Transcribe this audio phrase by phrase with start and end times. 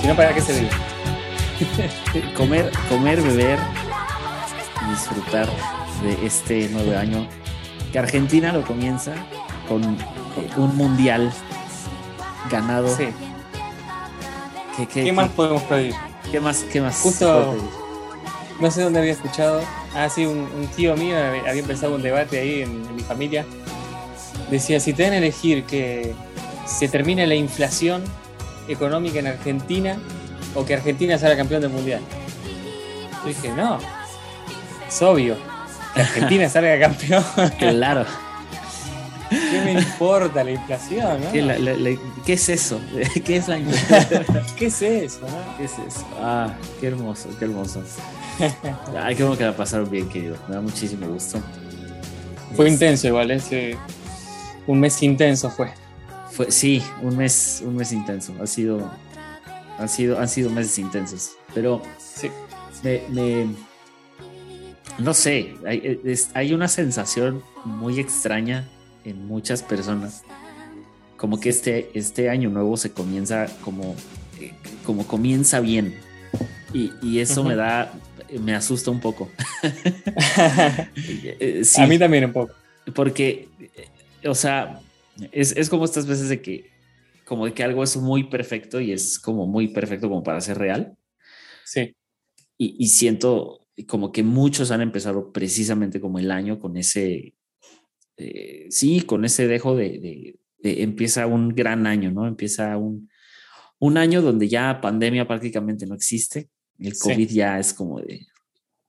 [0.00, 0.70] Si no, ¿para qué se vive?
[2.36, 3.58] Comer, comer, beber
[4.86, 5.48] y disfrutar
[6.02, 7.26] de este nuevo año.
[7.92, 9.12] Que Argentina lo comienza
[9.68, 9.96] con
[10.56, 11.32] un mundial
[12.50, 12.88] ganado.
[12.96, 13.08] Sí.
[14.76, 15.94] ¿Qué, qué- ¿Qué más podemos pedir?
[16.30, 16.64] qué más?
[16.72, 16.96] ¿Qué más?
[17.00, 17.81] Justo-?
[18.62, 19.60] No sé dónde había escuchado.
[19.94, 23.44] Ah, sí, un, un tío mío había empezado un debate ahí en, en mi familia.
[24.50, 26.14] Decía, si te dan a elegir que
[26.66, 28.02] se termine la inflación
[28.68, 29.98] económica en Argentina
[30.54, 32.00] o que Argentina salga campeón del mundial.
[33.22, 33.78] Yo dije, no,
[34.88, 35.36] es obvio.
[35.94, 37.24] Que Argentina salga campeón.
[37.58, 38.04] Claro.
[39.28, 41.20] ¿Qué me importa la inflación?
[41.24, 41.32] no?
[41.32, 42.78] ¿Qué, la- la- la- qué es eso?
[43.24, 44.24] ¿Qué es la inflación?
[44.56, 45.20] ¿Qué es eso?
[45.22, 45.56] no?
[45.58, 46.06] ¿Qué es eso?
[46.20, 47.82] Ah, qué hermoso, qué hermoso.
[48.98, 50.36] Ay, qué bueno que la pasaron bien, querido.
[50.48, 51.40] Me da muchísimo gusto.
[52.54, 53.76] Fue Es- intenso igual, ese,
[54.66, 55.70] un mes intenso fue.
[56.30, 58.34] Fue, sí, un mes, un mes intenso.
[58.42, 58.90] Ha sido,
[59.78, 61.32] han sido, han sido meses intensos.
[61.54, 62.30] Pero Sí.
[62.82, 63.46] me, me-
[64.98, 68.68] no sé, hay, es- hay una sensación muy extraña
[69.04, 70.22] en muchas personas.
[71.16, 73.94] Como que este, este año nuevo se comienza como,
[74.40, 74.52] eh,
[74.84, 75.94] como comienza bien.
[76.74, 77.92] Y, y eso me da,
[78.38, 79.30] me asusta un poco.
[80.96, 81.80] Eh, sí.
[81.82, 82.54] A mí también un poco.
[82.94, 83.48] Porque,
[84.22, 84.80] eh, o sea,
[85.30, 86.70] es, es como estas veces de que,
[87.24, 90.58] como de que algo es muy perfecto y es como muy perfecto como para ser
[90.58, 90.96] real.
[91.64, 91.94] Sí,
[92.58, 97.34] Y, y siento como que muchos han empezado precisamente como el año con ese,
[98.16, 102.26] eh, sí, con ese dejo de, de- de empieza un gran año, ¿no?
[102.28, 103.08] Empieza un,
[103.80, 106.48] un año donde ya pandemia prácticamente no existe.
[106.78, 107.10] El Sí.
[107.10, 108.26] COVID ya es como de,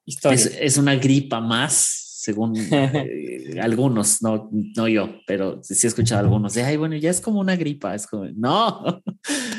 [0.06, 0.36] historia.
[0.36, 6.22] es, es una gripa más, según eh, algunos, no, no yo, pero sí he escuchado
[6.22, 9.04] a algunos de, ay, bueno, ya es como una gripa, es como, no,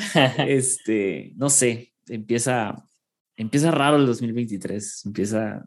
[0.47, 2.75] este, no sé, empieza,
[3.35, 5.63] empieza raro el 2023, empieza,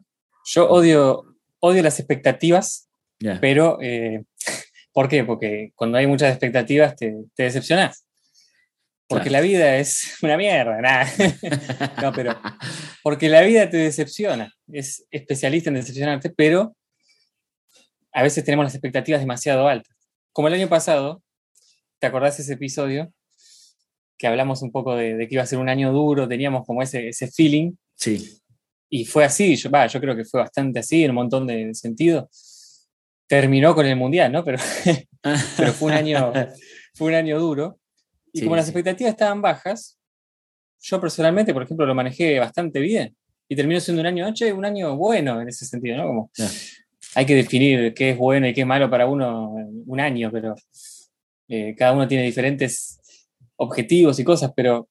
[0.53, 2.89] Yo odio, odio las expectativas,
[3.19, 4.25] ya, pero eh,
[4.93, 5.23] ¿por qué?
[5.23, 8.05] Porque cuando hay muchas expectativas te, te decepcionas.
[9.09, 9.43] Porque Claro.
[9.43, 11.07] la vida es una mierda, nada.
[12.01, 12.39] No, pero
[13.03, 14.53] porque la vida te decepciona.
[14.71, 16.75] Es especialista en decepcionarte, pero
[18.13, 19.95] a veces tenemos las expectativas demasiado altas.
[20.31, 21.21] Como el año pasado,
[21.99, 23.11] ¿te acordás ese episodio?
[24.17, 26.81] Que hablamos un poco de, de que iba a ser un año duro, teníamos como
[26.81, 28.39] ese, ese feeling, sí,
[28.89, 32.87] y fue así, yo, yo creo que fue bastante así en un montón de sentidos.
[33.27, 34.43] Terminó con el Mundial, ¿no?
[34.43, 34.57] Pero,
[35.57, 36.33] pero fue un año,
[36.95, 37.78] fue un año duro.
[38.33, 39.97] Y Sí, como las expectativas estaban bajas,
[40.81, 43.15] yo personalmente, por ejemplo, lo manejé bastante bien.
[43.47, 46.07] Y terminó siendo un año, che, un año bueno en ese sentido, ¿no?
[46.07, 46.47] Como Ya.
[47.15, 50.55] hay que definir qué es bueno y qué es malo para uno un año, pero
[51.47, 52.99] eh, cada uno tiene diferentes
[53.55, 54.87] objetivos y cosas, pero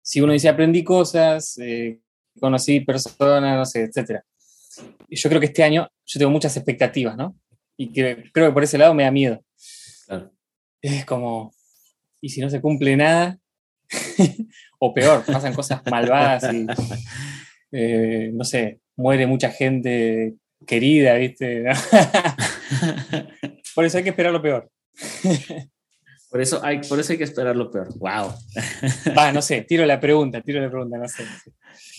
[0.00, 1.98] si uno dice aprendí cosas, eh,
[2.40, 3.90] conocí personas, no sé.
[5.08, 7.36] Y yo creo que este año yo tengo muchas expectativas, ¿no?
[7.76, 9.44] Y que, creo que por ese lado me da miedo.
[10.06, 10.32] Claro.
[10.80, 11.52] Es como,
[12.20, 13.38] ¿y si no se cumple nada?
[14.78, 16.66] o peor, pasan cosas malvadas y,
[17.72, 20.34] eh, no sé, muere mucha gente
[20.66, 21.64] querida, ¿viste?
[23.74, 24.70] por eso hay que esperar lo peor.
[26.30, 28.32] por eso hay, por eso hay que esperar lo peor, wow.
[29.16, 31.24] Va, no sé, tiro la pregunta, tiro la pregunta, no sé.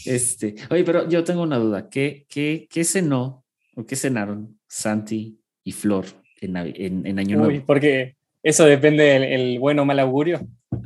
[0.05, 5.39] Este, oye, pero yo tengo una duda, ¿qué, qué, qué cenó o qué cenaron Santi
[5.63, 6.05] y Flor
[6.41, 7.65] en, en, en Año Uy, Nuevo?
[7.65, 10.39] porque eso depende del el buen o mal augurio.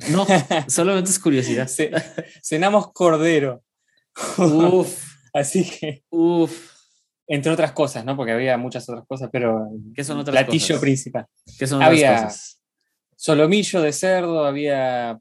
[0.09, 0.25] No,
[0.67, 1.67] solamente es curiosidad.
[1.67, 1.91] Ce-
[2.41, 3.63] cenamos cordero,
[4.37, 6.71] Uf, así que, uf.
[7.27, 8.15] entre otras cosas, ¿no?
[8.15, 10.81] Porque había muchas otras cosas, pero ¿Qué son otras platillo cosas?
[10.81, 11.25] principal.
[11.57, 12.59] ¿Qué son otras Había- cosas?
[13.15, 15.17] Solomillo de cerdo, había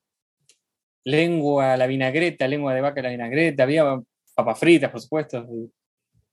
[1.05, 3.85] lengua la vinagreta, lengua de vaca la vinagreta, había
[4.35, 5.47] papas fritas, por supuesto.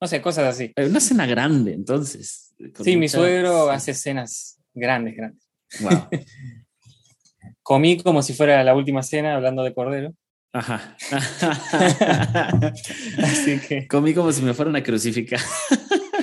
[0.02, 0.72] no sé, cosas así.
[0.78, 2.56] Una cena grande, entonces.
[2.84, 5.49] Sí, mi suegro hace cenas grandes, grandes.
[5.82, 6.08] Wow.
[7.64, 10.14] Comí como si fuera la última cena, hablando de cordero.
[10.52, 10.98] Ajá.
[13.18, 13.88] Así que.
[13.88, 15.40] Comí como si me fueran a crucificar.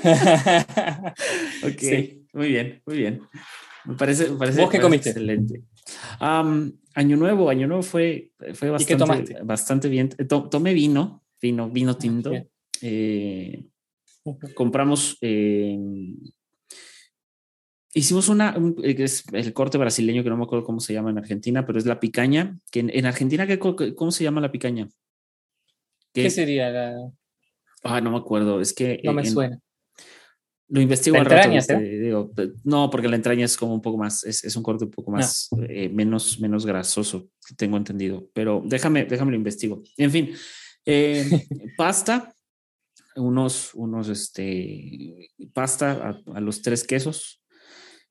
[1.64, 2.26] Ok, Sí.
[2.32, 3.22] muy bien, muy bien.
[3.86, 5.10] Me parece, me parece, ¿Vos qué comiste?
[5.10, 5.62] Excelente.
[6.20, 9.36] Am, año nuevo, año nuevo fue, fue ¿Y qué bastante, tomaste?
[9.42, 10.10] bastante bien.
[10.18, 12.30] Eh, to- tomé vino, vino, vino tinto.
[12.30, 12.48] bien.
[12.82, 13.64] Eh,
[14.54, 15.76] compramos, eh,
[17.98, 20.92] hicimos una, un- eh, que es el corte brasileño, que no me acuerdo cómo se
[20.92, 24.40] llama en Argentina, pero es la picaña, que en, en Argentina, ¿qué, ¿cómo se llama
[24.40, 24.88] la picaña?
[26.12, 27.10] ¿Qué sería la.?
[27.82, 28.60] Ah, no me acuerdo.
[28.60, 29.00] Es que.
[29.04, 29.60] No me en- suena.
[30.68, 32.32] Lo investigo ¿La al rato, entraña, digo,
[32.64, 34.94] no, porque la entraña es como un poco más, es, es un corte un Ah.
[34.96, 38.28] poco más, eh, menos, menos grasoso, tengo entendido.
[38.32, 39.84] Pero déjame, déjame lo investigo.
[39.96, 40.32] En fin,
[40.84, 41.24] eh,
[41.76, 42.34] pasta,
[43.14, 45.92] unos, unos, este, pasta
[46.26, 47.40] a, a los tres quesos,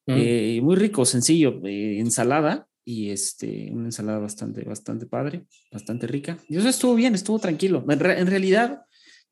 [0.07, 0.13] Mm.
[0.15, 6.37] eh, muy rico, sencillo, eh, ensalada y este, una ensalada bastante, bastante padre, bastante rica.
[6.47, 7.83] Y eso estuvo bien, estuvo tranquilo.
[7.89, 8.81] En, re- en realidad,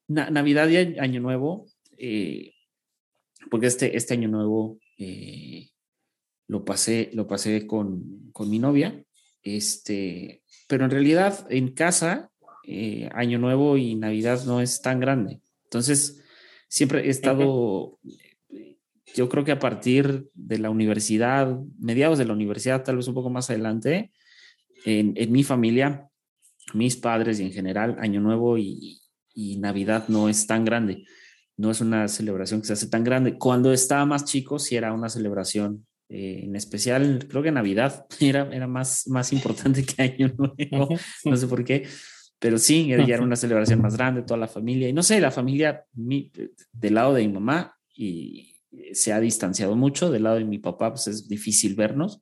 [0.08, 1.68] Na- Navidad y Año- Nuevo,
[1.98, 2.54] eh,
[3.52, 5.70] porque este, este Año Nuevo eh,
[6.48, 9.04] lo pasé, lo pasé con, con mi novia,
[9.44, 12.32] este, pero en realidad en casa,
[12.66, 15.42] eh, Año Nuevo y Navidad no es tan grande.
[15.66, 16.24] Entonces,
[16.68, 18.00] siempre he estado,
[19.16, 23.14] yo creo que a partir de la universidad, mediados de la universidad, tal vez un
[23.14, 24.12] poco más adelante,
[24.86, 26.08] en, en mi familia,
[26.74, 29.00] mis padres y en general, Año Nuevo y,
[29.34, 31.06] y Navidad no es tan grande.
[31.58, 33.38] No es una celebración que se hace tan grande.
[33.38, 38.50] Cuando estaba más chico, sí era una celebración, eh, en especial, creo que Navidad era,
[38.52, 40.56] era más, más importante que Año Nuevo
[41.26, 41.88] no sé por qué,
[42.40, 45.32] pero sí, ya era una celebración más grande, toda la familia, y no sé, la
[45.32, 46.30] familia mi-
[46.74, 48.53] del lado de mi mamá y
[48.94, 52.22] se ha distanciado mucho, del lado de mi papá, pues es difícil vernos,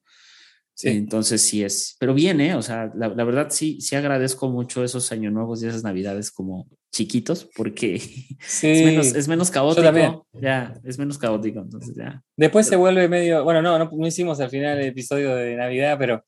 [0.74, 0.88] Sí.
[0.88, 2.56] entonces sí es, pero bien, ¿eh?
[2.56, 6.32] O sea, la, la verdad sí, sí agradezco mucho esos años nuevos y esas navidades
[6.32, 8.00] como chiquitos, porque
[8.40, 8.68] Sí.
[8.68, 12.24] es, menos, es menos caótico, ya, es menos caótico, entonces ya.
[12.38, 13.44] Después se vuelve medio.
[13.44, 16.24] Bueno, no, no, no hicimos al final el episodio de Navidad, pero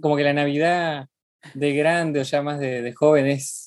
[0.00, 1.08] como que la Navidad
[1.54, 3.65] de grande o ya más de, de joven es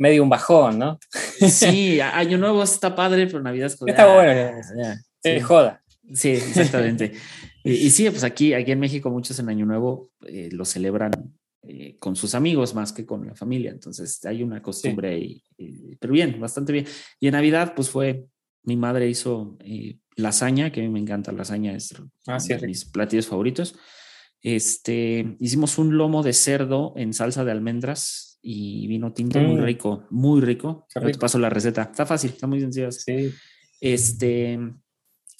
[0.00, 0.98] medio un bajón, ¿no?
[1.12, 4.52] Sí, año nuevo está padre, pero Navidad es como, Está bueno, ya.
[4.76, 4.92] ya,
[5.22, 5.40] Eh, sí.
[5.40, 5.82] joda.
[6.14, 7.12] Sí, exactamente.
[7.64, 11.12] y, y sí, pues aquí, aquí en México muchos en Año Nuevo eh, lo celebran
[11.62, 13.70] eh, con sus amigos más que con la familia.
[13.70, 16.86] Entonces hay una costumbre ahí, eh, pero bien, bastante bien.
[17.20, 18.26] Y en Navidad, pues fue,
[18.62, 19.58] mi madre hizo
[20.16, 21.94] lasaña, que a mí me encanta, lasaña es
[22.26, 23.74] Ah, sí, de mis platillos favoritos.
[24.42, 30.06] Este, hicimos un lomo de cerdo en salsa de almendras y vino tinto muy rico,
[30.10, 30.86] muy rico.
[30.94, 31.20] Ahora te rico.
[31.20, 31.82] paso la receta.
[31.82, 32.90] Está fácil, está muy sencillo.
[32.92, 33.32] Sí.
[33.80, 34.58] Este,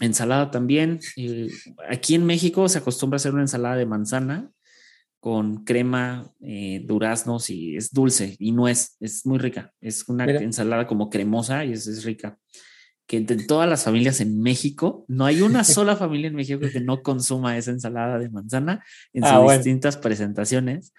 [0.00, 1.00] ensalada también.
[1.16, 1.48] Eh,
[1.88, 4.50] aquí en México se acostumbra a hacer una ensalada de manzana
[5.18, 8.96] con crema, eh, duraznos y es dulce y nuez.
[9.00, 9.72] Es muy rica.
[9.80, 10.40] Es una Mira.
[10.40, 12.38] ensalada como cremosa y es, es rica.
[13.06, 16.80] Que entre todas las familias en México, no hay una sola familia en México que
[16.80, 18.82] no consuma esa ensalada de manzana
[19.12, 19.58] en sus Ah, bueno.
[19.58, 20.94] distintas presentaciones.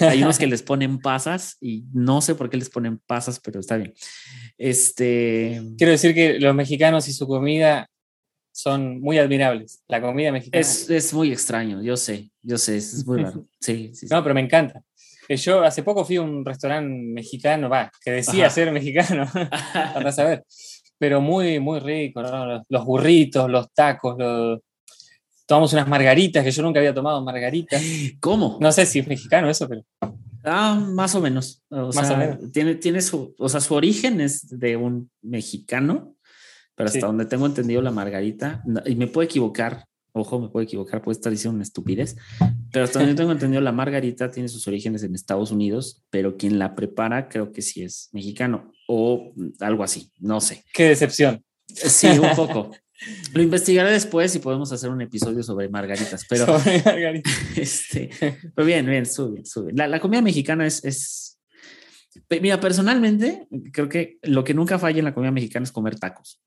[0.00, 3.60] Hay unos que les ponen pasas y no sé por qué les ponen pasas, pero
[3.60, 3.94] está bien.
[4.56, 7.88] Este, Quiero decir que los mexicanos y su comida
[8.52, 9.84] son muy admirables.
[9.86, 10.60] La comida mexicana.
[10.60, 13.46] Es, es muy extraño, yo sé, yo sé, es, muy raro.
[13.60, 14.14] Sí, sí, sí.
[14.14, 14.82] No, pero me encanta.
[15.28, 18.54] Yo hace poco fui a un restaurante mexicano, va, que decía Ajá.
[18.54, 19.30] ser mexicano,
[19.94, 20.44] para saber,
[20.98, 22.22] pero muy, muy rico,
[22.68, 24.60] los burritos, los tacos, los...
[25.48, 27.82] tomamos unas margaritas, que yo nunca había tomado margaritas.
[28.20, 28.58] ¿Cómo?
[28.60, 29.82] No sé si es mexicano eso, pero
[30.44, 31.62] Ah, más o menos.
[31.70, 32.52] O Más sea, o menos.
[32.52, 36.14] Tiene, tiene su, o sea, su origen es de un mexicano,
[36.74, 37.06] pero hasta Sí.
[37.06, 41.32] donde tengo entendido la margarita, y me puedo equivocar, ojo, me puedo equivocar, puedo estar
[41.32, 42.16] diciendo una estupidez,
[42.72, 46.58] pero hasta donde tengo entendido la margarita tiene sus orígenes en Estados Unidos, pero quien
[46.58, 50.64] la prepara creo que sí es mexicano o algo así, no sé.
[50.72, 51.42] qué decepción.
[51.66, 52.70] Sí, un poco.
[53.32, 57.30] Lo investigaré después y podemos hacer un episodio sobre margaritas, pero Sobre margarita.
[57.56, 58.10] este,
[58.54, 59.44] pero bien, bien, estuvo bien.
[59.76, 61.38] La, la comida mexicana es, es,
[62.40, 66.40] mira, personalmente, creo que lo que nunca falla en la comida mexicana es comer tacos.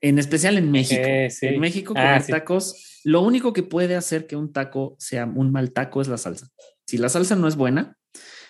[0.00, 1.00] En especial en México.
[1.02, 1.46] Eh, sí.
[1.46, 2.32] En México, Ah, comer sí.
[2.32, 6.18] tacos, lo único que puede hacer que un taco sea un mal taco es la
[6.18, 6.48] salsa.
[6.86, 7.96] Si la salsa no es buena,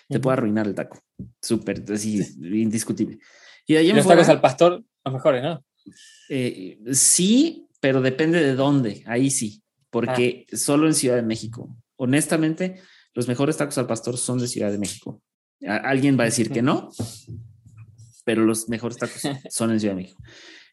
[0.09, 0.99] te puede arruinar el taco.
[1.41, 3.19] Súper, así, indiscutible.
[3.65, 5.63] Y de ahí en los fuera, tacos al pastor, los mejores, ¿no?
[6.29, 9.03] Eh, sí, pero depende de dónde.
[9.05, 10.57] Ahí sí, porque Ah.
[10.57, 11.75] solo en Ciudad de México.
[11.97, 12.79] Honestamente,
[13.13, 15.21] los mejores tacos al pastor son de Ciudad de México.
[15.67, 16.89] Alguien va a decir que no,
[18.25, 20.21] pero los mejores tacos son en Ciudad de México.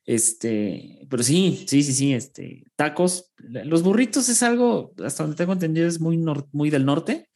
[0.05, 5.53] Este, pero sí, sí, sí, sí, este, tacos, los burritos es algo, hasta donde tengo
[5.53, 7.29] entendido, es muy, nor- muy del norte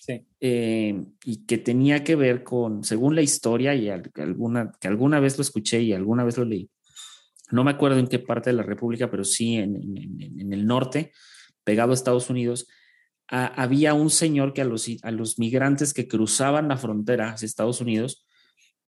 [0.00, 0.24] Sí.
[0.40, 5.18] eh, y que tenía que ver con, según la historia y al- alguna, que alguna
[5.20, 6.68] vez lo escuché y alguna vez lo leí,
[7.50, 11.12] no me acuerdo en qué parte de la República, pero sí en, el norte,
[11.64, 12.66] pegado a Estados Unidos,
[13.28, 17.80] había un señor que a los, a los migrantes que cruzaban la frontera hacia Estados
[17.80, 18.24] Unidos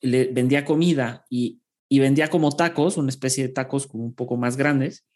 [0.00, 4.36] le vendía comida y, y vendía como tacos, una especie de tacos como un poco
[4.36, 5.06] más grandes,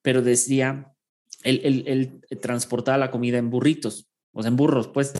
[0.00, 0.92] pero decía,
[1.44, 1.84] él, él-
[2.28, 4.08] él transportaba la comida en burritos.
[4.32, 5.12] o sea, en burros, pues.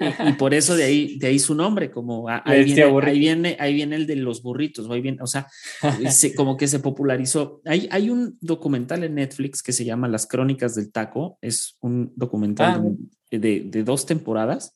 [0.00, 3.06] Y, y por eso de ahí, de ahí su nombre, como a- ahí, decía viene,
[3.10, 5.46] ahí, viene, ahí viene el de los burritos, ahí viene, o sea,
[6.10, 7.60] se- como que se popularizó.
[7.64, 12.12] Hay, hay un documental en Netflix que se llama Las Crónicas del Taco, es un
[12.16, 12.82] documental Ah,
[13.30, 14.74] de, de- de dos temporadas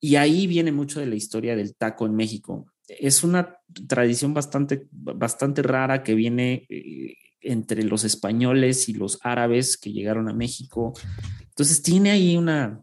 [0.00, 2.66] y ahí viene mucho de la historia del taco en México.
[2.88, 9.76] Es una tradición bastante, bastante rara que viene eh, entre los españoles y los árabes
[9.76, 10.94] que llegaron a México.
[11.48, 12.80] Entonces tiene ahí una,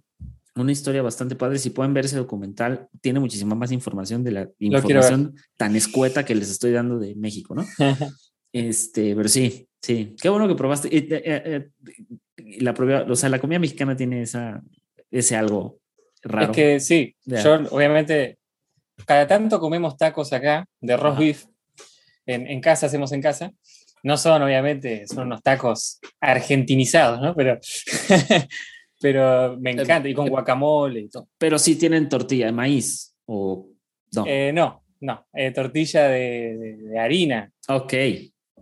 [0.57, 1.59] una historia bastante padre.
[1.59, 6.35] Si pueden ver ese documental, tiene muchísima más información de la información tan escueta que
[6.35, 7.65] les estoy dando de México, ¿no?
[8.53, 10.15] Este, pero sí, sí.
[10.19, 10.87] Qué bueno que probaste.
[10.87, 14.63] Eh, eh, eh, la probé, o sea, la comida mexicana tiene esa,
[15.11, 15.79] ese algo
[16.23, 16.51] raro.
[16.51, 17.43] Es que sí, Ya.
[17.43, 18.39] yo obviamente,
[19.05, 21.19] cada tanto comemos tacos acá de roast Ajá.
[21.19, 21.45] beef.
[22.25, 23.51] En, en casa hacemos en casa.
[24.03, 27.35] No son, obviamente, son unos tacos argentinizados, ¿no?
[27.35, 27.59] Pero,
[28.99, 30.07] pero me encanta.
[30.09, 31.27] Y con eh, guacamole y todo.
[31.37, 33.69] Pero sí tienen tortilla de maíz o
[34.15, 34.25] no.
[34.27, 35.27] Eh, no, no.
[35.33, 37.51] eh, tortilla de, de- de harina.
[37.67, 37.93] ok.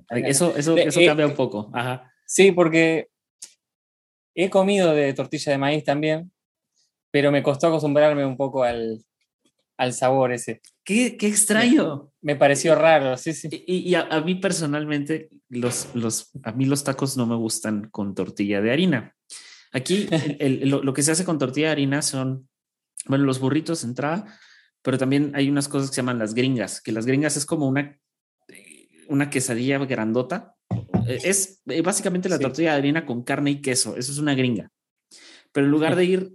[0.10, 1.72] Eso, eso, eso eh, cambia un poco.
[1.74, 2.12] Ajá.
[2.27, 3.08] Sí, porque
[4.36, 6.32] he comido de tortilla de maíz también,
[7.12, 9.04] pero me costó acostumbrarme un poco al,
[9.77, 10.62] al sabor ese.
[10.84, 12.12] Qué, qué extraño.
[12.22, 13.48] Me pareció raro, sí, sí.
[13.65, 17.89] Y, y a, a mí personalmente, los, los, a mí los tacos no me gustan
[17.89, 19.14] con tortilla de harina.
[19.75, 20.08] Aquí
[20.39, 22.48] el- el- lo, lo que se hace con tortilla de harina son,
[23.08, 24.39] bueno, los burritos de entrada,
[24.82, 27.67] pero también hay unas cosas que se llaman las gringas, que las gringas es como
[27.67, 28.00] una,
[28.48, 30.55] eh, una quesadilla grandota.
[31.08, 32.44] Eh, Es eh, básicamente la Sí.
[32.44, 33.96] tortilla de harina con carne y queso.
[33.98, 34.72] Eso es una gringa.
[35.51, 36.34] Pero en lugar de ir,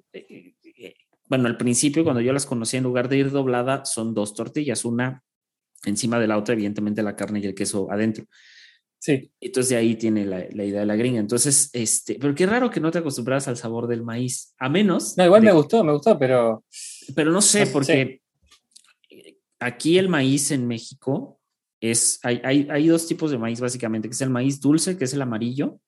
[1.28, 4.85] bueno, al principio cuando yo las conocí, en lugar de ir doblada, son dos tortillas,
[4.85, 5.23] una
[5.85, 8.25] encima de la otra, evidentemente la carne y el queso adentro.
[9.02, 11.21] Sí, Entonces de ahí tiene la, la idea de la gringa.
[11.21, 15.16] Entonces, este, pero qué raro que no te acostumbras al sabor del maíz, a menos.
[15.16, 16.64] no, igual de- me gustó, me gustó, pero
[17.14, 18.21] Pero no sé, porque
[19.59, 21.40] aquí el maíz en México
[21.80, 25.04] es, hay, hay, hay dos tipos de maíz básicamente, que es el maíz dulce, que
[25.04, 25.80] es el amarillo,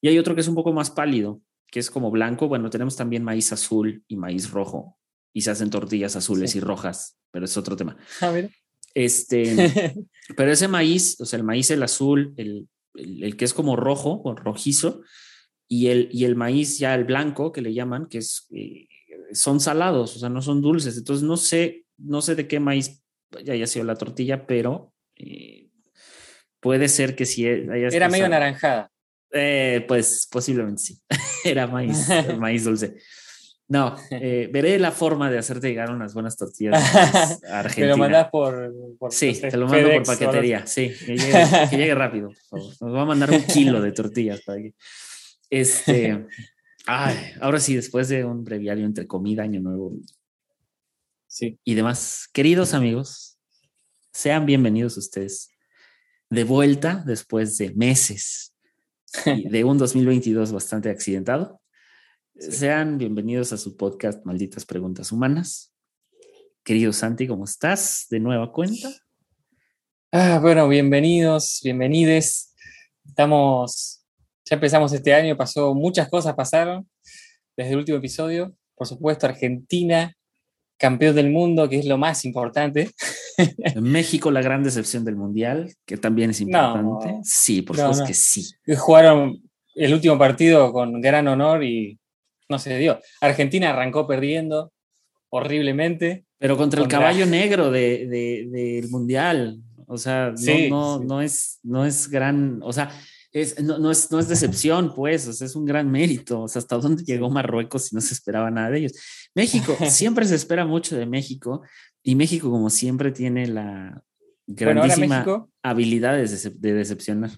[0.00, 1.40] y hay otro que es un poco más pálido,
[1.70, 2.48] que es como blanco.
[2.48, 4.98] Bueno, tenemos también maíz azul y maíz rojo,
[5.34, 6.58] y se hacen tortillas azules Sí.
[6.58, 7.96] y rojas, pero es otro tema.
[8.20, 8.50] a ver.
[8.94, 9.44] Este,
[10.36, 13.76] pero ese maíz, o sea, el maíz, el azul, el, el, el que es como
[13.76, 15.02] rojo o rojizo,
[15.68, 18.86] y el, y el maíz ya el blanco, que le llaman, que es, eh,
[19.32, 20.96] son salados, o sea, no son dulces.
[20.96, 23.02] Entonces, no sé, no sé de qué maíz
[23.48, 25.70] haya sido la tortilla, pero eh,
[26.60, 28.90] puede ser que sí haya Era medio usado- naranjada.
[29.32, 30.98] eh, pues posiblemente sí.
[31.44, 32.06] Era maíz,
[32.38, 32.96] maíz dulce.
[33.68, 37.30] No, eh, veré la forma de hacerte llegar unas buenas tortillas a
[37.60, 37.88] Argentina.
[37.88, 40.66] lo mandás por, por, Sí, no sé, te lo mando FedEx por paquetería.
[40.66, 42.28] Sí, que llegue, que llegue rápido.
[42.28, 42.74] por favor.
[42.80, 44.74] Nos va a mandar un kilo de tortillas para que.
[45.50, 46.26] Este.
[46.86, 49.92] Ay, ahora sí, después de un breviario entre comida, año nuevo.
[51.26, 51.58] Sí.
[51.64, 53.38] y demás, queridos amigos,
[54.12, 55.50] sean bienvenidos ustedes
[56.30, 58.54] de vuelta después de meses
[59.24, 61.60] de un 2022 bastante accidentado.
[62.36, 65.72] Sean bienvenidos a su podcast Malditas Preguntas Humanas.
[66.64, 68.06] Querido Santi, ¿cómo estás?
[68.10, 68.90] De nueva cuenta.
[70.10, 72.52] Ah, bueno, bienvenidos, bienvenides.
[73.06, 74.04] Estamos,
[74.44, 76.88] ya empezamos este año, pasó, muchas cosas pasaron
[77.56, 78.54] desde el último episodio.
[78.74, 80.16] Por supuesto, Argentina,
[80.76, 82.90] campeón del mundo, que es lo más importante.
[83.80, 87.12] México, la gran decepción del mundial, que también es importante.
[87.12, 87.20] No.
[87.22, 88.08] sí, por No, supuesto no.
[88.08, 88.50] que sí.
[88.76, 89.40] Jugaron
[89.76, 92.00] el último partido con gran honor y
[92.48, 93.00] no se dio.
[93.20, 94.72] Argentina arrancó perdiendo
[95.30, 96.24] horriblemente.
[96.38, 99.60] Pero contra el caballo negro de- de- del mundial.
[99.86, 101.04] O sea, no, Sí, no, sí.
[101.06, 102.90] no es, no es gran, o sea,
[103.32, 106.42] es, no, no es, no es decepción, pues, o sea, es un gran mérito.
[106.42, 108.92] O sea, hasta dónde llegó Marruecos si no se esperaba nada de ellos.
[109.34, 111.62] México, siempre se espera mucho de México
[112.02, 114.02] y México, como siempre, tiene la
[114.46, 117.30] Bueno, grandísima México habilidad de, decep- de decepcionar.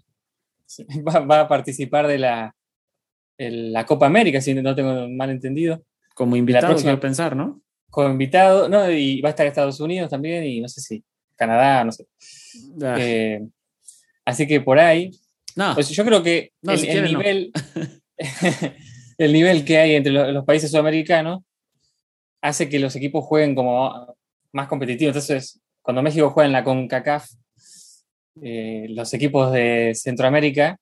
[1.08, 2.54] va, va a participar de la,
[3.38, 5.82] el- la Copa América, si no tengo mal entendido.
[6.14, 7.60] Como invitado, próxima- quiero pensar, ¿no?
[7.90, 11.04] Como invitado, no, y va a estar Estados Unidos también, y no sé si
[11.36, 12.06] Canadá, no sé.
[12.82, 13.42] Ah, Eh,
[14.24, 15.10] así que por ahí,
[15.54, 17.52] no, pues yo creo que No, el, si nivel,
[19.18, 21.42] el nivel que hay entre lo- los, países sudamericanos
[22.42, 24.14] hace que los equipos jueguen como
[24.52, 25.14] más competitivos.
[25.16, 27.28] Entonces, cuando México juega en la CONCACAF,
[28.42, 30.78] eh, los equipos de Centroamérica,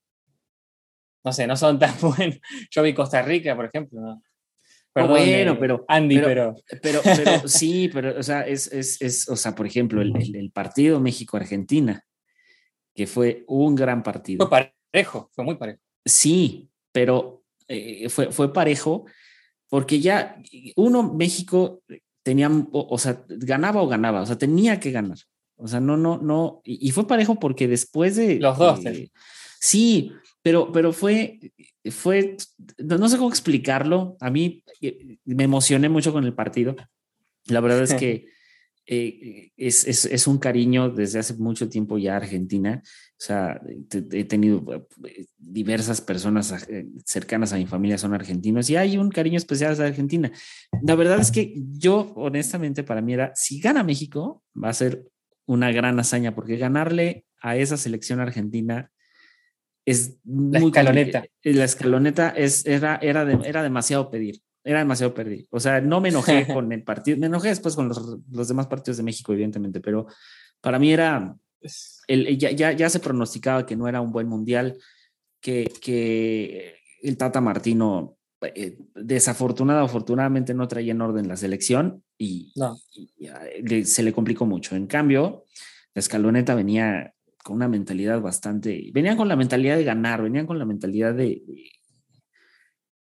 [1.25, 2.39] no sé, no son tan buenos.
[2.71, 4.01] Yo vi Costa Rica, por ejemplo.
[4.01, 4.23] ¿no?
[4.93, 9.01] Perdón, bueno, eh, pero- Andy, pero- pero, Pero, pero sí, pero, o sea, es, es,
[9.03, 12.05] es, o sea, por ejemplo, el, el- el partido México-Argentina,
[12.95, 14.47] que fue un gran partido.
[14.49, 15.81] fue parejo, fue muy parejo.
[16.05, 19.07] Sí, pero eh, fue, fue parejo
[19.69, 20.37] porque ya
[20.77, 21.83] uno, México
[22.23, 25.19] tenía, o, o sea, ganaba o ganaba, o sea, tenía que ganar.
[25.57, 28.39] O sea, no, no, no, y, y fue parejo porque después de...
[28.39, 29.11] Los dos, de-
[29.59, 30.13] sí,
[30.45, 31.41] pero, pero fue,
[31.91, 32.37] fue,
[32.77, 34.19] no sé cómo explicarlo.
[34.21, 36.77] A mí eh, me emocioné mucho con el partido.
[37.47, 38.27] La verdad es que
[38.85, 42.83] eh, es, es, es un cariño desde hace mucho tiempo ya a Argentina.
[42.85, 43.59] O sea,
[44.13, 46.55] he tenido eh, diversas personas
[47.07, 50.31] cercanas a mi familia son argentinos y hay un cariño especial hacia Argentina.
[50.83, 55.09] La verdad es que yo, honestamente, para mí era, si gana México, va a ser
[55.47, 58.91] una gran hazaña, porque ganarle a esa selección argentina
[59.87, 61.21] es La muy escaloneta.
[61.21, 61.57] complicado.
[61.59, 64.41] La escaloneta es, era, era, de- era demasiado pedir.
[64.65, 65.47] Era demasiado pedir.
[65.51, 68.67] O sea, no me enojé con el partido, me enojé después con los, los demás
[68.67, 70.07] partidos de México, evidentemente, pero
[70.61, 71.37] para mí era,
[72.07, 74.79] el, ya, ya, ya se pronosticaba que no era un buen mundial,
[75.41, 82.53] que, que el Tata Martino eh, desafortunado, afortunadamente no traía en orden la selección y,
[82.57, 82.79] No.
[82.93, 84.75] y- y, eh, le- se le complicó mucho.
[84.77, 85.45] En cambio,
[85.95, 87.14] la escaloneta venía
[87.45, 91.43] con una mentalidad bastante, venían con la mentalidad de ganar, venían con la mentalidad de,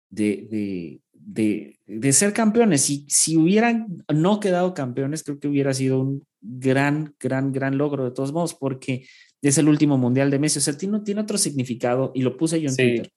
[0.09, 2.81] de, de, de, de ser campeones.
[2.81, 8.05] Si, si hubieran no quedado campeones, creo que hubiera sido un gran, gran, gran logro
[8.05, 9.05] de todos modos, porque
[9.41, 10.59] es el último mundial de Messi.
[10.59, 12.81] O sea, tiene, tiene otro significado y lo puse yo en Sí.
[12.81, 13.11] Twitter.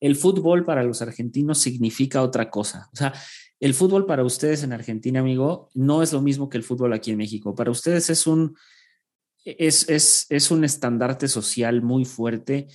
[0.00, 2.88] El fútbol para los argentinos significa otra cosa.
[2.92, 3.12] O sea,
[3.58, 7.10] el fútbol para ustedes en Argentina, amigo, no es lo mismo que el fútbol aquí
[7.10, 7.54] en México.
[7.56, 8.54] Para ustedes es un,
[9.44, 12.68] es, es, es un estandarte social muy fuerte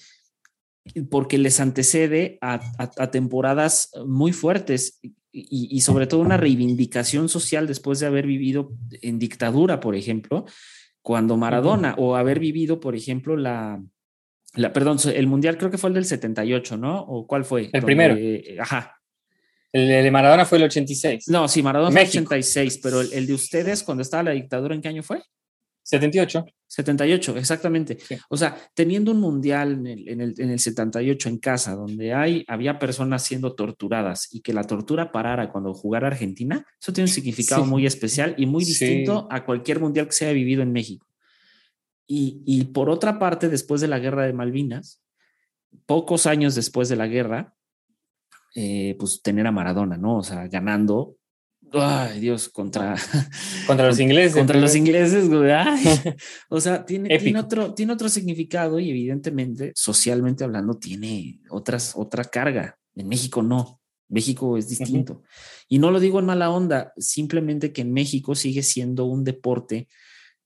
[1.09, 5.13] porque les antecede a, a- a temporadas muy fuertes y,
[5.71, 8.71] y sobre todo una reivindicación social después de haber vivido
[9.01, 10.45] en dictadura, por ejemplo,
[11.01, 13.81] cuando Maradona o haber vivido, por ejemplo, la,
[14.55, 16.99] la, perdón, el mundial creo que fue el del 78, ¿no?
[17.01, 17.69] ¿O cuál fue?
[17.71, 18.15] El primero.
[18.59, 18.93] Ajá.
[19.71, 21.27] El de Maradona fue el 86.
[21.27, 22.23] No, sí, Maradona fue México.
[22.33, 25.21] 86, pero el, el de ustedes cuando estaba la dictadura, ¿en qué año fue?
[25.87, 26.45] 78.
[26.67, 27.97] 78, exactamente.
[27.99, 28.17] Sí.
[28.29, 32.13] O sea, teniendo un mundial en el, en, el, en el 78 en casa, donde
[32.13, 37.05] hay, había personas siendo torturadas y que la tortura parara cuando jugara Argentina, eso tiene
[37.09, 37.69] un significado Sí.
[37.69, 38.71] muy especial y muy Sí.
[38.71, 41.07] distinto a cualquier mundial que se haya vivido en México.
[42.05, 45.01] Y, y por otra parte, después de la guerra de Malvinas,
[45.85, 47.55] pocos años después de la guerra,
[48.55, 50.17] eh, pues tener a Maradona, ¿no?
[50.17, 51.16] O sea, ganando,
[51.73, 52.95] ay Dios, contra,
[53.67, 54.35] Contra los ingleses.
[54.35, 55.51] contra los ingleses, güey.
[56.49, 62.23] O sea, tiene, tiene, otro, tiene otro significado y evidentemente, socialmente hablando, tiene otras, otra
[62.23, 62.77] carga.
[62.95, 63.79] En México no.
[64.09, 65.23] México es distinto.
[65.67, 69.87] Y no lo digo en mala onda, simplemente que en México sigue siendo un deporte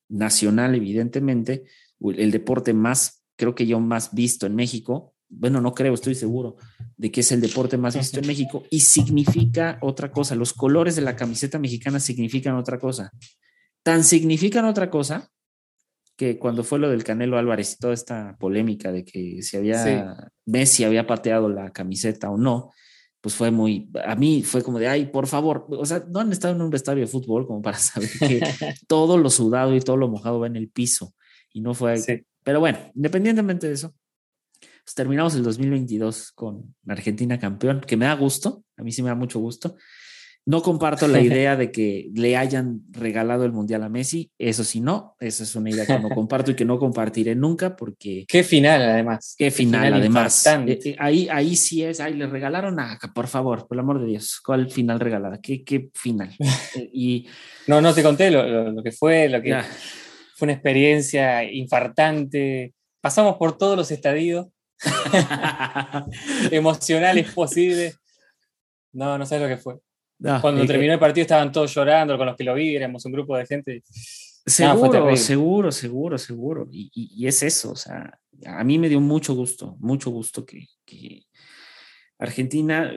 [0.10, 1.64] nacional, evidentemente,
[2.00, 5.14] el deporte más, creo que yo más visto en México.
[5.34, 6.58] Bueno, no creo, estoy seguro
[6.98, 10.36] de que es el deporte más visto en México y significa otra cosa.
[10.36, 13.12] Los colores de la camiseta mexicana significan otra cosa.
[13.84, 15.32] Tan significan otra cosa
[16.18, 20.16] que cuando fue lo del Canelo Álvarez y toda esta polémica de que si había
[20.46, 22.72] Messi había pateado la camiseta o no,
[23.22, 26.32] pues fue muy, a mí fue como de, ay, por favor, o sea, no han
[26.32, 28.42] estado en un vestuario de fútbol como para saber que
[28.88, 31.14] todo lo sudado y todo lo mojado va en el piso
[31.54, 32.24] y no fue, Sí.
[32.44, 33.94] pero bueno, independientemente de eso,
[34.92, 39.08] pues terminamos el 2022 con Argentina campeón, que me da gusto, a mí sí me
[39.08, 39.78] da mucho gusto.
[40.46, 44.82] No comparto la idea de que le hayan regalado el mundial a Messi, eso sí
[44.82, 48.44] no, esa es una idea que no comparto y que no compartiré nunca porque Qué
[48.44, 49.36] final, además.
[49.38, 50.46] qué final, además.
[50.46, 50.74] infartante.
[50.74, 54.02] Eh, eh, ahí, ahí sí es, ay, le regalaron a, por favor, por el amor
[54.02, 55.40] de Dios, ¿cuál final regalada?
[55.42, 56.36] ¿Qué, qué final?
[56.76, 57.28] Eh, y
[57.68, 59.64] No, no te conté lo, lo- lo que fue, lo que ya,
[60.36, 62.74] fue una experiencia infartante.
[63.00, 64.48] Pasamos por todos los estadios
[66.52, 67.98] emocionales posibles.
[68.94, 69.80] No, no sabes lo que fue.
[70.20, 73.12] No, Cuando terminó el partido estaban todos llorando con los que lo vi, éramos un
[73.12, 73.84] grupo de gente.
[74.46, 75.18] Seguro, terrible.
[75.18, 76.68] seguro, seguro, seguro.
[76.72, 80.46] Y, y- y es eso, o sea, a mí me dio mucho gusto, mucho gusto
[80.46, 81.24] que, que
[82.20, 82.92] Argentina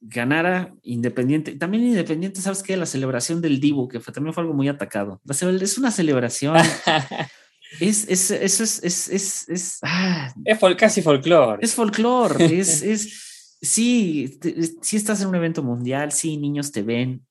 [0.00, 1.56] ganara Independiente.
[1.56, 2.76] También Independiente, ¿sabes qué?
[2.76, 5.20] La celebración del Dibu, que fue, también fue algo muy atacado.
[5.24, 6.56] La es una celebración.
[7.78, 11.58] es, es, es, es, es, es, es- ah, es fol- casi folclore.
[11.62, 16.82] es folclore, es, es, sí, te- sí estás en un evento mundial, sí, niños te
[16.82, 17.24] ven.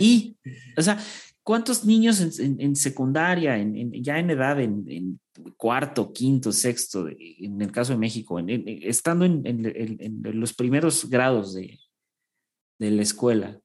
[0.00, 0.36] Y,
[0.76, 0.98] o sea,
[1.42, 5.20] ¿cuántos niños en, en- en secundaria, en, ya en edad, en,
[5.56, 11.78] cuarto, quinto, sexto, en el caso de México, estando en los primeros grados de,
[12.78, 13.58] de la escuela,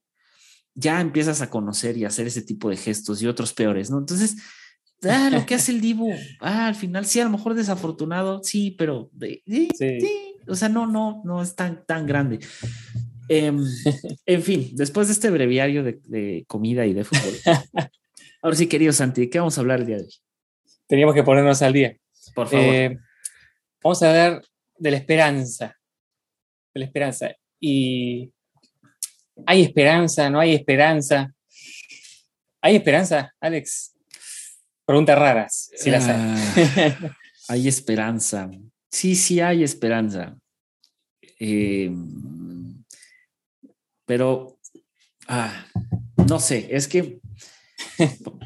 [0.75, 3.97] ya empiezas a conocer y hacer ese tipo de gestos y otros peores, ¿no?
[3.97, 4.37] Entonces,
[5.03, 8.71] ah, lo que hace el Dibu, ah, al final sí, a lo mejor desafortunado, sí,
[8.71, 9.11] pero
[9.45, 10.35] sí, Sí.
[10.47, 12.39] o sea, no, no, no es tan, tan grande.
[13.29, 13.59] Em,
[14.25, 17.33] en fin, después de este breviario de, de comida y de fútbol.
[18.41, 20.13] ahora sí, querido Santi, ¿de qué vamos a hablar el día de hoy?
[20.87, 21.97] Teníamos que ponernos al día.
[22.33, 22.65] Por favor.
[22.65, 22.97] Eh,
[23.83, 24.41] vamos a hablar
[24.77, 25.75] de la esperanza.
[26.73, 27.35] De la esperanza.
[27.59, 28.31] Y
[29.45, 31.33] hay esperanza, no hay esperanza.
[32.61, 33.96] ¿Hay esperanza, Alex?
[34.87, 36.15] Preguntas raras, si las hay.
[36.17, 37.15] Ah,
[37.49, 38.49] hay esperanza.
[38.89, 40.37] Sí, sí hay esperanza.
[41.41, 41.91] Eh,
[44.05, 44.57] pero,
[45.27, 45.65] ah,
[46.29, 47.19] no sé, es que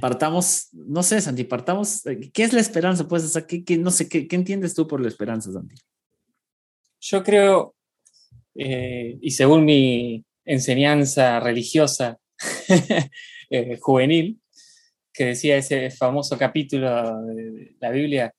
[0.01, 2.01] partamos, no sé, Santi, partamos,
[2.33, 3.07] ¿qué es la esperanza?
[3.07, 5.75] Pues, o sea, ¿qué, qué- no sé, ¿qué, qué entiendes tú por la esperanza, Santi?
[7.01, 7.75] Yo creo,
[8.55, 12.17] eh, y según mi enseñanza religiosa
[13.51, 14.39] eh, juvenil,
[15.13, 18.33] que decía ese famoso capítulo de la Biblia,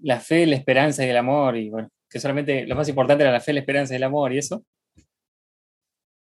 [0.00, 3.32] la fe, la esperanza y el amor, y bueno, que solamente lo más importante era
[3.32, 4.64] la fe, la esperanza y el amor, y eso.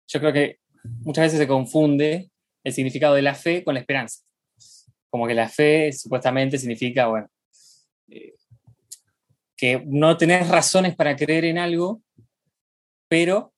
[0.07, 0.59] Yo creo que
[1.01, 2.31] muchas veces se confunde
[2.62, 4.20] el significado de la fe con la esperanza.
[5.11, 7.29] Como que la fe supuestamente significa, bueno,
[8.09, 8.35] eh,
[9.57, 12.03] que no tenés razones para creer en algo,
[13.09, 13.53] pero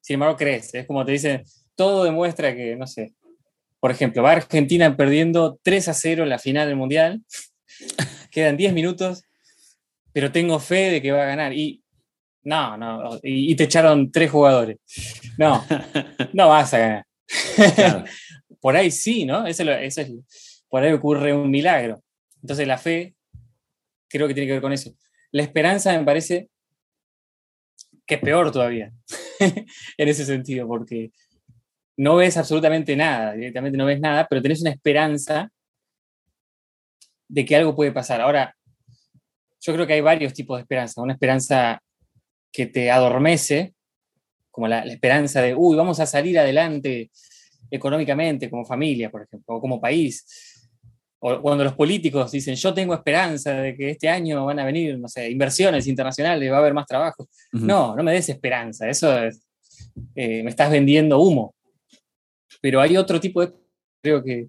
[0.00, 0.74] sin embargo crees.
[0.74, 3.14] Es como te dicen, todo demuestra que, no sé,
[3.80, 7.22] por ejemplo, va Argentina perdiendo 3 a 0 en la final del Mundial,
[8.30, 9.22] quedan 10 minutos,
[10.12, 11.52] pero tengo fe de que va a ganar.
[11.52, 11.82] Y
[12.42, 14.78] no, no, y, y te echaron tres jugadores.
[15.36, 15.64] No,
[16.32, 17.06] no vas a ganar.
[17.74, 18.04] Claro.
[18.60, 19.46] por ahí sí, ¿no?
[19.46, 22.02] Eso, es lo- eso es, por ahí ocurre un milagro.
[22.42, 23.14] Entonces la fe
[24.08, 24.94] creo que tiene que ver con eso.
[25.30, 26.48] La esperanza me parece
[28.06, 28.90] que es peor todavía,
[29.38, 31.10] en ese sentido, porque
[31.98, 35.50] no ves absolutamente nada, directamente no ves nada, pero tenés una esperanza
[37.28, 38.20] de que algo puede pasar.
[38.20, 38.54] Ahora,
[39.60, 41.02] yo creo que hay varios tipos de esperanza.
[41.02, 41.82] Una esperanza
[42.52, 43.74] que te adormece,
[44.50, 47.10] como la, la esperanza de, uy, vamos a salir adelante
[47.68, 50.24] económicamente, como familia, por ejemplo, o como país.
[51.18, 54.96] O cuando los políticos dicen, yo tengo esperanza de que este año van a venir,
[55.00, 57.28] no sé, inversiones internacionales, va a haber más trabajo.
[57.50, 59.42] No, no me des esperanza, eso es,
[60.14, 61.56] eh, me estás vendiendo humo.
[62.60, 63.52] Pero hay otro tipo de,
[64.02, 64.48] creo que,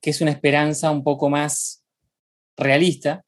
[0.00, 1.84] que es una esperanza un poco más
[2.56, 3.24] realista,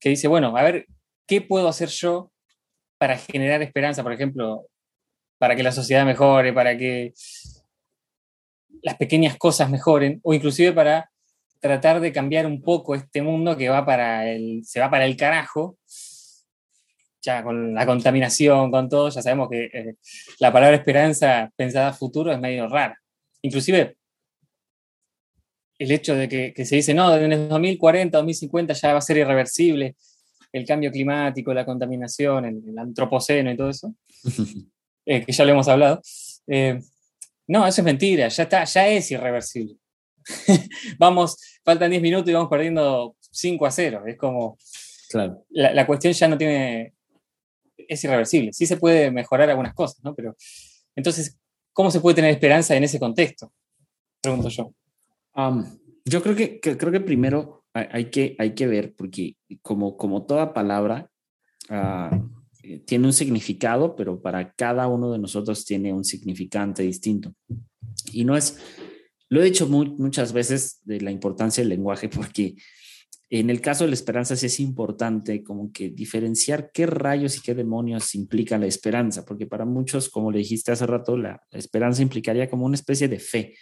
[0.00, 0.86] que dice, bueno, a ver,
[1.26, 2.30] ¿qué puedo hacer yo
[2.98, 4.66] para generar esperanza, por ejemplo,
[5.38, 7.14] para que la sociedad mejore, para que
[8.82, 11.10] las pequeñas cosas mejoren, o inclusive para
[11.60, 15.16] tratar de cambiar un poco este mundo que va para el, se va para el
[15.16, 15.78] carajo,
[17.28, 19.94] ya con la contaminación, con todo, ya sabemos que eh,
[20.40, 22.98] la palabra esperanza pensada a futuro es medio rara.
[23.42, 23.96] Inclusive
[25.78, 29.02] el hecho de que, que se dice, no, en el 2040, 2050 ya va a
[29.02, 29.94] ser irreversible
[30.52, 33.94] el cambio climático, la contaminación, el, el antropoceno y todo eso,
[35.06, 36.00] eh, que ya lo hemos hablado.
[36.46, 36.80] Eh,
[37.46, 39.76] no, eso es mentira, ya está, ya es irreversible.
[40.98, 44.02] vamos, faltan 10 minutos y vamos perdiendo 5 a 0.
[44.06, 44.58] Es como,
[45.10, 45.44] Claro.
[45.50, 46.94] la, la cuestión ya no tiene,
[47.88, 48.52] es irreversible.
[48.52, 50.14] Sí se puede mejorar algunas cosas, ¿no?
[50.14, 50.36] Pero,
[50.94, 51.38] entonces,
[51.72, 53.52] ¿cómo se puede tener esperanza en ese contexto?
[54.20, 54.72] Pregunto yo.
[55.34, 55.64] Um,
[56.04, 60.24] yo creo que, que- creo que primero hay, que, hay que ver, porque como, como
[60.26, 61.10] toda palabra
[61.70, 67.34] eh, tiene un significado, pero para cada uno de nosotros tiene un significante distinto.
[68.12, 68.58] Y no es,
[69.28, 72.54] lo he dicho mu- muchas veces de la importancia del lenguaje, porque
[73.30, 77.42] en el caso de la esperanza sí es importante como que diferenciar qué rayos y
[77.42, 82.00] qué demonios implica la esperanza, porque para muchos, como le dijiste hace rato, la, esperanza
[82.00, 83.54] implicaría como una especie de fe.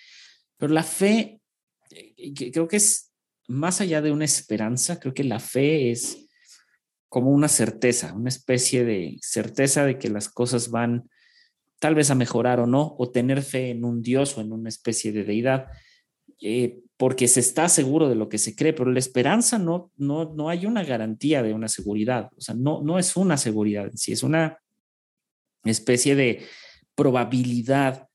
[0.56, 1.40] Pero la fe
[1.90, 3.12] eh, creo que es
[3.48, 6.28] más allá de una esperanza, creo que la fe es
[7.08, 11.08] como una certeza, una especie de certeza de que las cosas van
[11.80, 14.68] tal vez a mejorar o no, o tener fe en un Dios o en una
[14.68, 15.66] especie de deidad,
[16.40, 20.32] eh, porque se está seguro de lo que se cree, pero la esperanza no, no,
[20.34, 23.98] no hay una garantía de una seguridad, o sea, no, no es una seguridad en
[23.98, 24.58] sí, es una
[25.64, 26.42] especie de
[26.94, 28.08] probabilidad,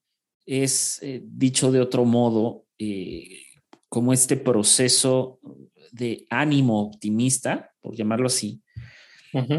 [0.46, 3.44] es eh, dicho de otro modo, eh,
[3.90, 5.40] como este proceso
[5.92, 8.62] de ánimo optimista, por llamarlo así,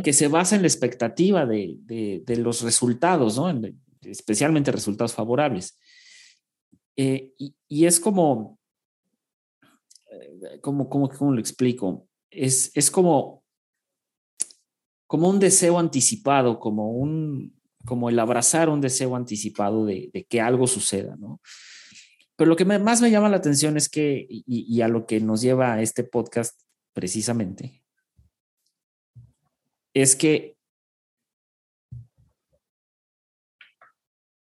[0.02, 3.48] que se basa en la expectativa de, de- de los resultados, ¿no?
[3.48, 5.78] En- especialmente resultados favorables.
[6.96, 8.58] Eh, y, y es como,
[10.50, 12.08] eh, como, como, ¿cómo lo explico?
[12.30, 13.44] Es, es como,
[15.06, 20.40] como un deseo anticipado, como, un, como el abrazar un deseo anticipado de, de que
[20.40, 21.40] algo suceda, ¿no?
[22.36, 25.06] Pero lo que me- más me llama la atención es que, y, y a lo
[25.06, 26.60] que nos lleva a este podcast
[26.94, 27.82] precisamente,
[29.94, 30.56] es que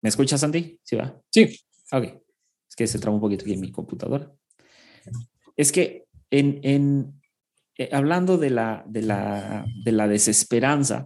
[0.01, 0.79] ¿Me escuchas, Santi?
[0.83, 1.21] Sí, va.
[1.31, 1.59] Sí.
[1.93, 2.05] Ok.
[2.69, 4.33] Es que se traba un poquito aquí en mi computadora.
[5.59, 7.21] Es que en, en
[7.77, 11.05] eh, hablando de la, de, la, de la desesperanza,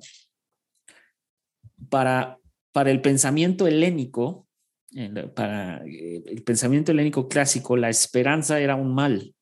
[1.88, 2.38] para,
[2.72, 4.46] para el pensamiento helénico,
[4.92, 9.34] en- para eh, el pensamiento helénico clásico, la esperanza era un mal.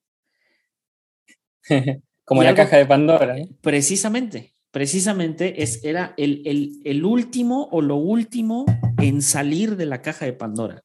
[2.25, 3.37] Como Y la algo- caja de Pandora.
[3.61, 8.65] Precisamente, precisamente es, era el, el, el último o lo último
[8.99, 10.83] en salir de la caja de Pandora.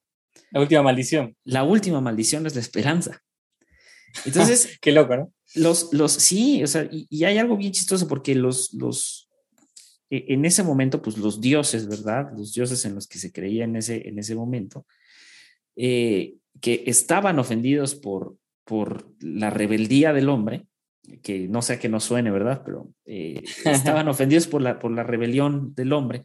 [0.51, 1.35] La última maldición.
[1.43, 3.21] La última maldición es la esperanza.
[4.25, 5.31] Entonces, Qué loco, ¿no?
[5.55, 9.29] los, los, sí, o sea, y, y hay algo bien chistoso porque los, los,
[10.09, 12.27] e- en ese momento, pues los dioses, ¿verdad?
[12.35, 14.85] Los dioses en los que se creía en ese, en ese momento,
[15.75, 20.65] eh, que estaban ofendidos por, por la rebeldía del hombre,
[21.21, 22.63] que no sé a qué nos suene, ¿verdad?
[22.65, 26.23] Pero eh, estaban ofendidos por la, por la rebelión del hombre,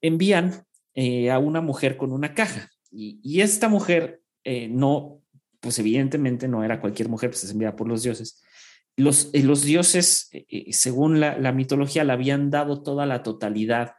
[0.00, 2.70] envían eh, a una mujer con una caja.
[2.90, 5.19] Y, y esta mujer eh, no,
[5.60, 8.42] pues evidentemente no era cualquier mujer, pues es enviada por los dioses.
[8.96, 13.22] Los, eh, los dioses, eh, eh, según la, la mitología, le habían dado toda la
[13.22, 13.94] totalidad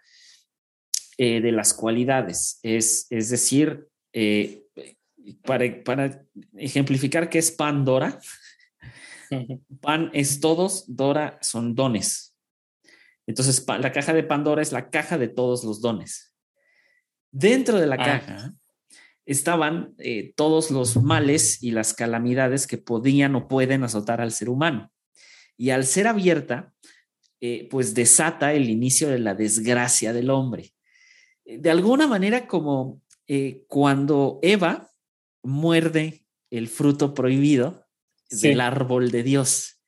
[1.17, 2.60] eh, de las cualidades.
[2.63, 3.88] Es, es decir,
[5.43, 6.26] para, para
[6.58, 8.19] ejemplificar qué es Pandora,
[9.82, 12.36] Pan es todos, Dora son dones.
[13.28, 16.36] Entonces, la caja de Pandora es la caja de todos los dones.
[17.32, 18.04] Dentro de la Ah.
[18.06, 18.54] caja
[19.32, 24.50] estaban eh, todos los males y las calamidades que podían o pueden azotar al ser
[24.50, 24.91] humano.
[25.58, 26.74] Y al ser abierta,
[27.39, 30.74] eh, pues desata el inicio de la desgracia del hombre.
[31.46, 34.91] Eh, De alguna manera, como eh, cuando Eva
[35.44, 37.88] muerde el fruto prohibido
[38.30, 38.48] Sí.
[38.48, 39.82] del árbol de Dios,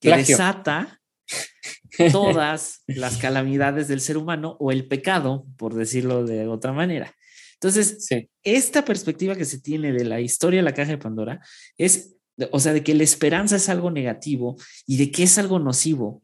[0.00, 0.24] que Plagio.
[0.38, 1.02] desata
[2.12, 7.14] todas las calamidades del ser humano o el pecado, por decirlo de otra manera.
[7.62, 8.28] Entonces, Sí.
[8.42, 11.40] esta perspectiva que se tiene de la historia de la caja de Pandora
[11.76, 12.16] es,
[12.50, 16.22] o sea, de que la esperanza es algo negativo y de que es algo nocivo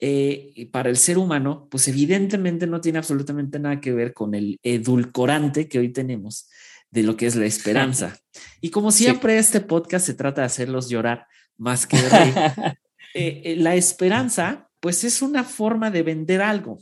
[0.00, 4.58] eh, para el ser humano, pues evidentemente no tiene absolutamente nada que ver con el
[4.64, 6.48] edulcorante que hoy tenemos
[6.90, 8.18] de lo que es la esperanza.
[8.60, 12.34] Y como siempre, este podcast se trata de hacerlos llorar más que de reír.
[13.14, 16.78] Eh, eh, la esperanza, pues es una forma de vender algo.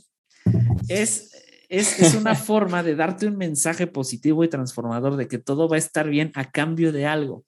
[0.87, 1.29] Es,
[1.71, 5.77] es, es una forma de darte un mensaje positivo y transformador de que todo va
[5.77, 7.45] a estar bien a cambio de algo.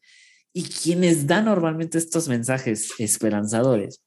[0.53, 4.01] Y quienes dan normalmente estos mensajes esperanzadores,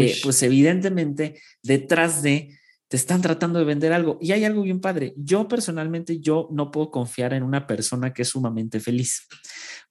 [0.00, 2.56] eh, pues evidentemente detrás de
[2.88, 4.16] te están tratando de vender algo.
[4.22, 5.12] Y hay algo bien padre.
[5.18, 9.26] Yo personalmente, yo no puedo confiar en una persona que es sumamente feliz,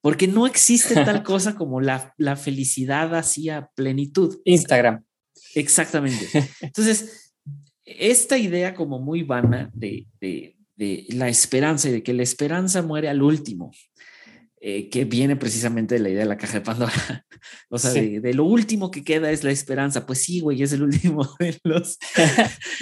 [0.00, 4.40] porque no existe tal cosa como la, la felicidad hacia plenitud.
[4.44, 5.04] Instagram.
[5.54, 6.26] Exactamente.
[6.60, 7.25] Entonces,
[7.86, 12.82] esta idea como muy vana de, de, de la esperanza y de que la esperanza
[12.82, 13.70] muere al último,
[14.60, 16.92] eh, que viene precisamente de la idea de la caja de Pandora.
[17.70, 18.00] O sea, Sí.
[18.00, 20.04] de, de lo último que queda es la esperanza.
[20.04, 21.98] Pues sí, güey, es el último de los,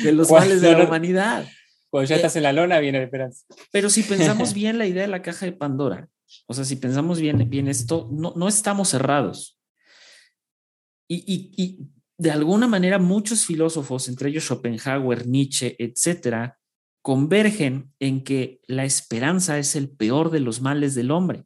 [0.03, 1.47] de los males de la humanidad.
[1.91, 3.45] Cuando ya Eh, estás en la lona, viene la esperanza.
[3.73, 6.09] Pero si pensamos bien la idea de la caja de Pandora,
[6.47, 9.59] o sea, si pensamos bien, bien esto, no, no estamos cerrados.
[11.09, 11.79] Y, y, y
[12.17, 16.59] de alguna manera muchos filósofos, entre ellos Schopenhauer, Nietzsche, etcétera,
[17.03, 21.45] convergen en que la esperanza es el peor de los males del hombre.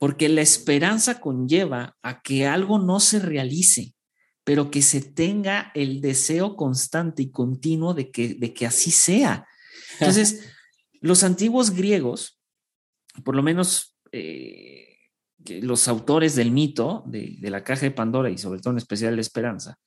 [0.00, 3.94] Porque la esperanza conlleva a que algo no se realice,
[4.42, 9.46] pero que se tenga el deseo constante y continuo de que, de que así sea.
[10.00, 10.50] Entonces,
[11.00, 12.40] los antiguos griegos,
[13.24, 14.87] por lo menos eh,
[15.48, 18.78] que los autores del mito, de, de la caja de Pandora y sobre todo en
[18.78, 19.78] especial la esperanza,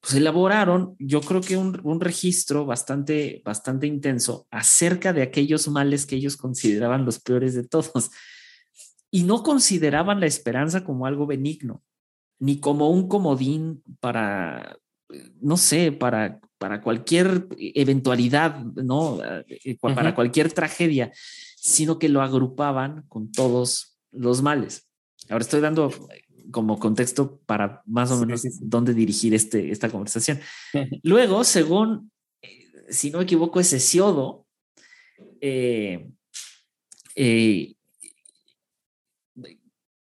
[0.00, 6.06] pues elaboraron, yo creo que un, un registro bastante, bastante intenso acerca de aquellos males
[6.06, 8.10] que ellos consideraban los peores de todos.
[9.10, 11.82] Y no consideraban la esperanza como algo benigno,
[12.38, 14.78] ni como un comodín para,
[15.40, 19.18] no sé, para, para cualquier eventualidad, ¿no?
[19.48, 21.10] Eh, Para cualquier tragedia,
[21.56, 24.89] sino que lo agrupaban con todos los males.
[25.30, 25.90] Ahora estoy dando
[26.50, 28.58] como contexto para más o Sí, menos sí, sí.
[28.62, 30.40] dónde dirigir este, esta conversación.
[31.02, 32.10] Luego, según,
[32.42, 34.46] eh, si no me equivoco, es Hesiodo,
[35.40, 36.08] eh,
[37.14, 37.74] eh,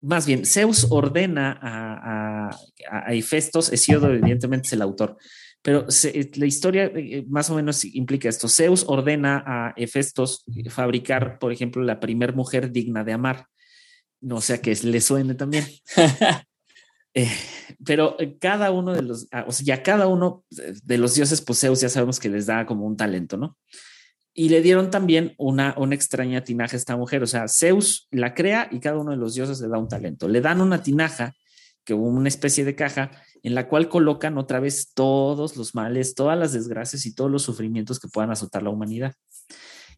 [0.00, 2.48] más bien, Zeus ordena a,
[2.90, 5.16] a, a Hefestos, Hesiodo evidentemente es el autor,
[5.60, 6.90] pero se- la historia
[7.28, 8.48] más o menos implica esto.
[8.48, 13.46] Zeus ordena a Hefestos fabricar, por ejemplo, la primer mujer digna de amar.
[14.20, 15.66] No sea que le suene también.
[17.14, 17.32] Eh,
[17.84, 21.58] pero cada uno de los, ah, o sea, ya cada uno de los dioses, pues
[21.58, 23.56] Zeus ya sabemos que les da como un talento, ¿no?
[24.38, 27.24] y le dieron también una, una extraña tinaja a esta mujer.
[27.24, 30.28] O sea, Zeus la crea y cada uno de los dioses le da un talento.
[30.28, 31.34] Le dan una tinaja,
[31.82, 33.10] que una especie de caja,
[33.42, 37.42] en la cual colocan otra vez todos los males, todas las desgracias y todos los
[37.42, 39.12] sufrimientos que puedan azotar la humanidad.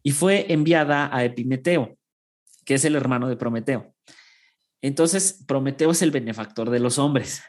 [0.01, 1.95] Y fue enviada a Epimeteo,
[2.71, 3.93] que es el hermano de Prometeo.
[4.81, 7.43] Entonces, Prometeo es el benefactor de los hombres.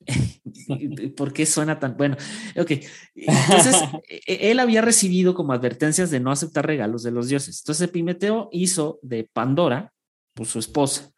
[1.16, 2.18] ¿Por qué suena tan bueno?
[2.54, 2.72] Ok,
[3.14, 3.76] entonces
[4.06, 7.62] e-, él había recibido como advertencias de no aceptar regalos de los dioses.
[7.62, 9.94] Entonces Epimeteo hizo de Pandora,
[10.34, 11.10] pues su esposa,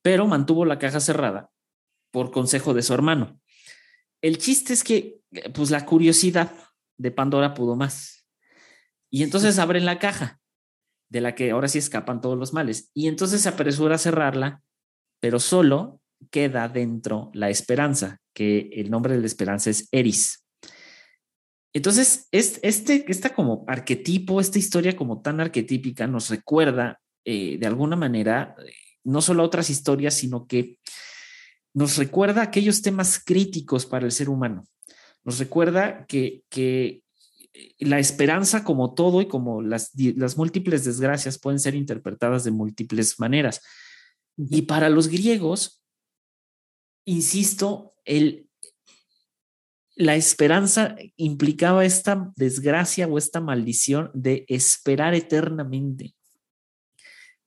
[0.00, 1.50] pero mantuvo la caja cerrada
[2.12, 3.40] por consejo de su hermano.
[4.22, 5.18] El chiste es que,
[5.54, 6.52] pues la curiosidad
[6.98, 8.28] de Pandora pudo más.
[9.10, 10.39] Y entonces abren la caja,
[11.10, 12.90] de la que ahora sí escapan todos los males.
[12.94, 14.62] Y entonces se apresura a cerrarla,
[15.20, 20.46] pero solo queda dentro la esperanza, que el nombre de la esperanza es Eris.
[21.72, 27.96] Entonces, este, esta como arquetipo, esta historia como tan arquetípica nos recuerda eh, de alguna
[27.96, 28.72] manera eh,
[29.04, 30.78] no solo otras historias, sino que
[31.74, 34.66] nos recuerda aquellos temas críticos para el ser humano.
[35.22, 36.99] Nos recuerda que, que
[37.78, 43.18] la esperanza como todo y como las, las múltiples desgracias pueden ser interpretadas de múltiples
[43.18, 43.60] maneras.
[44.36, 45.82] Y para los griegos,
[47.04, 48.48] insisto, el,
[49.96, 56.14] la esperanza implicaba esta desgracia o esta maldición de esperar eternamente,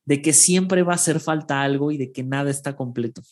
[0.06, 3.24] de que siempre va a hacer falta algo y de que nada está completo,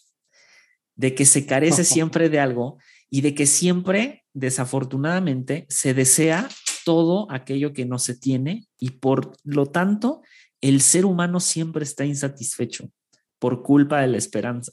[0.96, 2.80] de que se carece siempre de algo
[3.14, 6.48] y de que siempre, desafortunadamente, se desea
[6.86, 10.22] todo aquello que no se tiene y por lo tanto,
[10.62, 12.90] el ser humano siempre está insatisfecho
[13.38, 14.72] por culpa de la esperanza.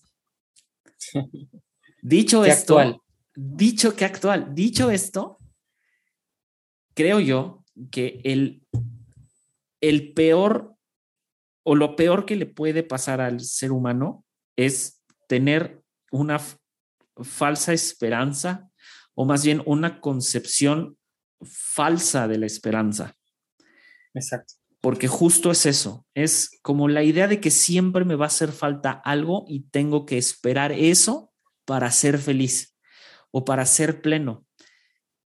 [2.00, 5.38] Dicho esto, dicho que actual, dicho esto,
[6.94, 8.62] creo yo que el,
[9.80, 10.76] el peor
[11.64, 14.24] o lo peor que le puede pasar al ser humano
[14.56, 16.40] es tener una
[17.22, 18.70] falsa esperanza
[19.14, 20.96] o más bien una concepción
[21.42, 23.14] falsa de la esperanza.
[24.14, 28.28] Exacto porque justo es eso, es como la idea de que siempre me va a
[28.28, 31.32] hacer falta algo y tengo que esperar eso
[31.64, 32.76] para ser feliz
[33.30, 34.46] o para ser pleno.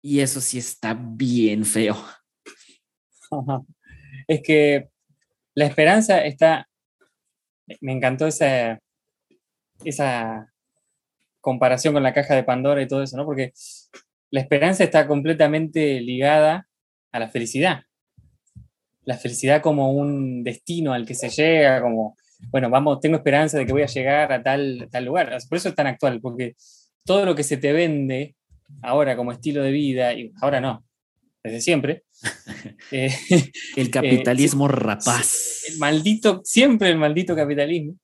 [0.01, 1.95] Y eso sí está bien feo.
[4.27, 4.89] Es que
[5.53, 6.67] la esperanza está,
[7.81, 8.79] me encantó esa,
[9.83, 10.50] esa
[11.41, 13.25] comparación con la caja de Pandora y todo eso, ¿no?
[13.25, 13.53] Porque
[14.29, 16.67] la esperanza está completamente ligada
[17.11, 17.83] a la felicidad
[19.03, 22.17] la felicidad como un destino al que se llega, como,
[22.51, 25.35] bueno, vamos, tengo esperanza de que voy a llegar a tal, tal lugar.
[25.49, 26.55] Por eso es tan actual, porque
[27.05, 28.35] todo lo que se te vende
[28.81, 30.85] ahora como estilo de vida, y ahora no,
[31.43, 32.03] desde siempre.
[32.93, 33.09] Eh,
[33.77, 35.63] el capitalismo eh, rapaz.
[35.69, 37.95] El maldito, siempre el maldito capitalismo.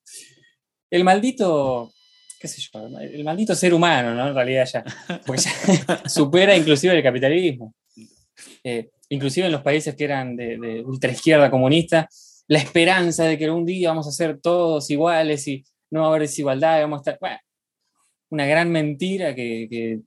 [0.89, 1.91] El maldito,
[2.39, 4.27] qué sé yo, el maldito ser humano, ¿no?
[4.27, 4.83] En realidad ya,
[5.25, 5.45] pues
[6.05, 7.73] supera inclusive el capitalismo.
[8.63, 12.07] Eh, inclusive en los países que eran de, de ultraizquierda comunista,
[12.47, 16.09] la esperanza de que un día vamos a ser todos iguales y no va a
[16.09, 17.17] haber desigualdad, vamos a estar.
[17.19, 17.37] Bueno,
[18.29, 19.99] una gran mentira que,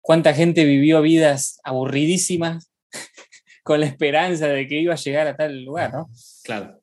[0.00, 2.70] cuánta gente vivió vidas aburridísimas
[3.64, 6.10] con la esperanza de que iba a llegar a tal lugar, ¿no?
[6.44, 6.80] Claro.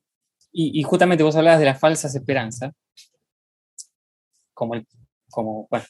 [0.59, 2.73] Y, justamente vos hablabas de las falsas esperanzas,
[4.57, 4.75] como
[5.29, 5.85] como, bueno,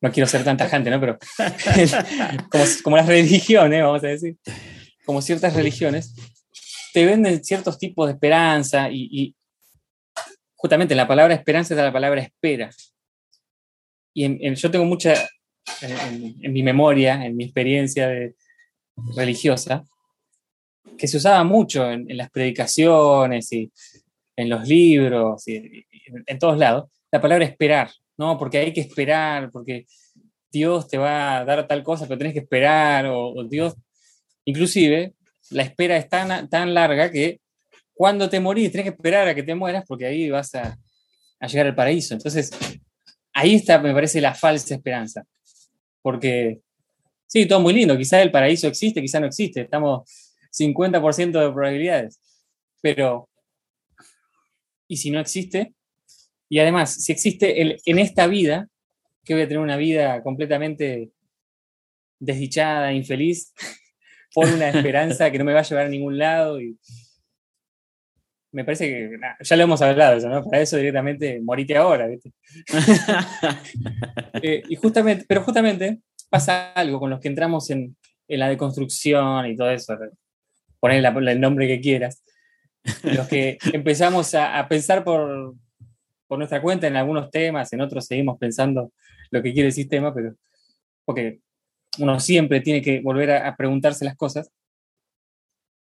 [0.00, 1.00] no quiero ser tan tajante, ¿no?
[1.00, 1.18] Pero
[2.84, 4.36] como, las religiones, vamos a decir
[5.04, 6.14] como ciertas religiones,
[6.92, 9.34] te venden ciertos tipos de esperanza y,
[10.54, 12.70] justamente la palabra esperanza es la palabra espera.
[14.14, 15.14] Y yo tengo mucha,
[15.80, 18.08] en, mi memoria, en mi experiencia
[19.16, 19.82] religiosa,
[20.96, 23.72] que se usaba mucho en, las predicaciones y
[24.36, 25.86] en los libros y,
[26.26, 28.38] en, todos lados, la palabra esperar, ¿no?
[28.38, 29.86] Porque hay que esperar, porque
[30.50, 33.74] Dios te va a dar tal cosa, pero tenés que esperar, o Dios
[34.44, 35.14] Inclusive,
[35.50, 37.40] la espera es tan, tan larga que
[37.94, 40.78] cuando te morís tenés que esperar a que te mueras porque ahí vas a,
[41.46, 42.14] llegar al paraíso.
[42.14, 42.50] Entonces,
[43.32, 45.24] ahí está, me parece, la falsa esperanza.
[46.00, 46.60] Porque,
[47.26, 50.08] sí, todo muy lindo, quizás el paraíso existe, quizás no existe, estamos
[50.50, 52.20] 50% de probabilidades,
[52.80, 53.28] pero,
[54.88, 55.74] ¿y si no existe?
[56.52, 58.68] Y además, si existe en esta vida,
[59.24, 61.10] que voy a tener una vida completamente
[62.18, 63.54] desdichada, infeliz,
[64.34, 66.60] por una esperanza que no me va a llevar a ningún lado.
[66.60, 66.76] Y
[68.52, 70.44] me parece que ya lo hemos hablado, eso, ¿no?
[70.44, 72.32] Para eso directamente morite ahora, ¿viste?
[74.42, 77.96] Eh, y justamente, pero justamente pasa algo con los que entramos en,
[78.28, 79.96] en, la deconstrucción y todo eso.
[80.80, 82.22] ponerle el nombre que quieras,
[83.04, 85.54] los que empezamos a, a pensar por,
[86.32, 88.90] por nuestra cuenta en algunos temas, en otros seguimos pensando
[89.30, 90.34] lo que quiere el sistema, pero
[91.04, 91.40] porque
[91.98, 94.50] uno siempre tiene que volver a, preguntarse las cosas,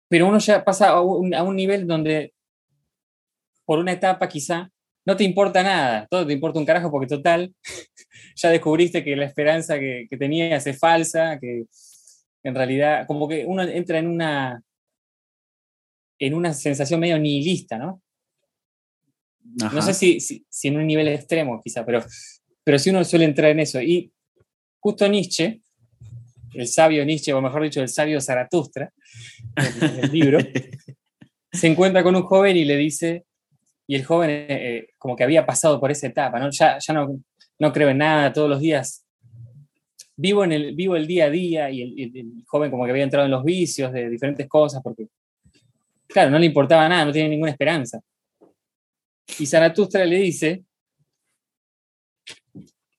[0.07, 2.33] pero uno ya pasa a un, a un nivel donde
[3.65, 4.69] por una etapa quizá
[5.05, 7.53] no te importa nada, todo te importa un carajo porque total,
[8.37, 11.65] ya descubriste que la esperanza que, que tenías es falsa, que
[12.43, 14.63] en realidad como que uno entra en una
[16.17, 18.01] en una sensación medio nihilista, ¿no?
[19.61, 19.75] Ajá.
[19.75, 22.03] No sé si, si, si en un nivel extremo quizá, pero,
[22.63, 23.81] pero sí uno suele entrar en eso.
[23.81, 24.11] Y
[24.79, 25.61] justo Nietzsche,
[26.53, 28.91] el sabio Nietzsche, o mejor dicho, el sabio Zaratustra,
[29.55, 30.39] en el libro,
[31.51, 33.25] se encuentra con un joven y le dice,
[33.87, 36.49] y el joven eh, como que había pasado por esa etapa, ¿no?
[36.51, 37.19] Ya, ya no,
[37.59, 39.05] no creo en nada, todos los días
[40.21, 42.91] vivo, en el, vivo el día a día, y el, el- el joven como que
[42.91, 45.07] había entrado en los vicios de diferentes cosas, porque,
[46.07, 48.01] claro, no le importaba nada, no tiene ninguna esperanza.
[49.37, 50.63] Y Zaratustra le dice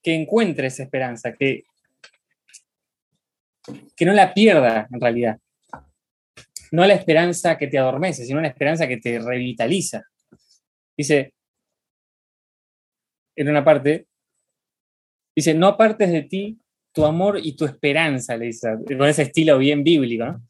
[0.02, 1.64] que encuentre esa esperanza, que,
[3.96, 5.38] que no la pierda en realidad.
[6.72, 10.04] No la esperanza que te adormece, sino una esperanza que te revitaliza.
[10.96, 11.34] Dice,
[13.36, 14.06] en una parte,
[15.34, 16.60] dice, no apartes de ti
[16.92, 20.42] tu amor y tu esperanza, le dice, con ese estilo bien bíblico, ¿no?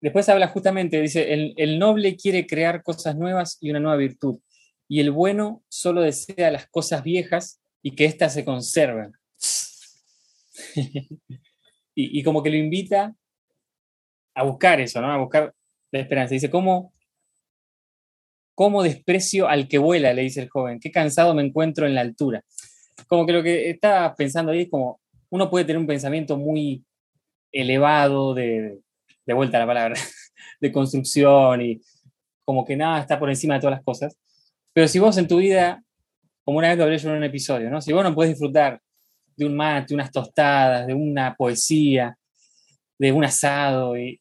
[0.00, 4.38] Después habla justamente, dice, el, noble quiere crear cosas nuevas y una nueva virtud,
[4.86, 9.12] y el bueno solo desea las cosas viejas y que éstas se conserven.
[10.74, 11.18] y,
[11.94, 13.14] y como que lo invita
[14.34, 15.10] a buscar eso, ¿no?
[15.10, 15.52] A buscar
[15.90, 16.34] la esperanza.
[16.34, 16.92] Dice, ¿cómo,
[18.54, 20.12] ¿cómo desprecio al que vuela?
[20.12, 20.78] Le dice el joven.
[20.78, 22.44] Qué cansado me encuentro en la altura.
[23.08, 26.84] Como que lo que está pensando ahí es como, uno puede tener un pensamiento muy
[27.52, 28.78] elevado de,
[29.28, 29.94] de vuelta a la palabra,
[30.60, 31.80] de construcción y
[32.46, 34.18] como que nada está por encima de todas las cosas.
[34.72, 35.84] Pero si vos en tu vida,
[36.44, 37.82] como una vez lo hablé yo en un episodio, ¿no?
[37.82, 38.80] Si vos no podés disfrutar
[39.36, 42.16] de un mate, unas tostadas, de una poesía,
[42.98, 44.18] de un asado, y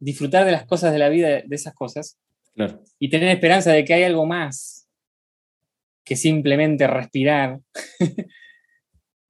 [0.00, 2.18] disfrutar de las cosas de la vida, de esas cosas,
[2.52, 2.82] Claro.
[2.98, 4.88] y tener esperanza de que hay algo más
[6.04, 7.60] que simplemente respirar,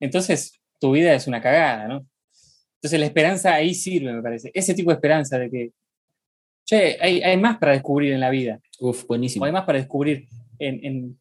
[0.00, 2.06] entonces tu vida es una cagada, ¿no?
[2.84, 4.50] Entonces la esperanza ahí sirve, me parece.
[4.52, 5.72] Ese tipo de esperanza de que,
[6.66, 9.46] che, hay, hay más para descubrir en la vida, Uf, o buenísimo.
[9.46, 10.28] hay más para descubrir
[10.58, 11.20] en, en-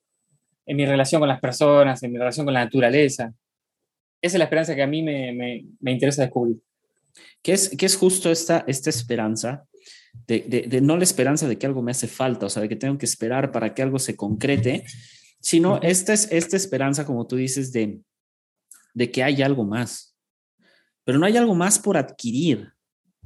[0.66, 3.34] en mi relación con las personas, en mi relación con la naturaleza.
[4.22, 6.58] Esa es la esperanza que a mí me, me- me interesa descubrir.
[7.42, 9.64] ¿Qué es, qué es justo esta, esta esperanza?
[10.28, 12.68] De, de- de no la esperanza de que algo me hace falta, o sea, de
[12.68, 14.84] que tengo que esperar para que algo se concrete,
[15.40, 18.02] sino esta, es, esta esperanza, como tú dices, de,
[18.94, 20.13] de que hay algo más.
[21.04, 22.72] Pero no hay algo más por adquirir,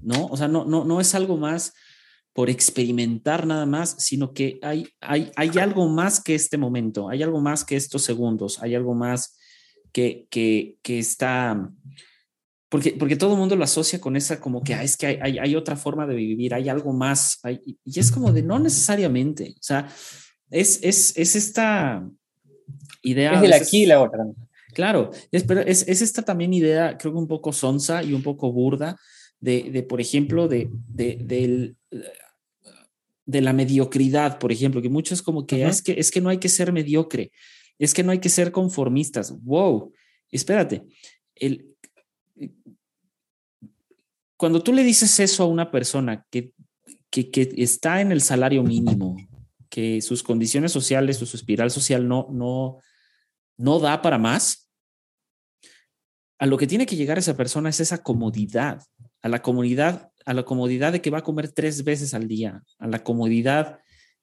[0.02, 0.26] ¿no?
[0.28, 1.74] O sea, no, no, no es algo más
[2.34, 7.24] por experimentar nada más, sino que hay, hay, hay algo más que este momento, hay
[7.24, 9.38] algo más que estos segundos, hay algo más
[9.92, 11.72] que, que, que está,
[12.70, 15.18] porque, porque todo el mundo lo asocia con esa como que ah, es que hay,
[15.22, 18.60] hay, hay otra forma de vivir, hay algo más, hay- y es como de no
[18.60, 19.88] necesariamente, o sea,
[20.52, 22.08] es, es, es esta
[23.02, 23.32] idea.
[23.56, 24.26] Es aquí y la otra.
[24.78, 28.22] Claro, es, pero es, es esta también idea, creo que un poco sonsa y un
[28.22, 28.96] poco burda,
[29.40, 31.76] de, de por ejemplo, de, de, del,
[33.26, 35.70] de la mediocridad, por ejemplo, que muchos como que, Ujú.
[35.70, 37.32] es que es que no hay que ser mediocre,
[37.80, 39.36] es que no hay que ser conformistas.
[39.42, 39.94] Wow,
[40.32, 40.84] espérate,
[41.34, 41.74] el,
[44.38, 46.52] cuando tú le dices eso a una persona que,
[47.10, 49.18] que, que está en el salario mínimo,
[49.70, 52.78] que sus condiciones sociales o su espiral social no, no,
[53.58, 54.66] no da para más,
[56.40, 58.84] a lo que tiene que llegar esa persona es esa comodidad,
[59.22, 62.64] a la comodidad, a la comodidad de que va a comer tres veces al día,
[62.78, 63.80] a la comodidad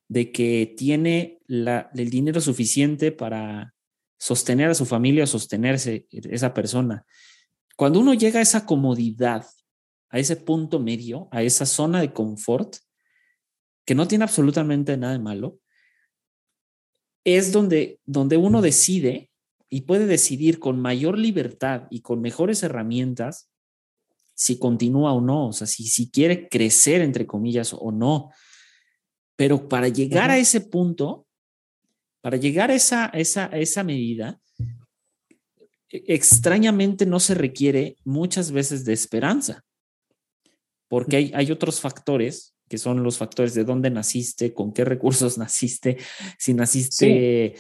[0.09, 3.75] de que tiene el dinero suficiente para
[4.19, 7.05] sostener a su familia o sostenerse esa persona.
[7.77, 9.45] Cuando uno llega a esa comodidad,
[10.09, 12.77] a ese punto medio, a esa zona de confort,
[13.85, 15.59] que no tiene absolutamente nada de malo,
[17.25, 19.31] es donde, donde uno decide
[19.75, 23.51] y puede decidir con mayor libertad y con mejores herramientas
[24.33, 28.31] si continúa o no, o sea, si, si quiere crecer, entre comillas, o no.
[29.35, 31.27] Pero para llegar a ese punto,
[32.20, 34.41] para llegar a esa, esa, esa medida,
[35.89, 39.64] e- extrañamente no se requiere muchas veces de esperanza,
[40.87, 45.37] porque hay, hay otros factores que son los factores de dónde naciste, con qué recursos
[45.45, 45.99] naciste,
[46.39, 47.57] si naciste,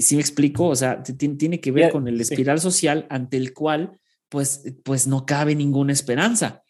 [0.00, 2.32] si me explico, o sea, tiene que ver con el sí.
[2.34, 3.98] espiral social ante el cual
[4.28, 6.62] pues, pues no cabe ninguna esperanza.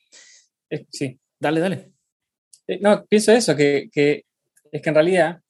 [0.71, 1.19] Eh, sí.
[1.39, 1.93] Dale, dale.
[2.67, 4.25] Eh, no, pienso eso, que, que
[4.73, 5.41] es que en realidad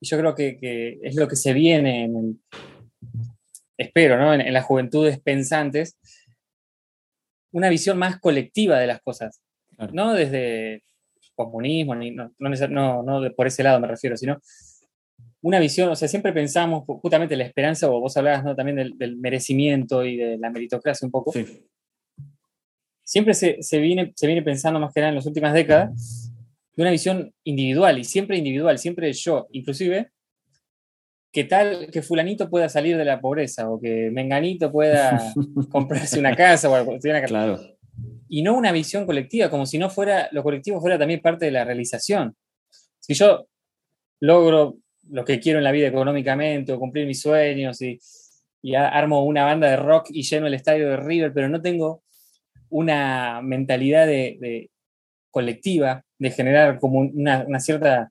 [0.00, 2.40] yo creo que, que es lo que se viene en el,
[3.76, 4.32] espero, ¿no?
[4.34, 5.96] En, en las juventudes pensantes,
[7.52, 9.40] una visión más colectiva de las cosas,
[9.76, 9.92] Claro.
[9.92, 10.82] no desde
[11.34, 14.40] comunismo, ni, no, no, no, no por ese lado me refiero, sino
[15.46, 18.54] una visión, o sea, siempre pensamos ju- justamente la esperanza, o vos hablabas ¿no?
[18.56, 21.44] también del, del merecimiento y de la meritocracia un poco, Sí.
[23.04, 26.32] siempre se, se, viene, se viene pensando más que nada en las últimas décadas
[26.74, 30.10] de una visión individual y siempre individual, siempre yo, inclusive
[31.32, 35.32] que tal que fulanito pueda salir de la pobreza o que menganito pueda
[35.70, 37.26] comprarse una casa o algo, una casa.
[37.26, 37.60] Claro.
[38.28, 41.52] y no una visión colectiva, como si no fuera, lo colectivo fuera también parte de
[41.52, 42.34] la realización.
[43.00, 43.46] Si yo
[44.20, 44.78] logro
[45.10, 47.98] lo que quiero en la vida económicamente o cumplir mis sueños y,
[48.62, 52.02] y armo una banda de rock y lleno el estadio de River, pero no tengo
[52.68, 54.70] una mentalidad de, de
[55.30, 58.10] colectiva, de generar como una, una cierta,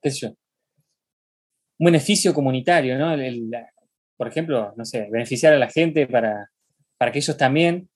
[0.00, 0.34] qué sé yo,
[1.78, 3.12] un beneficio comunitario, ¿no?
[3.12, 3.70] El- el- la-
[4.16, 6.50] por ejemplo, no sé, beneficiar a la gente para,
[6.96, 7.88] para que ellos también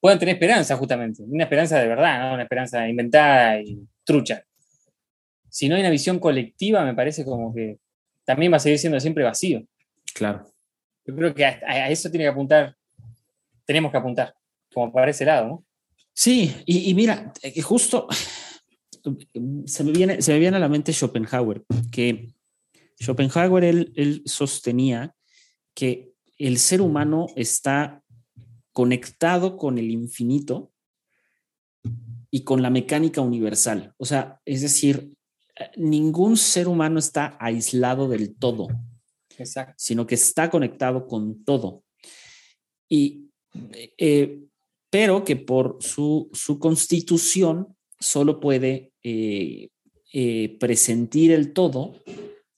[0.00, 1.22] puedan tener esperanza, justamente.
[1.26, 2.34] Una esperanza de verdad, ¿no?
[2.34, 4.44] Una esperanza inventada y trucha.
[5.50, 7.78] Si no hay una visión colectiva, me parece como que
[8.24, 9.66] también va a seguir siendo siempre vacío.
[10.14, 10.50] Claro.
[11.04, 12.76] Yo creo que a, a eso tiene que apuntar,
[13.64, 14.34] tenemos que apuntar,
[14.72, 15.64] como para ese lado, ¿no?
[16.12, 18.06] Sí, y, y mira, eh, justo
[19.64, 22.32] se me, viene, se me viene a la mente Schopenhauer, que
[23.00, 25.14] Schopenhauer él, él sostenía
[25.74, 28.02] que el ser humano está
[28.72, 30.72] conectado con el infinito
[32.30, 33.94] y con la mecánica universal.
[33.96, 35.16] O sea, es decir,
[35.76, 38.68] ningún ser humano está aislado del todo,
[39.38, 39.74] Exacto.
[39.76, 41.84] sino que está conectado con todo.
[42.88, 43.30] Y,
[43.98, 44.40] eh,
[44.90, 49.68] pero que por su, su constitución solo puede eh,
[50.12, 51.94] eh, presentir el todo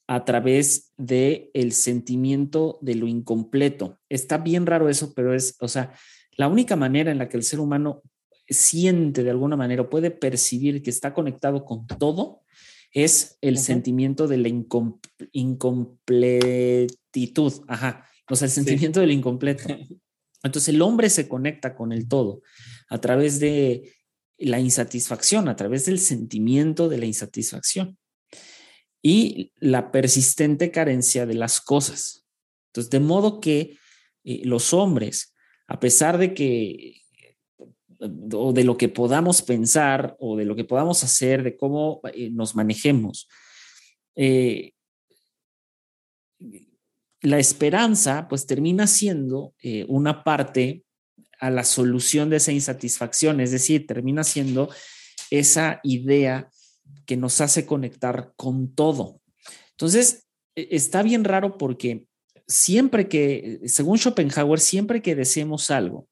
[0.07, 3.99] a través de el sentimiento de lo incompleto.
[4.09, 5.93] Está bien raro eso, pero es, o sea,
[6.37, 8.03] la única manera en la que el ser humano
[8.49, 12.43] siente de alguna manera o puede percibir que está conectado con todo
[12.93, 15.01] es el sentimiento de la incom-
[15.33, 17.53] incompletitud.
[17.67, 18.07] Ajá.
[18.29, 19.65] O sea, el sentimiento del incompleto.
[20.43, 22.43] Entonces el hombre se conecta con el todo
[22.89, 23.93] a través de
[24.39, 27.99] la insatisfacción, a través del sentimiento de la insatisfacción
[29.03, 32.27] y la persistente carencia de las cosas.
[32.69, 33.77] Entonces, de modo que
[34.25, 35.35] eh, los hombres,
[35.67, 37.02] a pesar de que
[38.33, 42.31] o de lo que podamos pensar o de lo que podamos hacer, de cómo eh,
[42.31, 43.29] nos manejemos,
[44.17, 44.73] eh,
[47.21, 50.85] la esperanza pues termina siendo eh, una parte
[51.39, 54.69] a la solución de esa insatisfacción, es decir, termina siendo
[55.31, 56.51] esa idea
[57.07, 59.21] que nos hace conectar con todo.
[59.71, 62.07] Entonces, e- está bien raro porque
[62.47, 66.09] siempre que, según Schopenhauer, siempre que deseemos algo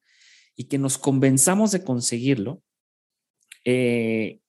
[0.61, 2.63] y que nos convenzamos de conseguirlo,
[3.65, 4.41] eh,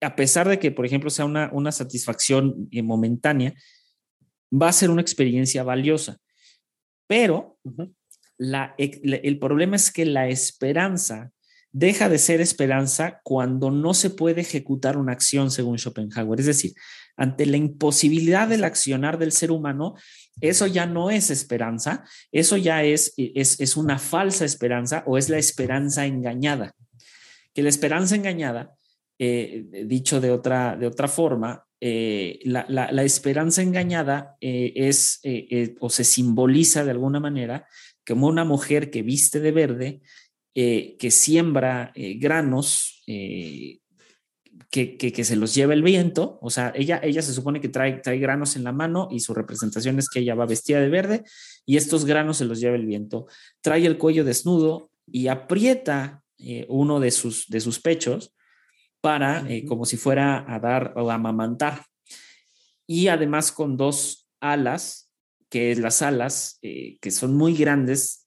[0.00, 3.52] a pesar de que, por ejemplo, sea una, una satisfacción eh, momentánea,
[4.52, 6.18] va a ser una experiencia valiosa.
[7.08, 7.58] Pero
[8.38, 11.32] la, el problema es que la esperanza
[11.72, 16.38] deja de ser esperanza cuando no se puede ejecutar una acción, según Schopenhauer.
[16.38, 16.74] Es decir,
[17.16, 19.96] ante la imposibilidad del accionar del ser humano,
[20.40, 25.28] eso ya no es esperanza, eso ya es, es, es una falsa esperanza o es
[25.28, 26.74] la esperanza engañada.
[27.54, 28.74] Que la esperanza engañada,
[29.18, 35.74] eh, dicho de otra, de otra forma, eh, la, la, esperanza engañada eh, es eh,
[35.80, 37.66] o se simboliza de alguna manera
[38.06, 40.02] como una mujer que viste de verde,
[40.54, 43.79] eh, que siembra eh, granos, eh,
[44.70, 47.68] que, que, que, se los lleva el viento, o sea, ella, ella se supone que
[47.68, 50.88] trae, trae granos en la mano y su representación es que ella va vestida de
[50.88, 51.24] verde
[51.66, 53.26] y estos granos se los lleva el viento,
[53.60, 58.32] trae el cuello desnudo y aprieta eh, uno de sus, de sus pechos
[59.00, 61.84] para, eh, como si fuera a dar o a amamantar.
[62.86, 65.12] Y además con dos alas,
[65.48, 68.19] que las alas, eh, que son muy grandes,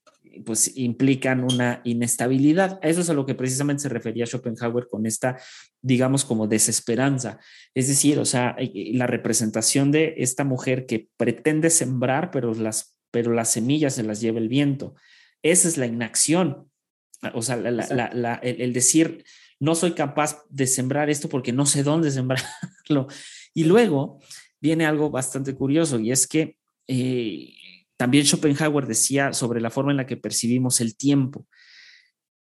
[0.44, 2.78] pues implican una inestabilidad.
[2.82, 5.38] Eso es a lo que precisamente se refería Schopenhauer con esta,
[5.82, 7.38] digamos, como desesperanza.
[7.74, 13.32] Es decir, o sea, la representación de esta mujer que pretende sembrar, pero las, pero
[13.32, 14.94] las semillas se las lleva el viento.
[15.42, 16.70] Esa es la inacción.
[17.34, 19.24] O sea, la, la, la, el, el decir,
[19.60, 23.08] no soy capaz de sembrar esto porque no sé dónde sembrarlo.
[23.54, 24.20] Y luego
[24.60, 26.56] viene algo bastante curioso y es que
[26.88, 27.50] eh,
[27.96, 31.46] también Schopenhauer decía sobre la forma en la que percibimos el tiempo,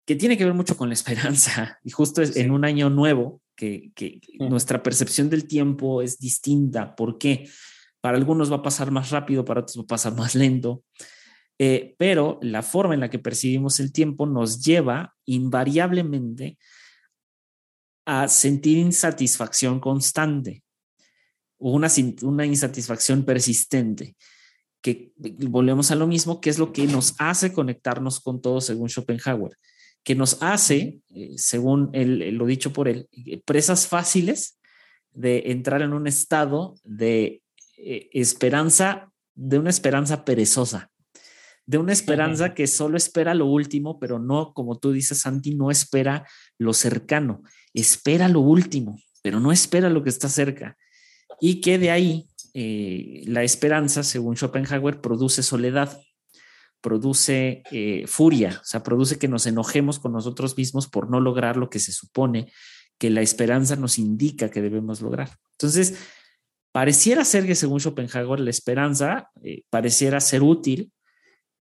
[0.06, 1.80] que tiene que ver mucho con la esperanza.
[1.84, 2.40] Y justo es Sí.
[2.42, 4.50] en un año nuevo que, que Mm.
[4.50, 6.96] nuestra percepción del tiempo es distinta.
[6.96, 7.50] ¿Por qué?
[8.02, 10.84] Para algunos va a pasar más rápido, para otros va a pasar más lento.
[11.62, 16.58] Eh, pero la forma en la que percibimos el tiempo nos lleva invariablemente
[18.06, 20.64] a sentir insatisfacción constante
[21.58, 24.16] o una insatisfacción persistente,
[24.82, 28.90] que volvemos a lo mismo, que es lo que nos hace conectarnos con todo según
[28.90, 29.58] Schopenhauer,
[30.04, 34.60] que nos hace, eh, según él, eh, lo dicho por él, eh, presas fáciles
[35.12, 37.42] de entrar en un estado de
[37.78, 40.92] eh, esperanza, de una esperanza perezosa,
[41.66, 45.72] de una esperanza que solo espera lo último, pero no, como tú dices, Santi, no
[45.72, 46.28] espera
[46.58, 50.78] lo cercano, espera lo último, pero no espera lo que está cerca.
[51.40, 56.00] Y que de ahí eh, la esperanza, según Schopenhauer, produce soledad,
[56.82, 61.58] produce eh, furia, o sea, produce que nos enojemos con nosotros mismos por no lograr
[61.58, 62.52] lo que se supone
[62.98, 65.30] que la esperanza nos indica que debemos lograr.
[65.54, 65.96] Entonces,
[66.72, 70.92] pareciera ser que según Schopenhauer, la esperanza eh, pareciera ser útil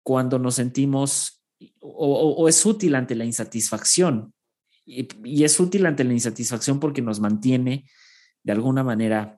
[0.03, 1.43] cuando nos sentimos
[1.81, 4.33] o, es útil ante la insatisfacción.
[4.85, 7.89] Y, es útil ante la insatisfacción porque nos mantiene
[8.43, 9.38] de alguna manera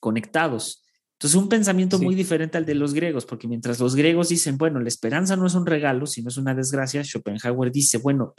[0.00, 0.82] conectados.
[1.12, 2.04] Entonces, un pensamiento sí.
[2.04, 5.46] muy diferente al de los griegos, porque mientras los griegos dicen, bueno, la esperanza no
[5.46, 8.34] es un regalo, sino es una desgracia, Schopenhauer dice, bueno,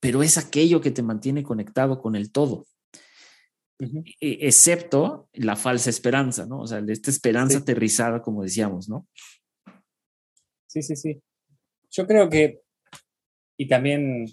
[0.00, 2.66] pero es aquello que te mantiene conectado con el todo.
[3.80, 4.16] Uh -huh.
[4.20, 6.60] Excepto la falsa esperanza, ¿no?
[6.62, 7.62] O sea, esta esperanza sí.
[7.62, 9.06] aterrizada, como decíamos, ¿no?
[10.66, 11.22] Sí, sí, sí.
[11.90, 12.60] Yo creo que,
[13.56, 14.26] y también,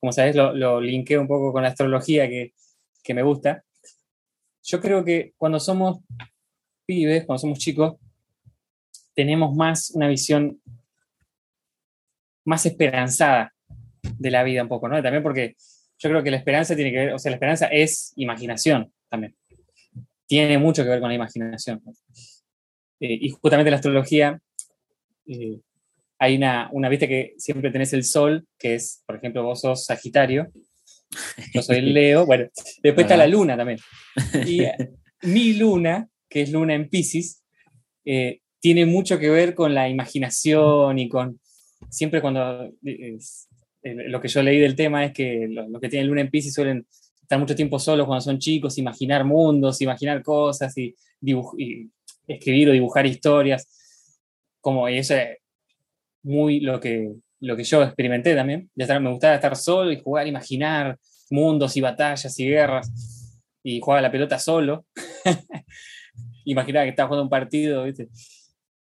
[0.00, 2.54] como sabes, lo, lo linkeo un poco con la astrología que,
[3.02, 3.62] que me gusta.
[4.70, 6.00] Yo creo que cuando somos
[6.84, 7.96] pibes, cuando somos chicos,
[9.14, 10.60] tenemos más una visión
[12.44, 13.54] más esperanzada
[14.18, 15.02] de la vida un poco, ¿no?
[15.02, 15.56] También porque
[15.98, 19.34] yo creo que la esperanza tiene que ver, o sea, la esperanza es imaginación también.
[20.26, 21.82] Tiene mucho que ver con la imaginación.
[23.00, 24.38] Eh, y justamente la astrología,
[25.26, 25.60] eh,
[26.18, 29.86] hay una, una vista que siempre tenés el sol, que es, por ejemplo, vos sos
[29.86, 30.52] Sagitario,
[31.54, 32.48] yo soy Leo, bueno,
[32.82, 33.78] después está la luna también.
[34.46, 34.62] Y
[35.22, 37.42] mi luna, que es luna en Pisces,
[38.04, 41.40] eh, tiene mucho que ver con la imaginación y con,
[41.88, 43.18] siempre cuando, eh,
[43.82, 46.54] lo que yo leí del tema es que los lo que tienen luna en Pisces
[46.54, 46.86] suelen
[47.22, 51.90] estar mucho tiempo solos cuando son chicos, imaginar mundos, imaginar cosas y, y
[52.26, 53.68] escribir o dibujar historias,
[54.60, 55.38] como y eso es
[56.22, 58.70] muy lo que, lo que yo experimenté también.
[58.74, 60.98] De estar, me gustaba estar solo y jugar, imaginar
[61.30, 62.90] mundos y batallas y guerras
[63.62, 64.86] y jugaba la pelota solo.
[66.44, 68.08] Imaginaba que estaba jugando un partido, ¿viste?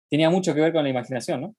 [0.08, 1.54] Tenía mucho que ver con la imaginación.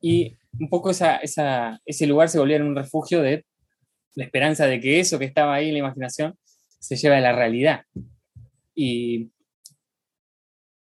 [0.00, 3.44] Y un poco esa, ese lugar se volvía en un refugio de
[4.14, 6.36] la esperanza de que eso que estaba ahí en la imaginación
[6.78, 7.82] se lleve a la realidad.
[8.74, 9.30] Y,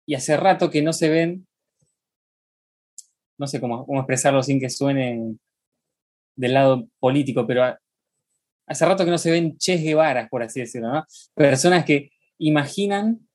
[0.06, 1.45] y hace rato que no se ven,
[3.38, 5.38] no sé cómo, expresarlo sin que suene
[6.36, 7.64] del lado político, pero
[8.68, 11.06] hace rato que no se ven Che Guevaras, por así decirlo, ¿no?
[11.34, 13.28] Personas que imaginan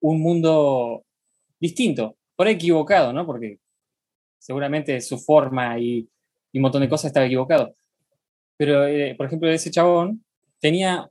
[0.00, 1.04] un mundo
[1.60, 3.26] distinto, por equivocado, ¿no?
[3.26, 3.58] Porque
[4.38, 6.08] seguramente su forma y,
[6.52, 7.74] y un montón de cosas estaba equivocado.
[8.56, 10.24] Pero, eh, por ejemplo, ese chabón
[10.60, 11.10] tenía,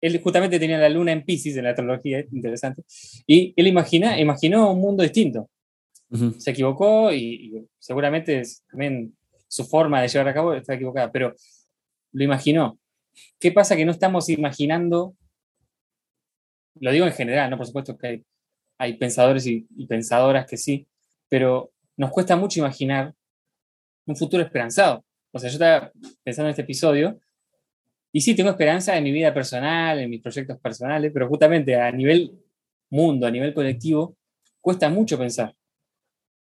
[0.00, 2.82] él justamente tenía la luna en Pisces en la astrología, interesante,
[3.26, 5.48] y él imagina, imaginó un mundo distinto.
[6.38, 9.16] Se equivocó y, seguramente también
[9.48, 11.34] su forma de llevar a cabo está equivocada, pero
[12.12, 12.78] lo imaginó.
[13.38, 15.14] ¿Qué pasa que no estamos imaginando?
[16.80, 17.56] Lo digo en general, ¿no?
[17.56, 18.24] Por supuesto que hay,
[18.78, 20.86] hay pensadores y, y, pensadoras que sí,
[21.28, 23.14] pero nos cuesta mucho imaginar
[24.06, 25.04] un futuro esperanzado.
[25.32, 25.92] O sea, yo estaba
[26.22, 27.20] pensando en este episodio
[28.16, 31.90] y sí, tengo esperanza en mi vida personal, en mis proyectos personales, pero justamente a
[31.90, 32.32] nivel
[32.90, 34.16] mundo, a nivel colectivo,
[34.60, 35.52] cuesta mucho pensar.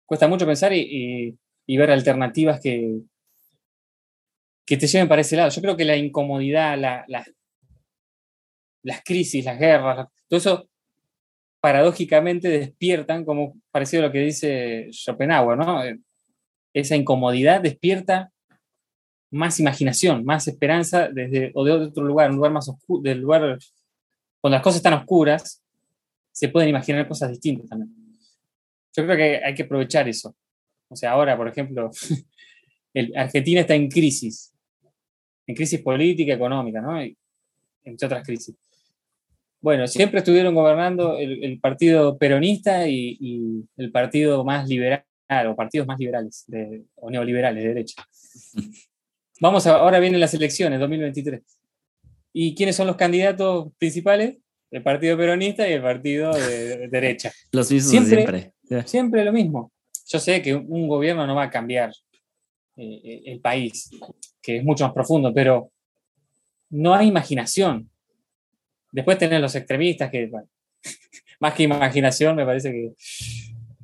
[0.08, 1.36] Cuesta mucho pensar y,
[1.66, 3.02] ver alternativas que,
[4.64, 5.50] que te lleven para ese lado.
[5.50, 7.26] Yo creo que la incomodidad, la, la,
[8.82, 10.70] las crisis, las guerras, todo eso
[11.60, 15.82] paradójicamente despiertan, como parecido a lo que dice Schopenhauer, ¿no?
[16.72, 18.32] Esa incomodidad despierta
[19.30, 23.58] más imaginación, más esperanza desde o de otro lugar, un lugar más oscuro, del lugar
[24.40, 25.62] cuando las cosas están oscuras,
[26.32, 28.07] se pueden imaginar cosas distintas también.
[28.98, 30.34] Yo creo que hay que aprovechar eso.
[30.88, 31.88] O sea, ahora, por ejemplo,
[32.94, 34.52] el, Argentina está en crisis,
[35.46, 37.00] en crisis política, económica, ¿no?
[37.00, 37.16] Y,
[37.84, 38.56] entre otras crisis.
[39.60, 45.04] Bueno, siempre estuvieron gobernando el, el partido peronista y, y, el partido más liberal
[45.48, 48.02] o partidos más liberales de- o neoliberales de derecha.
[49.40, 51.40] Vamos a, ahora vienen las elecciones 2023.
[52.32, 54.38] ¿Y quiénes son los candidatos principales?
[54.70, 57.32] El Partido Peronista y el Partido de, de derecha.
[57.52, 58.52] Los mismos Siempre- siempre.
[58.86, 59.72] Siempre lo mismo.
[60.06, 61.92] Yo sé que un gobierno no va a cambiar
[62.76, 63.90] eh, el país,
[64.40, 65.70] que es mucho más profundo, pero
[66.70, 67.90] no hay imaginación.
[68.90, 70.30] Después tenés los extremistas que,
[71.40, 72.92] más que imaginación, me parece que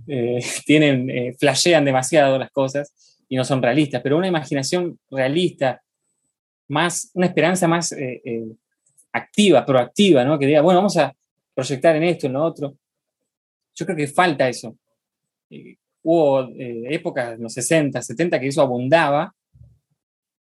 [0.06, 2.92] eh, tienen, eh, flashean demasiado las cosas
[3.28, 5.82] y no son realistas, pero una imaginación realista,
[6.68, 8.44] más, una esperanza más eh, eh,
[9.12, 10.38] activa, proactiva, ¿no?
[10.38, 11.14] Que diga, bueno, vamos a
[11.54, 12.76] proyectar en esto, en lo otro.
[13.74, 14.76] Yo creo que falta eso.
[15.50, 19.34] Eh, hubo eh, épocas, en los 60, 70, que eso abundaba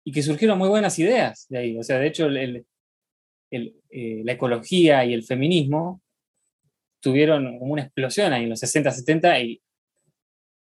[0.03, 1.77] y que surgieron muy buenas ideas de ahí.
[1.77, 2.65] O sea, de hecho, el- el-
[3.51, 6.01] el, eh, la ecología y el feminismo
[7.01, 9.61] tuvieron como una explosión ahí en los 60, 70 y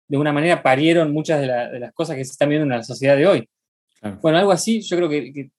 [0.07, 2.69] de una manera parieron muchas de, la- de las cosas que se están viendo en
[2.69, 3.49] la sociedad de hoy.
[3.99, 4.19] Claro.
[4.21, 5.51] Bueno, algo así yo creo que, que-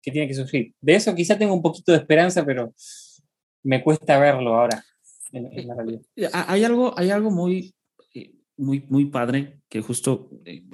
[0.00, 0.72] que tiene que surgir.
[0.80, 2.72] De eso quizá tengo un poquito de esperanza, pero
[3.64, 4.82] me cuesta verlo ahora
[5.32, 6.00] en, en la realidad.
[6.32, 7.74] Ha- Hay algo, hay algo muy,
[8.14, 10.64] eh, muy, muy padre que justo eh,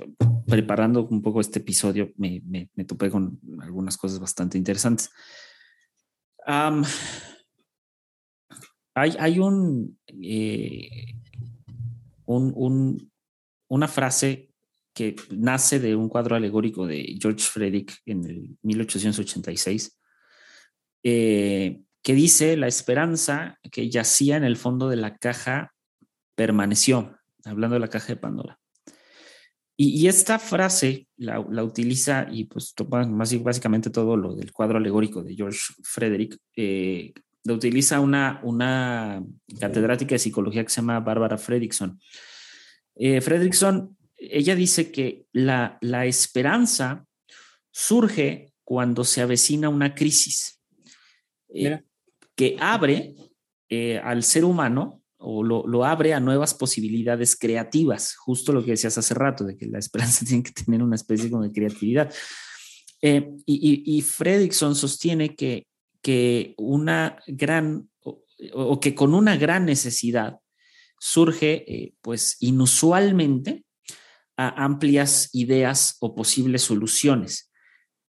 [0.47, 5.11] preparando un poco este episodio me, me, me topé con algunas cosas bastante interesantes.
[6.47, 6.85] Am,
[8.95, 11.15] hay, hay un, eh,
[12.27, 13.13] un, un-
[13.69, 14.51] una frase
[14.95, 19.99] que nace de un cuadro alegórico de George Frederick en el 1886,
[21.03, 25.75] eh, que dice, la esperanza que yacía en el fondo de la caja
[26.37, 28.61] permaneció, hablando de la caja de Pandora.
[29.77, 34.77] Y, esta frase la, la utiliza y pues toma más- básicamente todo lo del cuadro
[34.77, 39.25] alegórico de George Frederick, eh, lo utiliza una, una
[39.59, 41.99] catedrática de psicología que se llama Bárbara Fredrickson.
[42.97, 47.07] Eh, Fredrickson, ella dice que la, la esperanza
[47.73, 50.61] surge cuando se avecina una crisis
[51.55, 51.83] eh.
[52.37, 53.15] Que abre
[53.69, 58.73] eh, al ser humano o lo, lo abre a nuevas posibilidades creativas, justo lo que
[58.73, 62.13] decías hace rato, de que la esperanza tiene que tener una especie de creatividad.
[63.01, 65.67] Eh, y, Fredrickson sostiene que,
[66.03, 68.25] que una gran, o,
[68.55, 70.39] o que con una gran necesidad
[70.99, 73.65] surge, eh, pues inusualmente,
[74.37, 77.51] a amplias ideas o posibles soluciones.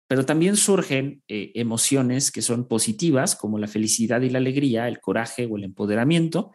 [0.07, 4.99] Pero también surgen eh, emociones que son positivas, como la felicidad y la alegría, el
[4.99, 6.51] coraje o el empoderamiento,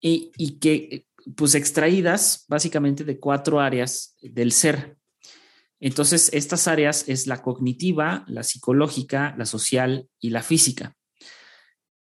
[0.00, 1.06] y, y que,
[1.36, 4.96] pues, extraídas básicamente de cuatro áreas del ser.
[5.80, 10.96] Entonces, estas áreas es la cognitiva, la psicológica, la social y la física.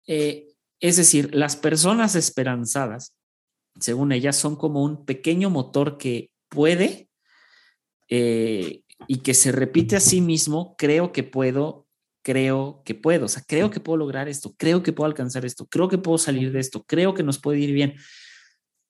[0.06, 0.48] Eh,
[0.82, 3.16] es decir, las personas esperanzadas,
[3.80, 7.10] según ellas, son como un pequeño motor que puede
[8.10, 11.88] eh, y que se repite a sí mismo, creo que puedo,
[12.24, 15.68] creo que puedo, o sea, creo que puedo lograr esto, creo que puedo alcanzar esto,
[15.68, 17.96] creo que puedo salir de esto, creo que nos puede ir bien.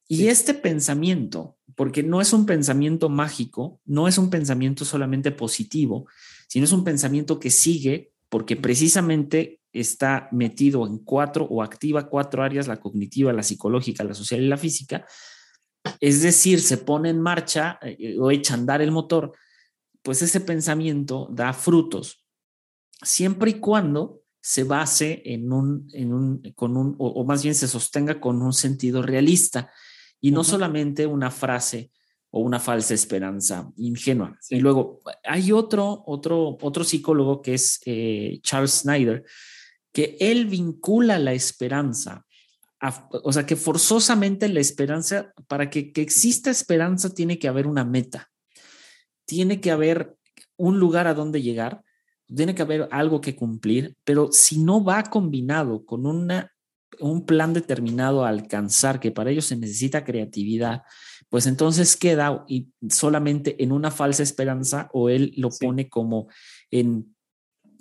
[0.07, 0.27] Y sí.
[0.27, 6.07] este pensamiento, porque no es un pensamiento mágico, no es un pensamiento solamente positivo,
[6.47, 12.43] sino es un pensamiento que sigue porque precisamente está metido en cuatro o activa cuatro
[12.43, 15.05] áreas, la cognitiva, la psicológica, la social y la física.
[15.99, 19.33] Es decir, se pone en marcha eh, o echa a andar el motor,
[20.01, 22.25] pues ese pensamiento da frutos,
[23.01, 27.55] siempre y cuando se base en un, en un con un, o, o más bien
[27.55, 29.69] se sostenga con un sentido realista
[30.21, 30.47] y no uh -huh.
[30.47, 31.91] solamente una frase
[32.31, 34.37] o una falsa esperanza ingenua.
[34.39, 34.55] Sí.
[34.55, 39.25] Y luego hay otro, otro, otro psicólogo que es eh, Charles Snyder,
[39.91, 42.25] que él vincula la esperanza,
[42.79, 47.65] a, o sea, que forzosamente la esperanza, para que, que exista esperanza tiene que haber
[47.67, 48.28] una meta,
[49.29, 50.17] tiene que haber
[50.57, 51.83] un lugar a donde llegar,
[52.35, 56.51] tiene que haber algo que cumplir, pero si no va combinado con una,
[56.99, 60.81] un plan determinado a alcanzar, que para ello se necesita creatividad,
[61.29, 65.63] pues entonces queda y solamente en una falsa esperanza o él lo sí.
[65.63, 66.27] pone como
[66.71, 67.15] en,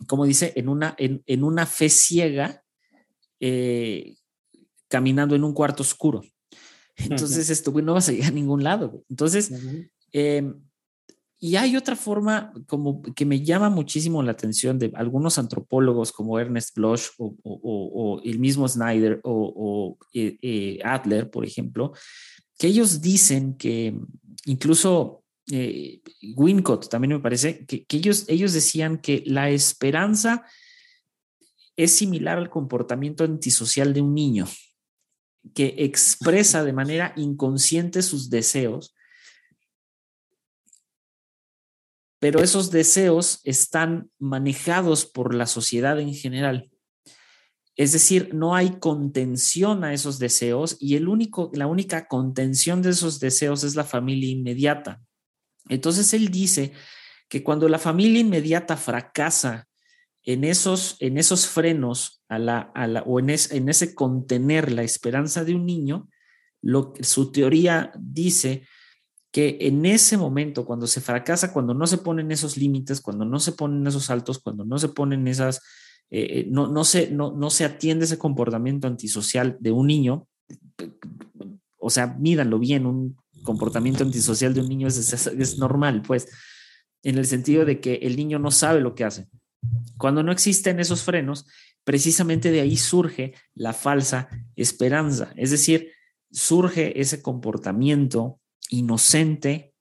[0.06, 2.62] como dice, en una, en, en una fe ciega,
[3.40, 4.16] eh,
[4.88, 6.22] caminando en un cuarto oscuro.
[6.96, 7.52] Entonces, uh -huh.
[7.52, 9.02] esto, güey, no vas a llegar a ningún lado.
[9.08, 9.90] Entonces, uh -huh.
[10.12, 10.52] eh,
[11.40, 16.38] y hay otra forma como que me llama muchísimo la atención de algunos antropólogos como
[16.38, 21.92] Ernest Bloch o, el mismo Snyder o, eh, eh, Adler, por ejemplo,
[22.58, 23.96] que ellos dicen que
[24.46, 25.22] incluso
[25.52, 26.00] eh,
[26.34, 30.44] Wincott también me parece que, que, ellos, ellos decían que la esperanza
[31.76, 34.46] es similar al comportamiento antisocial de un niño.
[35.54, 38.94] que expresa de manera inconsciente sus deseos,
[42.18, 46.70] pero esos deseos están manejados por la sociedad en general.
[47.76, 52.90] Es decir, no hay contención a esos deseos y el único, la única contención de
[52.90, 55.00] esos deseos es la familia inmediata.
[55.68, 56.72] Entonces él dice
[57.28, 59.68] que cuando la familia inmediata fracasa
[60.24, 64.82] en esos, en esos frenos a la, a la, o en, en, ese contener la
[64.82, 66.08] esperanza de un niño,
[66.60, 68.66] lo, su teoría dice
[69.38, 73.38] que en ese momento, cuando se fracasa, cuando no se ponen esos límites, cuando no
[73.38, 75.60] se ponen esos saltos, cuando no se ponen esas
[76.10, 80.26] eh, no, no, se, no, no se atiende ese comportamiento antisocial de un niño,
[81.76, 86.26] o sea, mídanlo bien, un comportamiento antisocial de un niño es, es, es, normal, pues,
[87.04, 89.28] en el sentido de que el niño no sabe lo que hace.
[89.98, 91.46] Cuando no existen esos frenos,
[91.84, 95.92] precisamente de ahí surge la falsa esperanza, es decir,
[96.32, 99.74] surge ese comportamiento inocente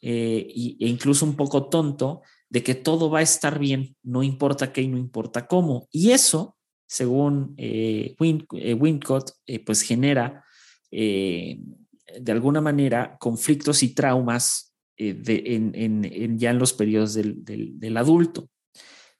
[0.00, 4.72] eh, e incluso un poco tonto de que todo va a estar bien, no importa
[4.72, 5.88] qué y no importa cómo.
[5.90, 9.30] Y eso, según eh, Win, eh, Wincott,
[9.64, 10.44] pues genera
[10.90, 17.42] de alguna manera conflictos y traumas de, en, en, en, ya en los periodos del,
[17.42, 18.50] del, del adulto.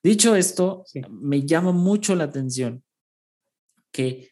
[0.02, 1.00] Dicho esto, sí.
[1.08, 2.84] me llama mucho la atención
[3.92, 4.30] que,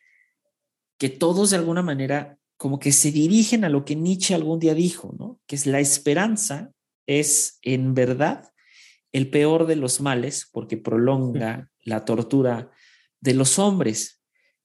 [0.98, 4.74] que todos de alguna manera como que se dirigen a lo que Nietzsche algún día
[4.74, 5.40] dijo, ¿no?
[5.46, 6.72] Que es la esperanza
[7.06, 8.52] es en verdad
[9.12, 12.70] el peor de los males porque prolonga la tortura
[13.18, 14.20] de los hombres.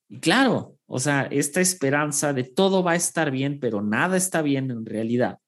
[0.10, 4.41] Y claro, o sea, esta esperanza de todo va a estar bien, pero nada está
[4.41, 5.39] bien en realidad,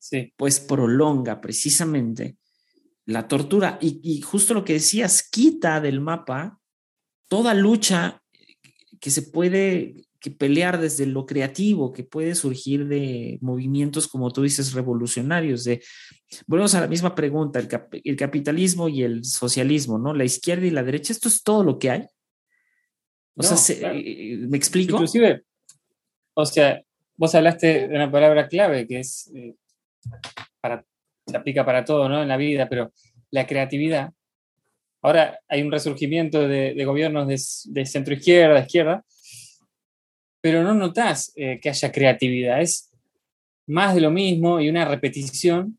[0.00, 0.34] sí.
[0.36, 2.36] pues prolonga precisamente
[3.04, 3.78] la tortura.
[3.80, 6.58] Y, y, justo lo que decías, quita del mapa
[7.28, 8.24] toda lucha
[8.98, 14.42] que se puede que pelear desde lo creativo, que puede surgir de movimientos, como tú
[14.42, 15.62] dices, revolucionarios.
[15.62, 15.80] De,
[16.48, 20.14] volvemos a la misma pregunta, el, cap el, capitalismo y el socialismo, ¿no?
[20.14, 22.00] La izquierda y la derecha, ¿esto es todo lo que hay?
[23.36, 23.96] O no, sea, se, claro.
[23.96, 24.94] eh, ¿me explico?
[24.94, 25.44] Inclusive,
[26.34, 26.82] o sea,
[27.16, 29.54] vos hablaste de una palabra clave que es, eh,
[30.60, 30.84] para,
[31.24, 32.20] se aplica para todo, ¿no?
[32.20, 32.92] En la vida, pero
[33.30, 34.10] la creatividad.
[35.02, 37.40] Ahora hay un resurgimiento de, de gobiernos de,
[37.72, 39.04] de centro izquierda, izquierda,
[40.46, 42.60] pero no notas eh, que haya creatividad.
[42.60, 42.92] Es
[43.66, 45.76] más de lo mismo y una repetición.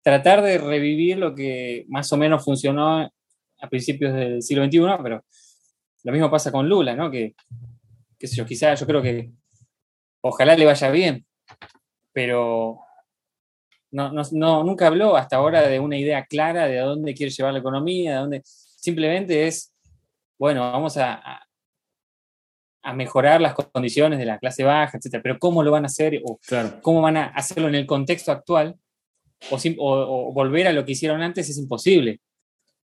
[0.00, 5.24] Tratar de revivir lo que más o menos funcionó a principios del siglo XXI, pero
[6.04, 7.10] lo mismo pasa con Lula, ¿no?
[7.10, 7.34] Que,
[8.16, 9.32] qué sé yo, quizás yo creo que
[10.20, 11.26] ojalá le vaya bien,
[12.12, 12.78] pero
[13.90, 17.32] no, no, no, nunca habló hasta ahora de una idea clara de a dónde quiere
[17.32, 19.74] llevar la economía, de dónde simplemente es,
[20.38, 21.45] bueno, vamos a, a
[22.86, 25.20] a mejorar las condiciones de la clase baja, etcétera.
[25.20, 26.22] Pero ¿cómo lo van a hacer?
[26.24, 26.78] ¿O claro.
[26.82, 28.76] cómo van a hacerlo en el contexto actual?
[29.50, 32.20] O, o, o, volver a lo que hicieron antes es imposible,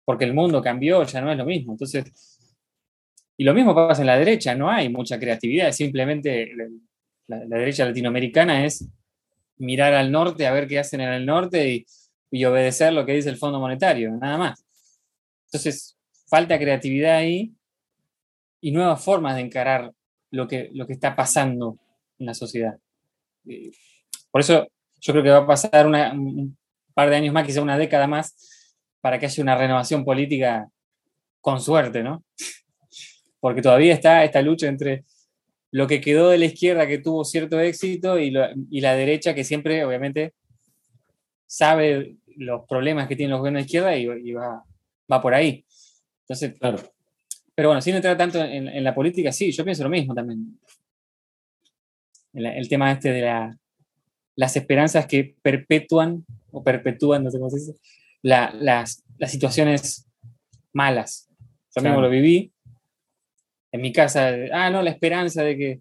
[0.05, 1.73] porque el mundo cambió, ya no es lo mismo.
[1.73, 2.05] Entonces,
[3.37, 6.53] y lo mismo pasa en la derecha, no hay mucha creatividad, simplemente
[7.27, 8.89] la, la derecha latinoamericana es
[9.57, 11.87] mirar al norte, a ver qué hacen en el norte y,
[12.31, 14.65] y obedecer lo que dice el Fondo Monetario, nada más.
[15.47, 17.53] Entonces, falta creatividad ahí
[18.61, 19.93] y nuevas formas de encarar
[20.31, 21.79] lo que, lo que está pasando
[22.19, 22.79] en la sociedad.
[24.31, 24.67] Por eso
[25.01, 26.57] yo creo que va a pasar un
[26.95, 30.69] par de años más, quizá una década más, para que haya una renovación política
[31.41, 32.25] con suerte, ¿no?
[33.41, 35.05] Porque todavía está esta lucha entre
[35.71, 39.35] lo que quedó de la izquierda que tuvo cierto éxito y, lo, y la derecha
[39.35, 40.35] que siempre, obviamente,
[41.47, 44.65] sabe los problemas que tienen los gobiernos de izquierda y, y va,
[45.11, 45.65] va por ahí.
[46.23, 46.79] Entonces, claro,
[47.59, 50.61] pero bueno, sin entrar tanto en, en, la política, sí, yo pienso lo mismo también.
[52.33, 53.59] El, el tema este de la,
[54.37, 57.75] las esperanzas que perpetúan o perpetúan, no sé cómo se dice,
[58.23, 60.07] la, las, las, situaciones
[60.73, 61.27] malas.
[61.75, 61.89] Yo claro.
[61.89, 62.53] mismo lo viví
[63.73, 64.31] en mi casa.
[64.53, 65.81] Ah, no, la esperanza de que,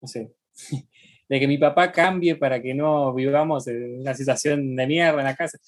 [0.00, 0.32] no sé,
[1.28, 5.26] de que mi papá cambie para que no vivamos en una situación de mierda en
[5.26, 5.58] la casa.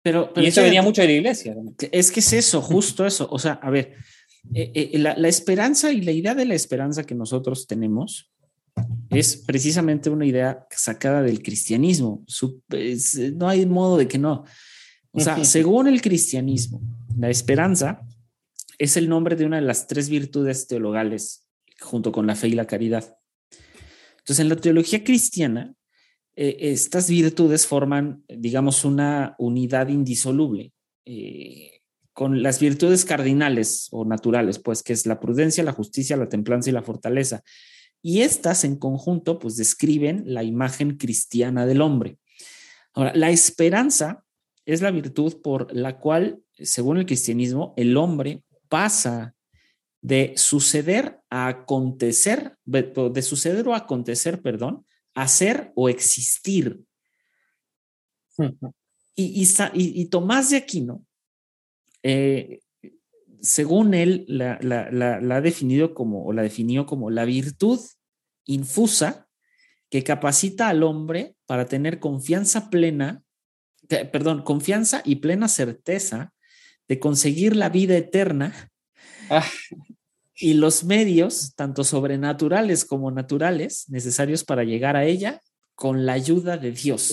[0.00, 1.56] Pero, pero y eso venía mucho de la iglesia.
[1.90, 3.26] Es que es eso, justo eso.
[3.32, 3.96] O sea, a ver,
[4.54, 8.30] eh, eh, la, la, esperanza y la idea de la esperanza que nosotros tenemos
[9.10, 12.22] es precisamente una idea sacada del cristianismo.
[12.26, 14.44] Su, es, no hay modo de que no.
[15.12, 16.80] O sea, según el cristianismo,
[17.16, 18.00] la esperanza
[18.78, 21.46] es el nombre de una de las tres virtudes teologales
[21.80, 23.16] junto con la fe y la caridad.
[24.18, 25.74] Entonces, en la teología cristiana,
[26.36, 30.72] eh, estas virtudes forman, digamos, una unidad indisoluble.
[31.04, 31.77] Eh,
[32.18, 36.68] con las virtudes cardinales o naturales, pues que es la prudencia, la justicia, la templanza
[36.68, 37.44] y la fortaleza.
[38.02, 42.18] y estas en conjunto pues describen la imagen cristiana del hombre.
[42.92, 44.24] Ahora, la esperanza
[44.66, 49.36] es la virtud por la cual, según el cristianismo, el hombre pasa
[50.02, 56.80] de suceder a acontecer, de suceder o acontecer, perdón, a ser o existir.
[59.14, 61.04] Y, y, Tomás de Aquino,
[62.10, 62.60] eh,
[63.42, 67.80] según él, la, ha definido como, o la definió como la virtud
[68.46, 69.28] infusa
[69.90, 73.22] que capacita al hombre para tener confianza plena,
[74.10, 76.32] perdón, confianza y plena certeza
[76.88, 78.70] de conseguir la vida eterna
[79.28, 79.46] ah.
[80.34, 85.42] y los medios, tanto sobrenaturales como naturales, necesarios para llegar a ella
[85.74, 87.12] con la ayuda de Dios.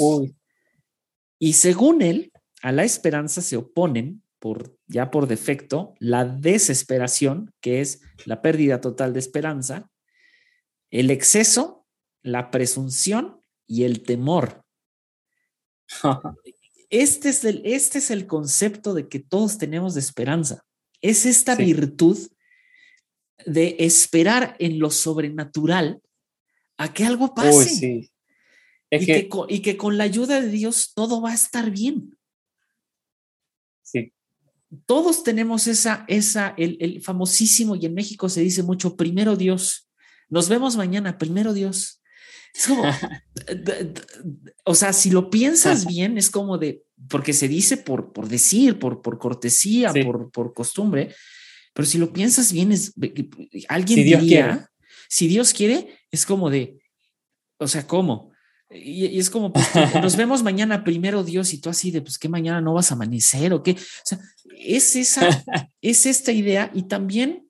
[1.38, 2.32] Y según él,
[2.62, 8.80] a la esperanza se oponen, por, ya por defecto, la desesperación, que es la pérdida
[8.80, 9.90] total de esperanza,
[10.92, 11.88] el exceso,
[12.22, 14.64] la presunción y el temor.
[16.92, 20.64] Este es el, este es el concepto de que todos tenemos de esperanza.
[21.02, 22.16] Es esta virtud
[23.48, 26.04] de esperar en lo sobrenatural
[26.78, 28.12] a que algo pase.
[28.92, 32.16] y, que, y, que, con la ayuda de Dios todo va a estar bien.
[34.86, 39.90] Todos tenemos esa, esa, el, el famosísimo, y en México se dice mucho, primero Dios.
[40.30, 42.02] Nos vemos mañana, primero Dios.
[42.54, 42.84] Es como,
[44.66, 48.80] o sea, si lo piensas bien, es como de, porque se dice por, por decir,
[48.80, 51.14] por, por cortesía, por, por costumbre,
[51.74, 52.94] pero si lo piensas bien, es
[53.68, 54.60] alguien si Dios quiere.
[55.10, 56.80] si Dios quiere, es como de,
[57.58, 58.32] o sea, ¿cómo?
[58.76, 59.68] Y, es como, pues,
[60.02, 62.96] nos vemos mañana primero Dios y tú así de, pues, ¿qué mañana no vas a
[62.96, 63.72] amanecer o qué?
[63.72, 64.20] O sea,
[64.58, 65.28] es esa,
[65.82, 67.46] es esta idea y también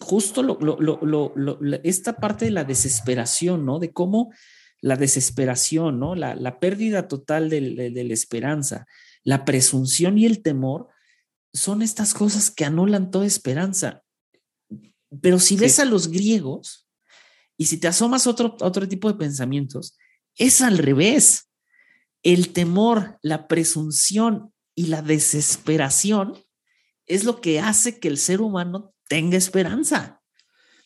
[0.00, 0.58] justo lo,
[1.84, 3.78] esta parte de la desesperación, ¿no?
[3.78, 4.32] De cómo
[4.80, 6.14] la desesperación, ¿no?
[6.14, 8.86] La, pérdida total de, la esperanza,
[9.22, 10.88] la presunción y el temor
[11.52, 14.02] son estas cosas que anulan toda esperanza.
[15.20, 16.88] Pero si ves a los griegos
[17.58, 19.98] y si te asomas a otro, otro tipo de pensamientos,
[20.40, 21.48] es al revés.
[22.22, 26.34] El temor, la presunción y la desesperación
[27.06, 30.20] es lo que hace que el ser humano tenga esperanza.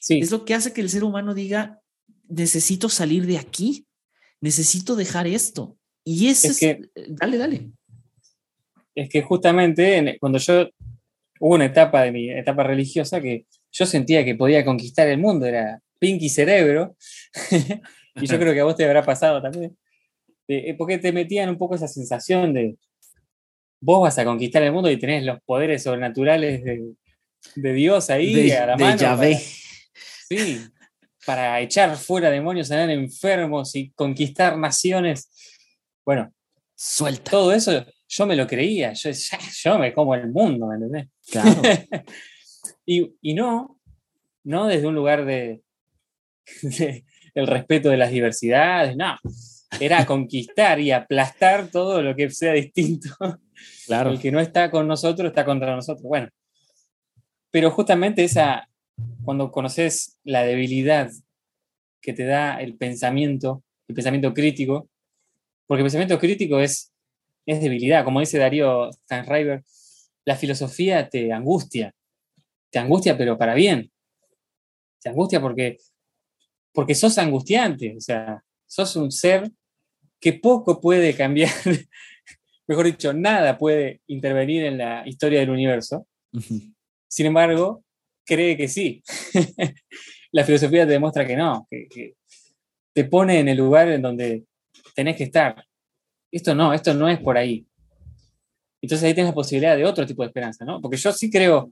[0.01, 0.19] Sí.
[0.19, 1.81] Es lo que hace que el ser humano diga,
[2.29, 3.87] necesito salir de aquí,
[4.41, 5.79] necesito dejar esto.
[6.05, 7.71] Y ese es, que, dale, dale.
[8.95, 10.69] Es que justamente cuando yo,
[11.41, 15.47] hubo una etapa de mi etapa religiosa que yo sentía que podía conquistar el mundo,
[15.47, 16.97] era Pinky Cerebro,
[18.17, 19.77] y yo creo que a vos te habrá pasado también,
[20.49, 22.77] eh, porque te metían un poco esa sensación de,
[23.81, 26.95] vos vas a conquistar el mundo y tenés los poderes sobrenaturales de,
[27.55, 28.97] de Dios ahí a la mano.
[28.97, 29.37] Yahvé.
[30.29, 30.61] sí,
[31.27, 35.31] para echar fuera demonios, sanar enfermos y conquistar naciones.
[36.05, 36.33] Bueno,
[36.75, 37.31] suelta.
[37.31, 41.09] Todo eso yo me lo creía, yo, yo me como el mundo, ¿me entendés?
[41.31, 41.63] Claro.
[42.87, 43.81] y, no,
[44.45, 45.63] no desde un lugar de,
[47.35, 49.17] el respeto de las diversidades, no.
[49.81, 53.09] Era conquistar y aplastar todo lo que sea distinto.
[53.87, 54.11] Claro.
[54.11, 56.05] El que no está con nosotros está contra nosotros.
[56.05, 56.29] Bueno,
[57.51, 58.69] pero justamente esa,
[59.25, 61.11] cuando conoces la debilidad
[62.01, 64.89] que te da el pensamiento, el pensamiento crítico,
[65.67, 66.93] porque el pensamiento crítico es,
[67.47, 69.63] es debilidad, como dice Darío Stanriver,
[70.25, 71.95] la filosofía te angustia,
[72.71, 73.91] te angustia pero para bien,
[75.01, 75.79] te angustia porque,
[76.75, 79.51] porque sos angustiante, o sea, sos un ser
[80.21, 81.51] que poco puede cambiar,
[82.67, 86.07] mejor dicho, nada puede intervenir en la historia del universo.
[87.09, 87.85] Sin embargo,
[88.27, 89.03] cree que sí.
[90.33, 92.17] la filosofía te demuestra que no, que,
[92.93, 94.45] te pone en el lugar en donde
[94.95, 95.65] tenés que estar.
[96.31, 97.67] Esto no, esto no es por ahí.
[98.81, 100.81] Entonces ahí tienes la posibilidad de otro tipo de esperanza, ¿no?
[100.81, 101.71] Porque yo sí creo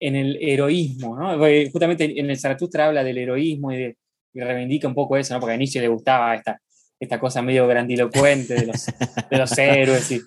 [0.00, 1.38] en el heroísmo, ¿no?
[1.70, 3.96] justamente en el Zaratustra habla del heroísmo y, de,
[4.32, 5.40] reivindica un poco eso, ¿no?
[5.40, 6.60] Porque a Nietzsche le gustaba esta,
[6.98, 10.20] esta cosa medio grandilocuente de los, de los héroes y,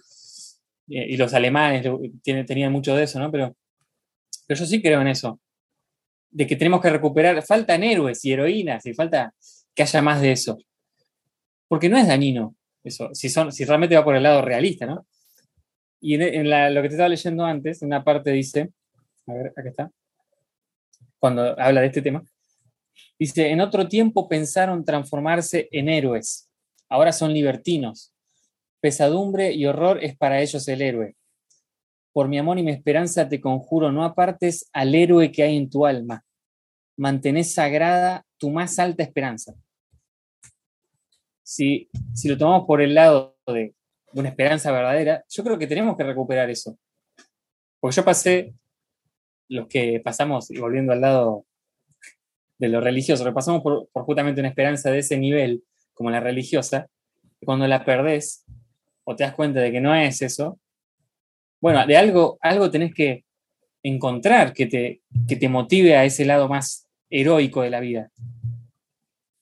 [0.87, 1.87] y, los alemanes
[2.23, 3.31] tenían mucho de eso, ¿no?
[3.31, 3.55] Pero
[4.47, 5.39] pero yo sí creo en eso,
[6.31, 9.33] de que tenemos que recuperar, faltan héroes y heroínas y falta
[9.73, 10.57] que haya más de eso.
[11.67, 15.07] Porque no es dañino eso, si, son, si realmente va por el lado realista, ¿no?
[16.01, 18.71] Y en, lo que te estaba leyendo antes, en una parte dice,
[19.27, 19.91] a ver, acá está,
[21.19, 22.23] cuando habla de este tema,
[23.17, 26.49] dice, en otro tiempo pensaron transformarse en héroes,
[26.89, 28.13] ahora son libertinos.
[28.81, 31.15] Pesadumbre y horror es para ellos el héroe
[32.13, 35.69] por mi amor y mi esperanza te conjuro, no apartes al héroe que hay en
[35.69, 36.23] tu alma.
[36.95, 39.55] Mantenés sagrada tu más alta esperanza?
[41.41, 43.73] Si, si lo tomamos por el lado de,
[44.11, 46.77] de una esperanza verdadera, yo creo que tenemos que recuperar eso.
[47.79, 48.53] Porque yo pasé,
[49.49, 51.45] los que pasamos, y volviendo al lado
[52.57, 55.63] de lo religioso, que pasamos por, justamente una esperanza de ese nivel,
[55.93, 56.87] como la religiosa,
[57.43, 58.45] cuando la perdés
[59.03, 60.59] o te das cuenta de que no es eso,
[61.59, 63.25] bueno, de algo, algo tenés que
[63.83, 68.09] encontrar que te, que te motive a ese lado más heroico de la vida.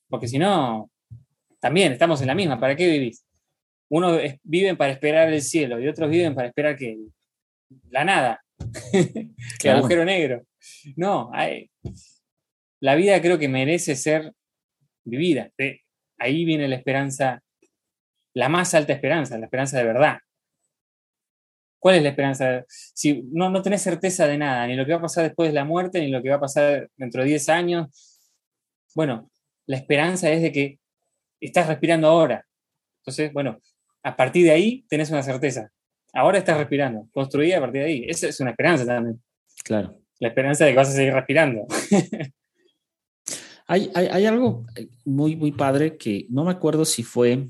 [0.10, 0.90] Porque si no,
[1.60, 3.24] también estamos en la misma, ¿para qué vivís?
[3.90, 6.98] Unos viven para esperar el cielo y otros viven para esperar que
[7.90, 8.44] la nada,
[8.94, 9.80] el Claro.
[9.80, 10.44] agujero negro.
[10.96, 11.70] No, hay-
[12.80, 14.34] la vida creo que merece ser
[15.04, 15.50] vivida.
[15.58, 15.82] De-
[16.18, 17.42] ahí viene la esperanza,
[18.34, 20.18] la más alta esperanza, la esperanza de verdad.
[21.80, 22.64] ¿Cuál es la esperanza?
[22.68, 25.54] Si no, no tenés certeza de nada, ni lo que va a pasar después de
[25.56, 28.20] la muerte, ni lo que va a pasar dentro de 10 años.
[28.94, 29.32] Bueno,
[29.66, 30.80] la esperanza es de que
[31.40, 32.46] estás respirando ahora.
[33.00, 33.60] Entonces, bueno,
[34.04, 35.72] a partir de ahí tenés una certeza.
[36.14, 38.06] Ahora estás respirando, construida a partir de ahí.
[38.08, 39.22] Esa es una esperanza también.
[39.64, 39.98] Claro.
[40.20, 41.66] La esperanza de que vas a seguir respirando.
[43.68, 47.48] Hay, hay, hay algo eh, muy, muy padre que no me acuerdo si fue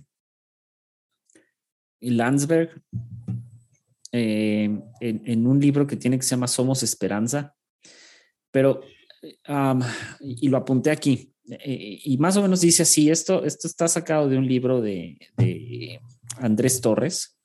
[1.99, 2.80] Landsberg
[4.12, 4.66] eh,
[4.99, 7.55] en, en un libro que tiene que se llama Somos Esperanza,
[8.51, 8.82] pero,
[9.22, 9.82] eh, um,
[10.20, 14.28] y lo apunté aquí, eh, y más o menos dice así, esto, esto está sacado
[14.28, 15.99] de un libro de, de
[16.38, 17.38] Andrés Torres,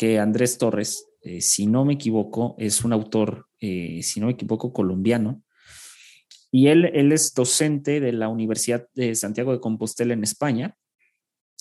[0.00, 4.32] que Andrés Torres, eh, si no me equivoco, es un autor, eh, si no me
[4.32, 5.42] equivoco, colombiano,
[6.50, 10.74] y él, él es docente de la Universidad de Santiago de Compostela en España.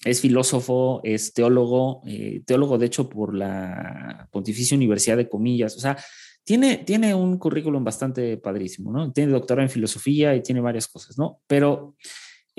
[0.05, 5.75] Es filósofo, es teólogo, eh, teólogo de hecho por la Pontificia Universidad de Comillas.
[5.75, 5.97] O sea,
[6.45, 9.11] tiene, tiene un currículum bastante padrísimo, ¿no?
[9.11, 11.41] Tiene doctorado en filosofía y tiene varias cosas, ¿no?
[11.45, 11.97] Pero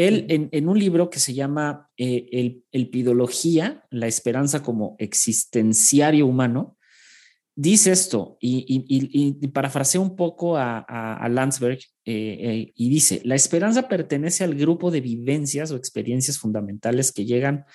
[0.07, 4.97] él en, en un libro que se llama eh, el, el Pidología, la esperanza como
[4.99, 6.79] existenciario humano,
[7.55, 12.73] dice esto y, y, y, y parafrasea un poco a, a, a Landsberg eh, eh,
[12.75, 17.67] y dice, la esperanza pertenece al grupo de vivencias o experiencias fundamentales que llegan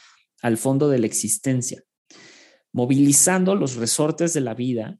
[0.41, 1.83] al fondo de la existencia,
[2.73, 4.97] movilizando los resortes de la vida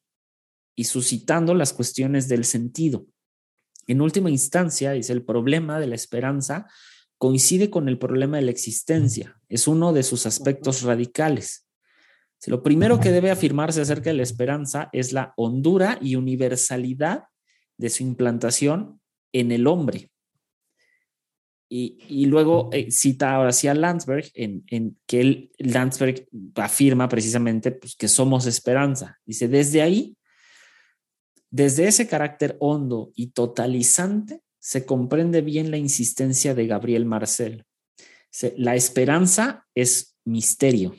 [0.76, 3.07] y suscitando las cuestiones del sentido.
[3.88, 6.67] En última instancia, dice, el problema de la esperanza
[7.18, 11.66] coincide con el problema de la existencia, es uno de sus aspectos radicales.
[12.47, 17.24] Lo primero que debe afirmarse acerca de la esperanza es la hondura y universalidad
[17.78, 19.01] de su implantación
[19.34, 20.11] en el hombre.
[21.68, 27.09] Y, y luego eh, cita ahora sí a Landsberg, en, en, que él, Landsberg afirma
[27.09, 29.20] precisamente pues, que somos esperanza.
[29.26, 30.16] Dice, desde ahí,
[31.49, 37.66] desde ese carácter hondo y totalizante, se comprende bien la insistencia de Gabriel Marcel.
[38.57, 40.95] La esperanza es misterio.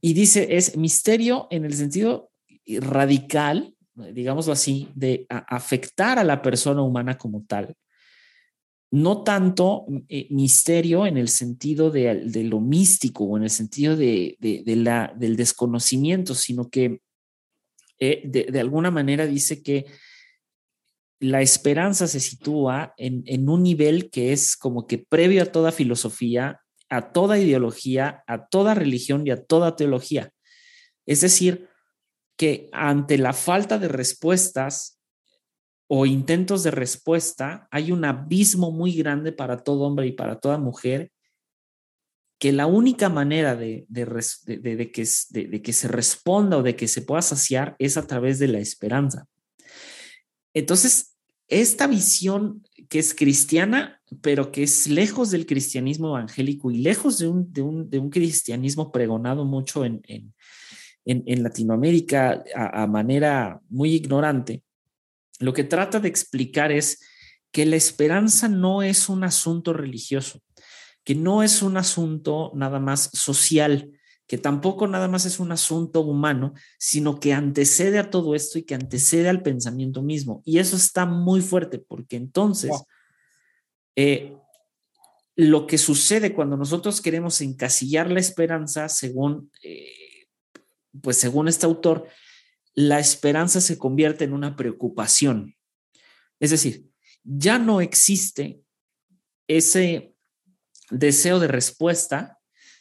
[0.00, 2.30] Y dice, es misterio en el sentido
[2.66, 7.74] radical, digámoslo así, de afectar a la persona humana como tal.
[8.92, 14.36] No tanto eh, misterio en el sentido de, lo místico o en el sentido de,
[14.38, 17.00] del desconocimiento, sino que
[17.98, 19.86] eh, de, alguna manera dice que
[21.18, 25.72] la esperanza se sitúa en, en un nivel que es como que previo a toda
[25.72, 30.30] filosofía, a toda ideología, a toda religión y a toda teología.
[31.06, 31.68] Es decir,
[32.36, 35.00] que ante la falta de respuestas
[35.88, 40.58] o intentos de respuesta, hay un abismo muy grande para todo hombre y para toda
[40.58, 41.12] mujer,
[42.38, 47.22] que la única manera de, de, de, que se responda o de que se pueda
[47.22, 49.26] saciar es a través de la esperanza.
[50.56, 51.18] Entonces,
[51.48, 57.28] esta visión que es cristiana, pero que es lejos del cristianismo evangélico y lejos de
[57.28, 60.32] un, de un, de un cristianismo pregonado mucho en, en,
[61.04, 64.62] en, Latinoamérica a, manera muy ignorante,
[65.40, 67.00] lo que trata de explicar es
[67.52, 70.40] que la esperanza no es un asunto religioso,
[71.04, 73.90] que no es un asunto nada más social,
[74.26, 78.64] que tampoco nada más es un asunto humano, sino que antecede a todo esto y
[78.64, 80.42] que antecede al pensamiento mismo.
[80.44, 82.86] Y eso está muy fuerte, porque entonces wow.
[83.94, 84.36] eh,
[85.36, 90.26] lo que sucede cuando nosotros queremos encasillar la esperanza, según, eh,
[91.02, 92.08] pues según este autor,
[92.74, 95.56] la esperanza se convierte en una preocupación.
[96.40, 96.86] Es decir,
[97.22, 98.60] ya no existe
[99.46, 100.14] ese
[100.90, 102.35] deseo de respuesta,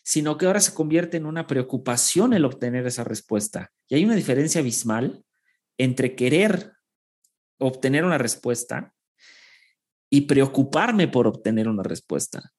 [0.06, 3.72] sino que ahora se convierte en una preocupación el obtener esa respuesta.
[3.88, 5.26] Y hay una diferencia abismal
[5.80, 6.74] entre querer
[7.58, 8.94] obtener una respuesta
[10.12, 12.54] y preocuparme por obtener una respuesta.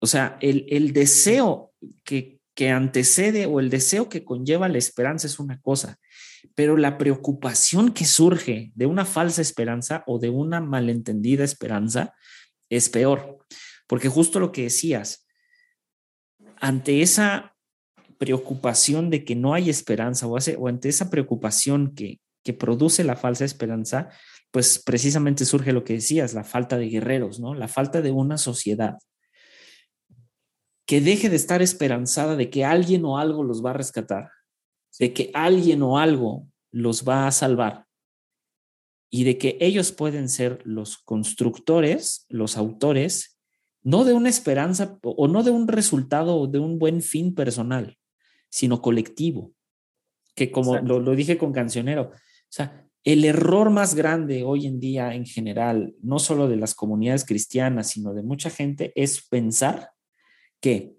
[0.00, 1.72] O sea, el, el deseo
[2.02, 6.00] que, que antecede o el deseo que conlleva la esperanza es una cosa,
[6.56, 12.12] pero la preocupación que surge de una falsa esperanza o de una malentendida esperanza
[12.68, 13.38] es peor,
[13.86, 15.21] porque justo lo que decías,
[16.62, 17.56] ante esa
[18.18, 23.44] preocupación de que no hay esperanza o, ante esa preocupación que, que produce la falsa
[23.44, 24.10] esperanza,
[24.52, 27.52] pues precisamente surge lo que decías, la falta de guerreros, ¿no?
[27.54, 28.98] La falta de una sociedad
[30.86, 34.30] que deje de estar esperanzada de que alguien o algo los va a rescatar,
[35.00, 37.86] de que alguien o algo los va a salvar
[39.10, 43.31] y de que ellos pueden ser los constructores, los autores,
[43.82, 47.98] no de una esperanza o no de un resultado o de un buen fin personal,
[48.48, 49.52] sino colectivo,
[50.34, 52.14] que como lo, lo, dije con cancionero, o
[52.48, 57.24] sea, el error más grande hoy en día en general, no solo de las comunidades
[57.24, 59.90] cristianas, sino de mucha gente, es pensar
[60.60, 60.94] que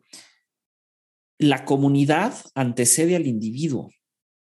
[1.40, 3.90] la comunidad antecede al individuo.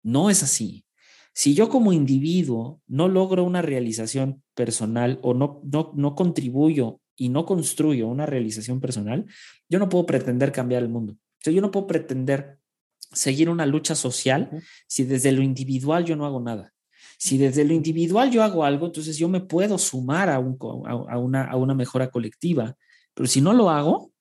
[0.02, 0.86] No es así.
[1.34, 7.28] Si yo como individuo no logro una realización personal o no, no, no contribuyo y
[7.28, 9.26] no construyo una realización personal,
[9.68, 11.14] yo no puedo pretender cambiar el mundo.
[11.14, 12.58] O sea, yo no puedo pretender
[12.98, 14.50] seguir una lucha social
[14.86, 16.72] si desde lo individual yo no hago nada.
[17.18, 21.18] Si desde lo individual yo hago algo, entonces yo me puedo sumar a, un, a,
[21.18, 22.76] una, a una mejora colectiva.
[23.14, 24.12] Pero si no lo hago,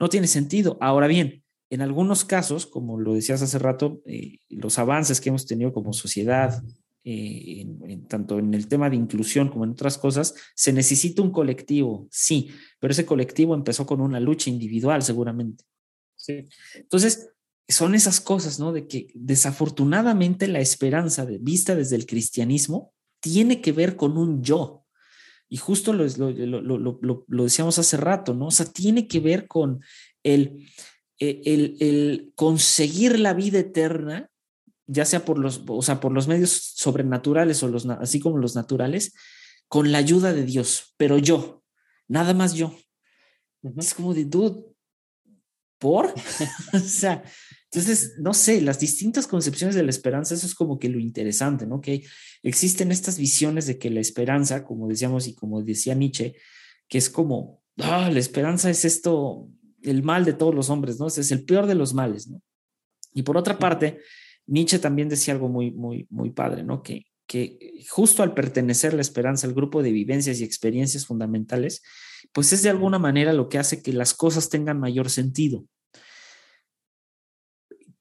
[0.00, 0.78] no tiene sentido.
[0.80, 5.46] Ahora bien, en algunos casos, como lo decías hace rato, eh, los avances que hemos
[5.46, 6.62] tenido como sociedad,
[7.04, 11.22] eh, en, en, tanto en el tema de inclusión como en otras cosas, se necesita
[11.22, 15.64] un colectivo, sí, pero ese colectivo empezó con una lucha individual seguramente.
[16.16, 16.44] Sí.
[16.74, 17.32] Entonces,
[17.68, 18.72] son esas cosas, ¿no?
[18.72, 24.42] De que desafortunadamente la esperanza de, vista desde el cristianismo tiene que ver con un
[24.42, 24.84] yo.
[25.48, 28.46] Y justo lo, lo, lo, lo, decíamos hace rato, ¿no?
[28.46, 29.80] O sea, tiene que ver con
[30.22, 30.66] el,
[31.18, 34.30] el, el, conseguir la vida eterna,
[34.86, 38.54] ya sea por los, o sea, por los medios sobrenaturales o los, así como los
[38.54, 39.14] naturales,
[39.68, 41.62] con la ayuda de Dios, pero yo,
[42.08, 42.74] nada más yo.
[43.62, 43.80] Uh -huh.
[43.80, 44.64] Es como de, dude,
[45.78, 46.06] ¿por?
[46.74, 47.22] o sea,
[47.72, 51.66] entonces, no sé, las distintas concepciones de la esperanza, eso es como que lo interesante,
[51.66, 51.80] ¿no?
[51.80, 52.04] Que
[52.42, 56.34] existen estas visiones de que la esperanza, como decíamos y como decía Nietzsche,
[56.86, 59.48] que es como, ah, la esperanza es esto,
[59.82, 61.06] el mal de todos los hombres, ¿no?
[61.06, 62.42] Es el peor de los males, ¿no?
[63.14, 64.00] Y por otra parte,
[64.46, 66.82] Nietzsche también decía algo muy, muy, muy padre, ¿no?
[66.82, 71.82] Que, que justo al pertenecer la esperanza al grupo de vivencias y experiencias fundamentales,
[72.32, 75.64] pues es de alguna manera lo que hace que las cosas tengan mayor sentido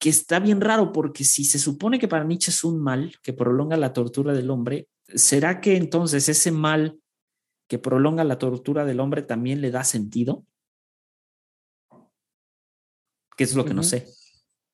[0.02, 3.34] que está bien raro porque si se supone que para Nietzsche es un mal que
[3.34, 7.00] prolonga la tortura del hombre, ¿será que entonces ese mal
[7.68, 10.44] que prolonga la tortura del hombre también le da sentido?
[13.38, 13.76] ¿Qué es lo que uh -huh.
[13.76, 14.08] no sé?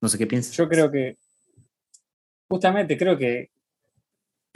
[0.01, 0.55] No sé qué piensas.
[0.55, 1.17] Yo creo que,
[2.49, 3.49] justamente creo que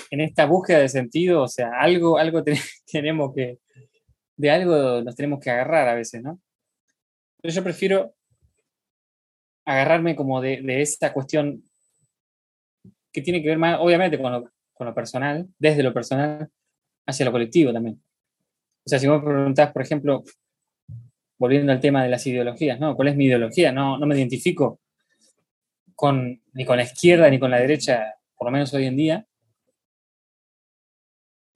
[0.10, 2.44] en esta búsqueda de sentido, o sea, algo, algo
[2.92, 3.60] tenemos que,
[4.36, 6.40] de algo nos tenemos que agarrar a veces, ¿no?
[7.42, 8.14] Pero yo prefiero
[9.66, 11.64] agarrarme como de, de, esta cuestión
[13.12, 16.50] que tiene que ver más, obviamente, con lo, con lo, personal, desde lo personal
[17.06, 18.02] hacia lo colectivo también.
[18.86, 20.24] O sea, si vos me preguntás, por ejemplo,
[21.38, 22.96] volviendo al tema de las ideologías, ¿no?
[22.96, 23.72] ¿Cuál es mi ideología?
[23.72, 24.80] No, no me identifico
[25.96, 29.28] con, ni con la izquierda ni con la derecha, por lo menos hoy en día,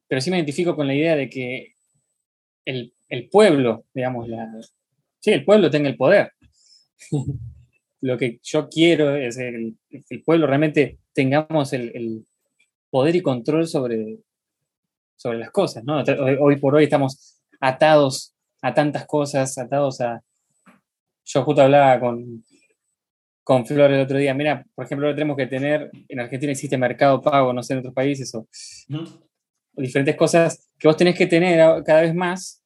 [0.08, 1.74] pero sí me identifico con la idea de que
[2.66, 4.50] el, el pueblo, digamos, la,
[5.20, 6.32] sí, el pueblo tenga el poder.
[8.02, 12.26] lo que yo quiero es el, el pueblo realmente tengamos el, el,
[12.92, 14.20] poder y control sobre,
[15.18, 16.02] sobre las cosas, ¿no?
[16.02, 20.24] Hoy, hoy, por hoy estamos atados a tantas cosas, atados a...
[21.26, 22.44] Yo justo hablaba con,
[23.46, 27.22] con Flor el otro día, mira, por ejemplo, tenemos que tener, en Argentina existe mercado
[27.22, 28.48] pago, no sé, en otros países, o,
[29.78, 32.64] diferentes cosas que vos tenés que tener cada vez más,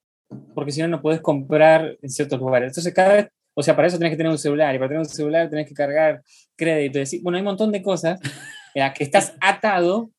[0.55, 2.69] porque si no, no podés comprar en ciertos lugares.
[2.69, 3.27] Entonces, cada vez
[3.59, 5.67] o sea, para eso tenés que tener un celular y para tener un celular tenés
[5.67, 6.23] que cargar
[6.55, 6.97] crédito.
[6.97, 8.17] Decir, bueno, hay un montón de cosas
[8.73, 10.11] en las que estás atado,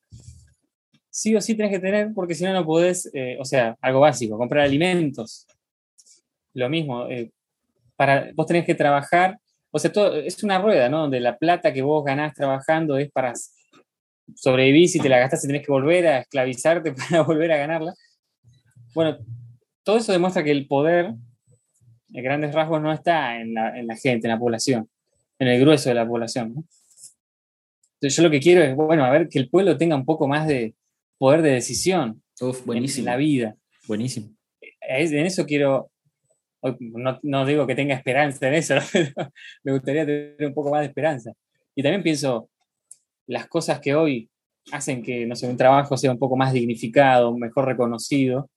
[1.08, 4.00] sí o sí tenés que tener, porque si no, no podés, eh, o sea, algo
[4.00, 5.46] básico, comprar alimentos.
[6.52, 7.30] Lo mismo, eh,
[7.96, 9.38] para, vos tenés que trabajar,
[9.70, 11.00] o sea, todo, es una rueda, ¿no?
[11.02, 13.32] Donde la plata que vos ganás trabajando es para
[14.34, 17.94] sobrevivir, si te la gastás, tenés que volver a esclavizarte para volver a ganarla.
[18.94, 19.18] Bueno,
[19.82, 21.14] todo eso demuestra que el poder
[22.12, 24.88] en grandes rasgos no está en la, en la, gente, en la población,
[25.38, 26.54] en el grueso de la población.
[26.54, 26.64] ¿no?
[27.94, 30.26] Entonces yo lo que quiero es, bueno, a ver, que el pueblo tenga un poco
[30.26, 30.74] más de
[31.18, 33.02] poder de decisión Uf, buenísimo.
[33.06, 33.56] en la vida.
[33.86, 34.30] Buenísimo.
[34.80, 35.90] es- en eso quiero,
[37.22, 39.30] no, digo que tenga esperanza en eso, pero
[39.64, 41.32] me gustaría tener un poco más de esperanza.
[41.74, 42.50] Y también pienso,
[43.26, 44.28] las cosas que hoy
[44.72, 48.50] hacen que, no un trabajo sea un poco más dignificado, mejor reconocido,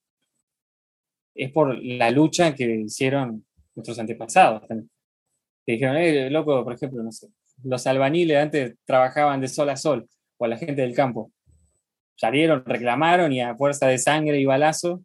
[1.35, 4.63] es por la lucha que hicieron nuestros antepasados.
[4.67, 7.29] Que dijeron, eh, loco, por ejemplo, no sé,
[7.63, 10.07] los albaniles antes trabajaban de sol a sol,
[10.37, 11.31] o la gente del campo.
[12.15, 15.03] Salieron, reclamaron y a fuerza de sangre y balazo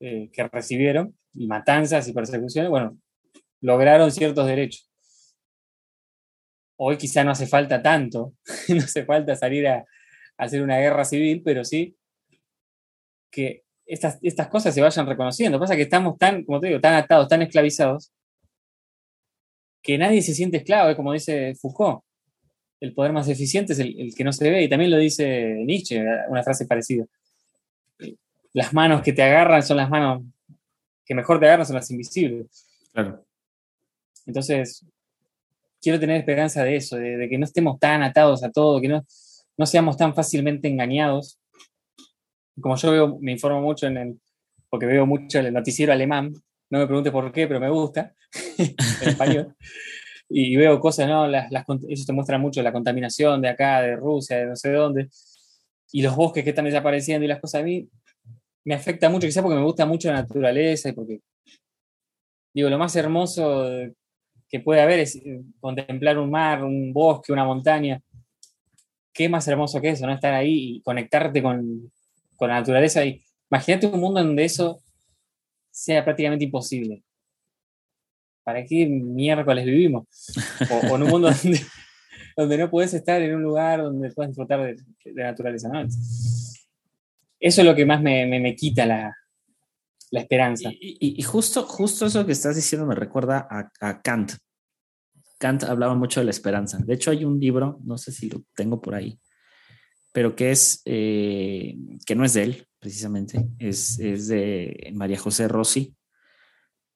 [0.00, 2.98] eh, que recibieron, y matanzas y persecuciones, bueno,
[3.60, 4.90] lograron ciertos derechos.
[6.76, 8.34] Hoy quizá no hace falta tanto,
[8.68, 9.84] no hace falta salir a,
[10.36, 11.96] hacer una guerra civil, pero sí
[13.30, 15.60] que estas, estas cosas se vayan reconociendo.
[15.60, 18.12] Pasa que estamos tan, como te digo, tan atados, tan esclavizados,
[19.82, 22.02] que nadie se siente esclavo, es como dice Foucault.
[22.80, 25.54] El poder más eficiente es el, el que no se ve, y también lo dice
[25.64, 27.06] Nietzsche, una frase parecida.
[28.52, 30.22] Las manos que te agarran son las manos
[31.04, 32.66] que mejor te agarran, son las invisibles.
[32.92, 33.24] Claro.
[34.26, 34.86] Entonces,
[35.80, 38.88] quiero tener esperanza de eso, de, de que no estemos tan atados a todo, que
[38.88, 39.04] no,
[39.56, 41.38] no seamos tan fácilmente engañados.
[42.60, 44.20] Como yo veo, me informo mucho en el,
[44.70, 46.32] porque veo mucho el noticiero alemán,
[46.70, 48.14] no me pregunte por qué, pero me gusta,
[48.58, 49.54] en español.
[50.28, 51.28] Y veo cosas, ¿no?
[51.28, 51.52] Las,
[51.86, 55.08] ellos te muestran mucho la contaminación de acá, de Rusia, de no sé dónde,
[55.92, 57.88] y los bosques que están desapareciendo y las cosas a mí
[58.64, 61.20] me afecta mucho, quizás porque me gusta mucho la naturaleza y porque,
[62.54, 63.66] digo, lo más hermoso
[64.48, 68.00] que puede haber es eh, contemplar un mar, un bosque, una montaña.
[69.12, 70.12] Qué más hermoso que eso, ¿no?
[70.12, 71.92] Estar ahí y conectarte con,
[72.36, 73.04] con la naturaleza.
[73.04, 74.80] Y imagínate un mundo donde eso
[75.70, 77.02] sea prácticamente imposible.
[78.44, 80.06] ¿Para qué miércoles vivimos?
[80.70, 81.60] O, en un mundo donde,
[82.36, 85.86] donde no puedes estar en un lugar donde puedas disfrutar de, de la naturaleza, ¿no?
[87.44, 89.14] Eso es lo que más me, me, me quita la,
[90.10, 90.70] la esperanza.
[90.72, 94.32] Y, y- y justo, justo eso que estás diciendo me recuerda a, a Kant.
[95.38, 96.78] Kant hablaba mucho de la esperanza.
[96.78, 99.18] De hecho, hay un libro, no sé si lo tengo por ahí,
[100.12, 101.76] pero que es, eh,
[102.06, 105.94] que no es de él, precisamente, es, es de María José Rossi,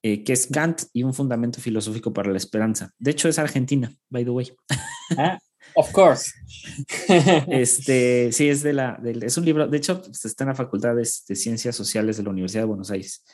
[0.02, 2.90] eh, que es Kant y un fundamento filosófico para la esperanza.
[2.98, 4.50] De hecho, es argentina, by the way.
[5.18, 5.38] Ah,
[5.74, 6.32] Of course.
[7.48, 10.54] Este, sí, es de la, del- es un libro, de hecho, pues, está en la
[10.54, 13.24] Facultad de, de Ciencias Sociales de la Universidad de Buenos Aires.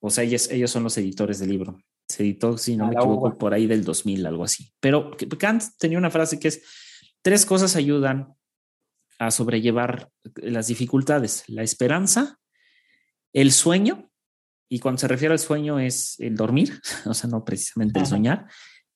[0.00, 1.78] O sea, ellos, ellos son los editores del libro.
[2.08, 3.38] Se editó, si no me equivoco, uva.
[3.38, 4.70] por ahí del 2000, algo así.
[4.80, 6.62] Pero Kant tenía una frase que es,
[7.22, 8.34] tres cosas ayudan
[9.18, 12.38] a sobrellevar las dificultades, la esperanza,
[13.32, 14.10] el sueño,
[14.68, 18.46] y cuando se refiere al sueño es el dormir, o sea, no precisamente el soñar,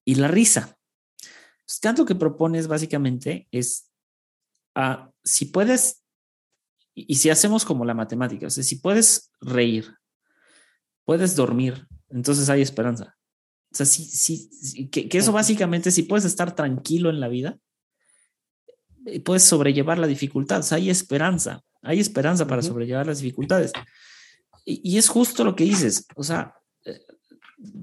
[0.05, 0.77] y la risa.
[1.71, 3.93] Pues, Kant lo que propone es básicamente es,
[4.75, 6.03] ah, si puedes,
[6.97, 9.95] y y si hacemos como la matemática, o sea, si puedes reír,
[11.05, 13.17] puedes dormir, entonces hay esperanza.
[13.73, 17.57] O sea, sí, sí, que, que eso básicamente, si puedes estar tranquilo en la vida,
[19.07, 23.71] eh, puedes sobrellevar la dificultad, o sea, hay esperanza, hay esperanza para sobrellevar las dificultades.
[24.65, 26.53] Y, y es justo lo que dices, o sea,
[26.85, 26.99] eh,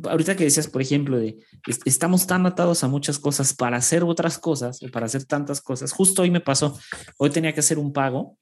[0.10, 1.38] ahorita que decías, por ejemplo, de
[1.68, 5.62] est- estamos tan atados a muchas cosas para hacer otras cosas, o para hacer tantas
[5.62, 5.91] cosas.
[5.91, 6.78] Justo hoy me pasó,
[7.18, 8.38] hoy tenía que hacer un pago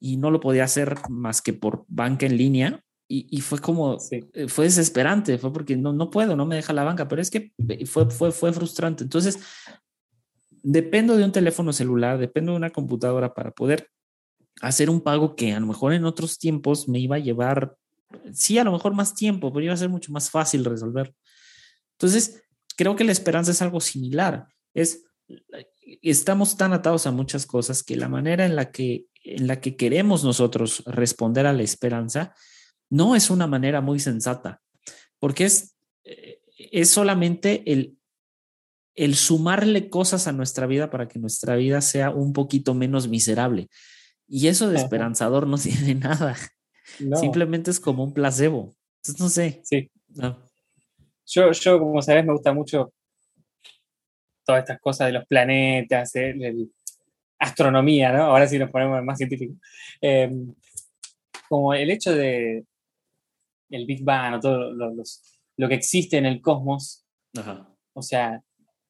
[0.00, 2.84] y no lo podía hacer más que por banca en línea.
[3.10, 4.20] Y, y fue como, Sí.
[4.34, 7.30] eh, fue desesperante, fue porque no, no puedo, no me deja la banca, pero es
[7.30, 9.02] que eh, fue, fue, fue frustrante.
[9.02, 9.38] Entonces,
[10.62, 13.88] dependo de un teléfono celular, dependo de una computadora para poder
[14.60, 17.76] hacer un pago que a lo mejor en otros tiempos me iba a llevar,
[18.32, 21.14] sí, a lo mejor más tiempo, pero iba a ser mucho más fácil resolver.
[21.92, 22.42] Entonces,
[22.76, 24.46] creo que la esperanza es algo similar.
[24.74, 25.04] Es,
[26.02, 29.76] estamos tan atados a muchas cosas que la manera en la que, en la que
[29.76, 32.34] queremos nosotros responder a la esperanza
[32.90, 34.62] no es una manera muy sensata,
[35.18, 37.98] porque es, eh, es solamente el,
[38.94, 43.68] el sumarle cosas a nuestra vida para que nuestra vida sea un poquito menos miserable.
[44.26, 46.36] Y eso de esperanzador no tiene nada.
[47.00, 48.74] No, Simplemente es como un placebo.
[49.04, 49.60] Entonces, no sé.
[49.64, 49.90] sí.
[50.08, 50.36] No.
[51.26, 52.92] Yo, yo, como sabes, me gusta mucho
[54.44, 56.70] todas estas cosas de los planetas, el-
[57.40, 58.24] astronomía, ¿no?
[58.24, 59.56] Ahora sí nos ponemos más científicos.
[60.00, 60.28] Eh,
[61.48, 62.64] como el hecho de
[63.70, 65.22] el Big Bang o todo lo, los-
[65.56, 67.04] lo que existe en el cosmos,
[67.36, 67.68] Ajá.
[67.92, 68.42] o sea,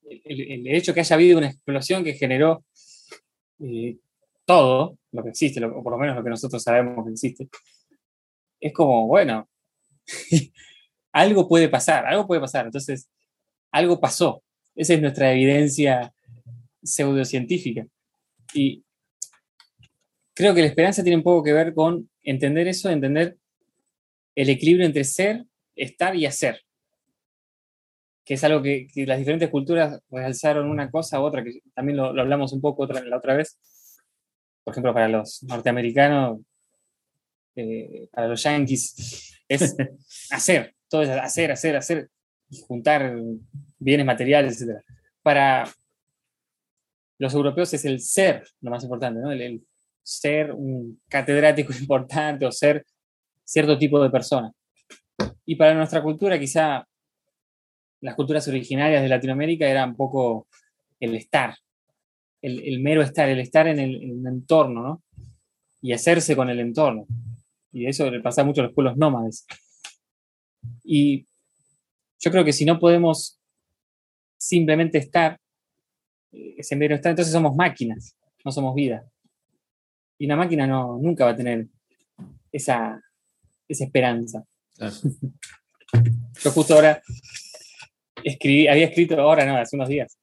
[0.09, 2.65] el, el hecho que haya habido una explosión que generó
[3.61, 3.99] eh,
[4.47, 7.49] todo lo que existe, lo- o por lo menos lo que nosotros sabemos que existe,
[8.61, 9.49] es como, bueno,
[11.13, 12.67] algo puede pasar, algo puede pasar.
[12.67, 13.09] Entonces,
[13.71, 14.43] algo pasó.
[14.75, 16.13] Esa es nuestra evidencia
[16.83, 17.87] pseudocientífica.
[18.55, 18.85] Y
[20.35, 23.37] creo que la esperanza tiene un poco que ver con entender eso, entender
[24.35, 25.45] el equilibrio entre ser,
[25.75, 26.63] estar y hacer.
[28.25, 31.97] Que es algo que, que las diferentes culturas realzaron una cosa u otra, que también
[31.97, 33.59] lo, lo hablamos un poco otra, la otra vez.
[34.63, 36.41] Por ejemplo, para los norteamericanos,
[37.57, 39.77] eh, para los yankees, es
[40.31, 42.11] hacer, todo es hacer, hacer, hacer,
[42.51, 43.15] y juntar
[43.79, 44.83] bienes materiales, etc.
[45.23, 45.69] Para
[47.19, 49.31] los europeos es el ser lo más importante, ¿no?
[49.31, 49.67] El, el
[50.03, 52.85] ser un catedrático importante o ser
[53.45, 54.53] cierto tipo de persona.
[55.45, 56.87] Y para nuestra cultura, quizá
[58.01, 60.47] las culturas originarias de Latinoamérica era un poco
[61.01, 61.55] el estar,
[62.43, 65.03] el, el mero estar, el estar en el, en el entorno, ¿no?
[65.81, 67.07] Y hacerse con el entorno.
[67.79, 69.47] Y eso le pasa mucho a los pueblos nómades.
[70.85, 71.27] Y
[72.19, 73.41] yo creo que si no podemos
[74.37, 75.39] simplemente estar,
[76.33, 79.05] eh, ese mero estar, entonces somos máquinas, no somos vida.
[80.19, 81.69] Y una máquina no, nunca va a tener
[82.51, 83.01] esa,
[83.69, 84.45] esa esperanza.
[84.77, 84.95] Claro.
[86.43, 87.01] Yo justo ahora
[88.25, 90.19] escribí, había escrito, ahora no, hace unos días,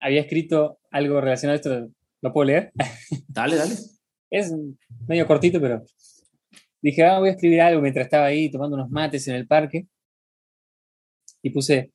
[0.00, 2.72] había escrito algo relacionado a esto, ¿lo puedo leer?
[3.28, 3.74] Dale, dale.
[4.30, 4.50] Es
[5.06, 5.84] medio cortito, pero
[6.82, 9.86] dije, ah, voy a escribir algo mientras estaba ahí tomando unos mates en el parque.
[11.42, 11.92] Y puse,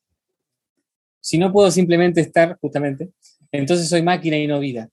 [1.19, 3.11] si no puedo simplemente estar, justamente,
[3.51, 4.89] entonces soy máquina y no vida.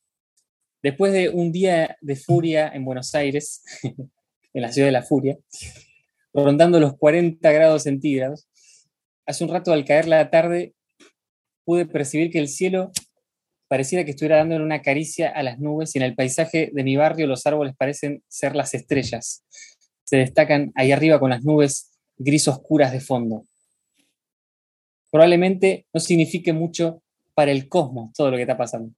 [0.82, 3.62] Después de un día de furia en Buenos Aires,
[4.52, 5.38] en la ciudad de la furia,
[6.32, 8.48] rondando los 40 grados centígrados,
[9.26, 10.74] hace un rato al caer la tarde
[11.64, 12.92] pude percibir que el cielo
[13.68, 16.96] pareciera que estuviera dándole una caricia a las nubes y en el paisaje de mi
[16.96, 19.44] barrio los árboles parecen ser las estrellas.
[20.04, 23.44] Se destacan ahí arriba con las nubes gris oscuras de fondo.
[25.10, 27.02] Probablemente no signifique mucho
[27.34, 28.94] para el cosmos todo lo que está pasando.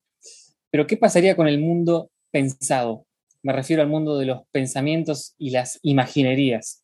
[0.71, 3.07] Pero ¿qué pasaría con el mundo pensado?
[3.43, 6.83] Me refiero al mundo de los pensamientos y las imaginerías.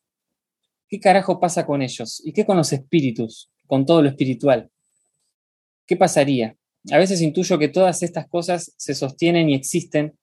[0.87, 2.21] ¿Qué carajo pasa con ellos?
[2.25, 3.51] ¿Y qué con los espíritus?
[3.67, 4.69] Con todo lo espiritual.
[5.85, 6.55] ¿Qué pasaría?
[6.91, 10.17] A veces intuyo que todas estas cosas se sostienen y existen,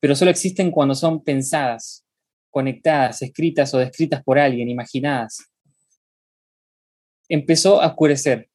[0.00, 2.05] pero solo existen cuando son pensadas,
[2.56, 5.52] conectadas, escritas o descritas por alguien, imaginadas.
[7.28, 8.48] Empezó a oscurecer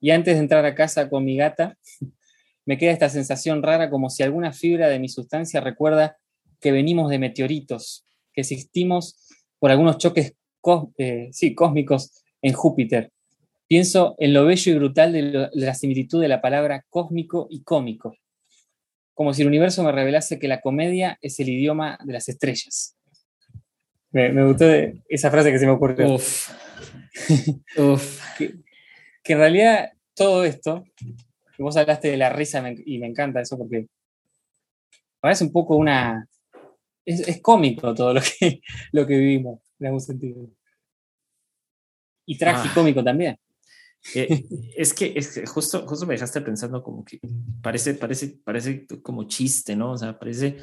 [0.00, 1.76] y antes de entrar a casa con mi gata,
[2.64, 6.18] me queda esta sensación rara como si alguna fibra de mi sustancia recuerda
[6.60, 9.26] que venimos de meteoritos, que existimos
[9.58, 10.36] por algunos choques
[10.96, 13.10] eh, sí, cósmicos en Júpiter.
[13.66, 18.14] Pienso en lo bello y brutal de la similitud de la palabra cósmico y cómico,
[19.14, 22.97] como si el universo me revelase que la comedia es el idioma de las estrellas.
[24.10, 24.64] Me, me gustó
[25.08, 26.14] esa frase que se me ocurrió.
[26.14, 26.50] Uf.
[27.76, 28.20] Uf.
[28.38, 28.54] que,
[29.22, 33.40] que en realidad todo esto, que vos hablaste de la risa me- y me encanta
[33.40, 33.86] eso porque
[35.20, 36.26] parece un poco una...
[37.04, 38.60] Es, es cómico todo lo que,
[38.92, 40.48] lo que vivimos, en algún sentido.
[42.26, 43.38] Y tragicómico también.
[44.14, 44.44] Eh,
[44.76, 47.18] es que, es que justo, justo me dejaste pensando como que
[47.62, 49.92] parece, parece, parece como chiste, ¿no?
[49.92, 50.58] O sea, parece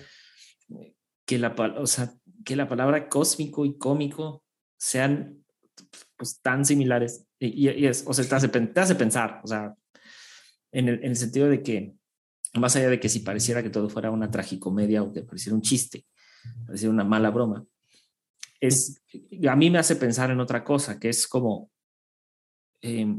[1.25, 1.49] que la,
[1.79, 2.13] o sea,
[2.45, 4.43] que la palabra cósmico y cómico
[4.77, 5.43] sean
[6.15, 7.25] pues, tan similares.
[7.39, 9.75] Y, es, o sea, te hace, pensar, o sea,
[10.71, 11.93] en el, en el sentido de que,
[12.53, 15.61] más allá de que si pareciera que todo fuera una tragicomedia o que pareciera un
[15.61, 16.05] chiste,
[16.65, 17.65] pareciera una mala broma,
[18.61, 19.01] es,
[19.47, 21.69] a mí me hace pensar en otra cosa, que es como
[22.81, 23.17] eh,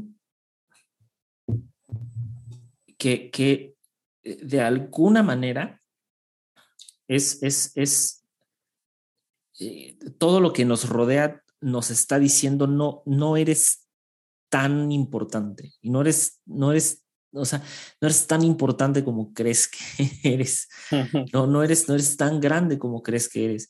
[2.97, 3.75] que, que
[4.23, 5.81] eh, de alguna manera
[7.07, 8.26] es, es
[9.59, 13.87] eh, todo lo que nos rodea nos está diciendo no, no eres
[14.49, 17.03] tan importante y no eres, no eres,
[17.33, 17.59] o sea,
[17.99, 19.77] no eres tan importante como crees que
[20.23, 20.67] eres.
[21.33, 23.69] No, no eres, no eres tan grande como crees que eres.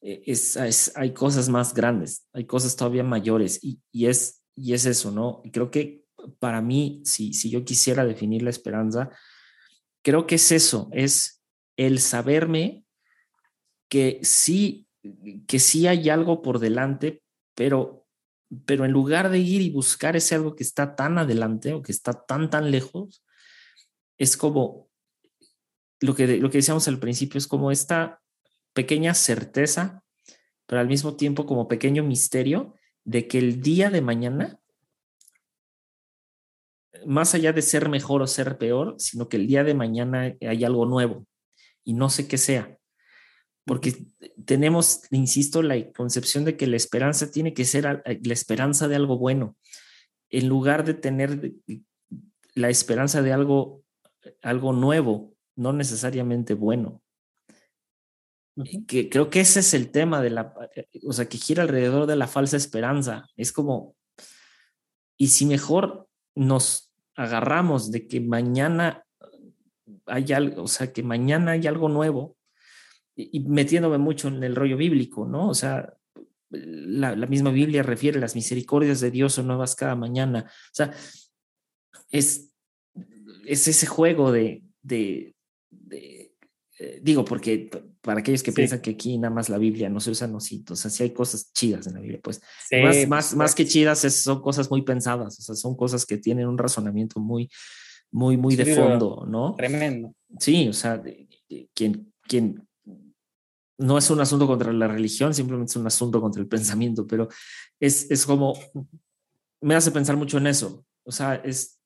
[0.00, 4.72] Eh, Es, es- hay cosas más grandes, hay cosas todavía mayores y, y es, y
[4.74, 5.42] es eso, ¿no?
[5.44, 6.04] Y creo que
[6.38, 9.10] para mí, si, si yo quisiera definir la esperanza,
[10.02, 11.42] creo que es eso, es
[11.76, 12.84] el saberme
[13.88, 14.85] que sí,
[15.46, 17.22] que sí hay algo por delante,
[17.54, 18.06] pero,
[18.64, 21.92] pero en lugar de ir y buscar ese algo que está tan adelante o que
[21.92, 23.24] está tan, tan lejos,
[24.18, 24.88] es como
[26.00, 28.20] lo que, lo que decíamos al principio, es como esta
[28.72, 30.02] pequeña certeza,
[30.66, 32.74] pero al mismo tiempo como pequeño misterio
[33.04, 34.58] de que el día de mañana,
[37.06, 40.64] más allá de ser mejor o ser peor, sino que el día de mañana hay
[40.64, 41.26] algo nuevo
[41.84, 42.76] y no sé qué sea.
[43.66, 44.06] Porque
[44.44, 49.18] tenemos, insisto, la concepción de que la esperanza tiene que ser la esperanza de algo
[49.18, 49.56] bueno,
[50.30, 51.52] en lugar de tener
[52.54, 53.82] la esperanza de algo,
[54.40, 57.02] algo nuevo, no necesariamente bueno.
[58.86, 60.54] Que creo que ese es el tema de la,
[61.04, 63.28] o sea, que gira alrededor de la falsa esperanza.
[63.36, 63.96] Es como,
[65.18, 69.04] y si mejor nos agarramos de que mañana
[70.06, 72.35] hay algo, o sea, que mañana hay algo nuevo,
[73.16, 75.48] y, metiéndome mucho en el rollo bíblico, ¿no?
[75.48, 75.94] O sea,
[76.50, 80.44] la, la, misma Biblia refiere las misericordias de Dios son nuevas cada mañana.
[80.46, 80.92] O sea,
[82.10, 82.52] es,
[83.46, 85.34] es ese juego de, de,
[86.78, 87.70] eh, digo, porque
[88.02, 90.62] para aquellos que piensan que aquí nada más la Biblia no se usa, no, sí,
[90.68, 92.40] o sea, sí hay cosas chidas en la Biblia, pues
[92.70, 96.46] más, más, más que chidas son cosas muy pensadas, o sea, son cosas que tienen
[96.46, 97.50] un razonamiento muy,
[98.12, 99.54] muy, muy de fondo, ¿no?
[99.56, 100.14] Tremendo.
[100.38, 101.02] Sí, o sea,
[101.74, 102.66] quien, quien
[103.78, 107.28] no es un asunto contra la religión, simplemente es un asunto contra el pensamiento, pero
[107.78, 108.58] es, es como,
[109.60, 111.80] me hace pensar mucho en eso, o sea, es,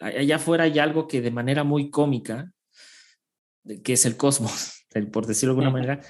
[0.00, 2.52] allá afuera hay algo que de manera muy cómica,
[3.82, 6.00] que es el cosmos, por decirlo de alguna manera.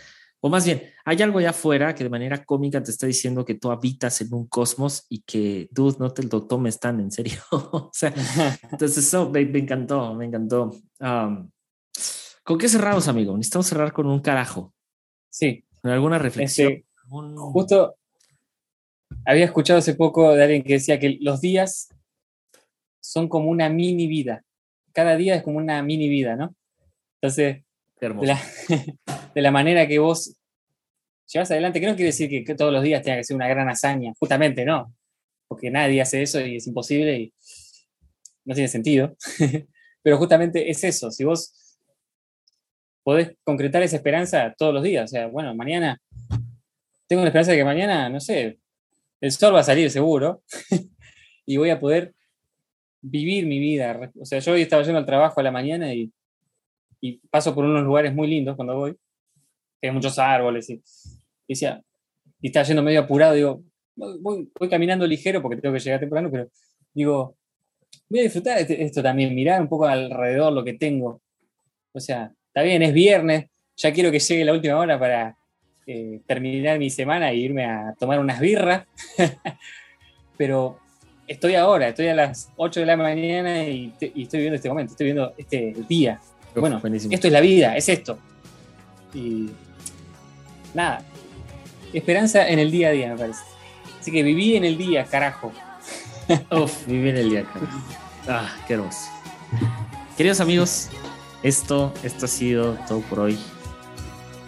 [0.40, 3.54] O más bien, hay algo allá afuera que de manera cómica te está diciendo que
[3.54, 7.40] tú habitas en un cosmos y que, dude, no te lo tomes tan en serio.
[7.50, 8.12] o sea,
[8.70, 10.72] entonces eso me, encantó, me encantó.
[12.44, 13.36] ¿Con qué cerramos, amigo?
[13.36, 14.74] Necesitamos cerrar con un carajo.
[15.36, 15.62] Sí.
[15.82, 16.72] ¿Con alguna reflexión?
[16.72, 16.86] Este,
[17.36, 17.98] justo
[19.26, 21.90] había escuchado hace poco de alguien que decía que los días
[23.02, 24.44] son como una mini vida.
[24.94, 26.56] Cada día es como una mini vida, ¿no?
[27.20, 27.64] Entonces,
[28.00, 30.34] de la, manera que vos
[31.30, 33.68] llevas adelante, que no quiere decir que, todos los días tenga que ser una gran
[33.68, 34.94] hazaña, justamente no,
[35.48, 37.34] porque nadie hace eso y es imposible y
[38.46, 39.14] no tiene sentido.
[40.02, 41.65] Pero justamente es eso, si vos
[43.06, 46.00] podés concretar esa esperanza todos los días, o sea, bueno, mañana,
[47.06, 48.58] tengo la esperanza de que mañana, no sé,
[49.20, 50.42] el sol va a salir seguro
[51.46, 52.12] y voy a poder
[53.00, 54.10] vivir mi vida.
[54.20, 56.12] O sea, yo hoy estaba yendo al trabajo a la mañana y
[57.00, 58.96] y paso por unos lugares muy lindos cuando voy,
[59.80, 61.82] que hay muchos árboles, y, y decía,
[62.40, 63.62] y estaba yendo medio apurado, digo,
[63.94, 66.48] voy, voy, caminando ligero porque tengo que llegar temprano, pero
[66.94, 67.36] digo,
[68.08, 71.22] voy a disfrutar esto también, mirar un poco alrededor lo que tengo.
[71.92, 73.46] O sea, está bien, es viernes,
[73.76, 75.36] ya quiero que llegue la última hora para
[75.86, 78.86] eh, terminar mi semana e irme a tomar unas birras,
[80.38, 80.78] pero
[81.28, 84.92] estoy ahora, estoy a las 8 de la mañana y, y estoy viendo este momento,
[84.92, 86.18] estoy viendo este día
[86.60, 88.18] bueno, esto es la vida, es esto.
[89.14, 89.50] Y
[90.74, 91.02] nada,
[91.92, 93.42] esperanza en el día a día, me parece.
[94.00, 95.52] Así que viví en el día, carajo.
[96.50, 97.78] Uf, viví en el día, carajo.
[98.26, 99.10] Ah, qué hermoso.
[100.16, 100.88] Queridos amigos,
[101.42, 103.38] esto, esto ha sido todo por hoy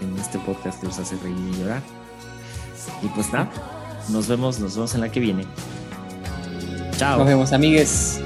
[0.01, 1.82] en este podcast que nos hace reír y llorar.
[3.02, 3.51] Y pues nada,
[4.09, 5.44] nos vemos, nos vemos en la que viene.
[6.97, 7.19] Chao.
[7.19, 8.20] Nos vemos, amigues.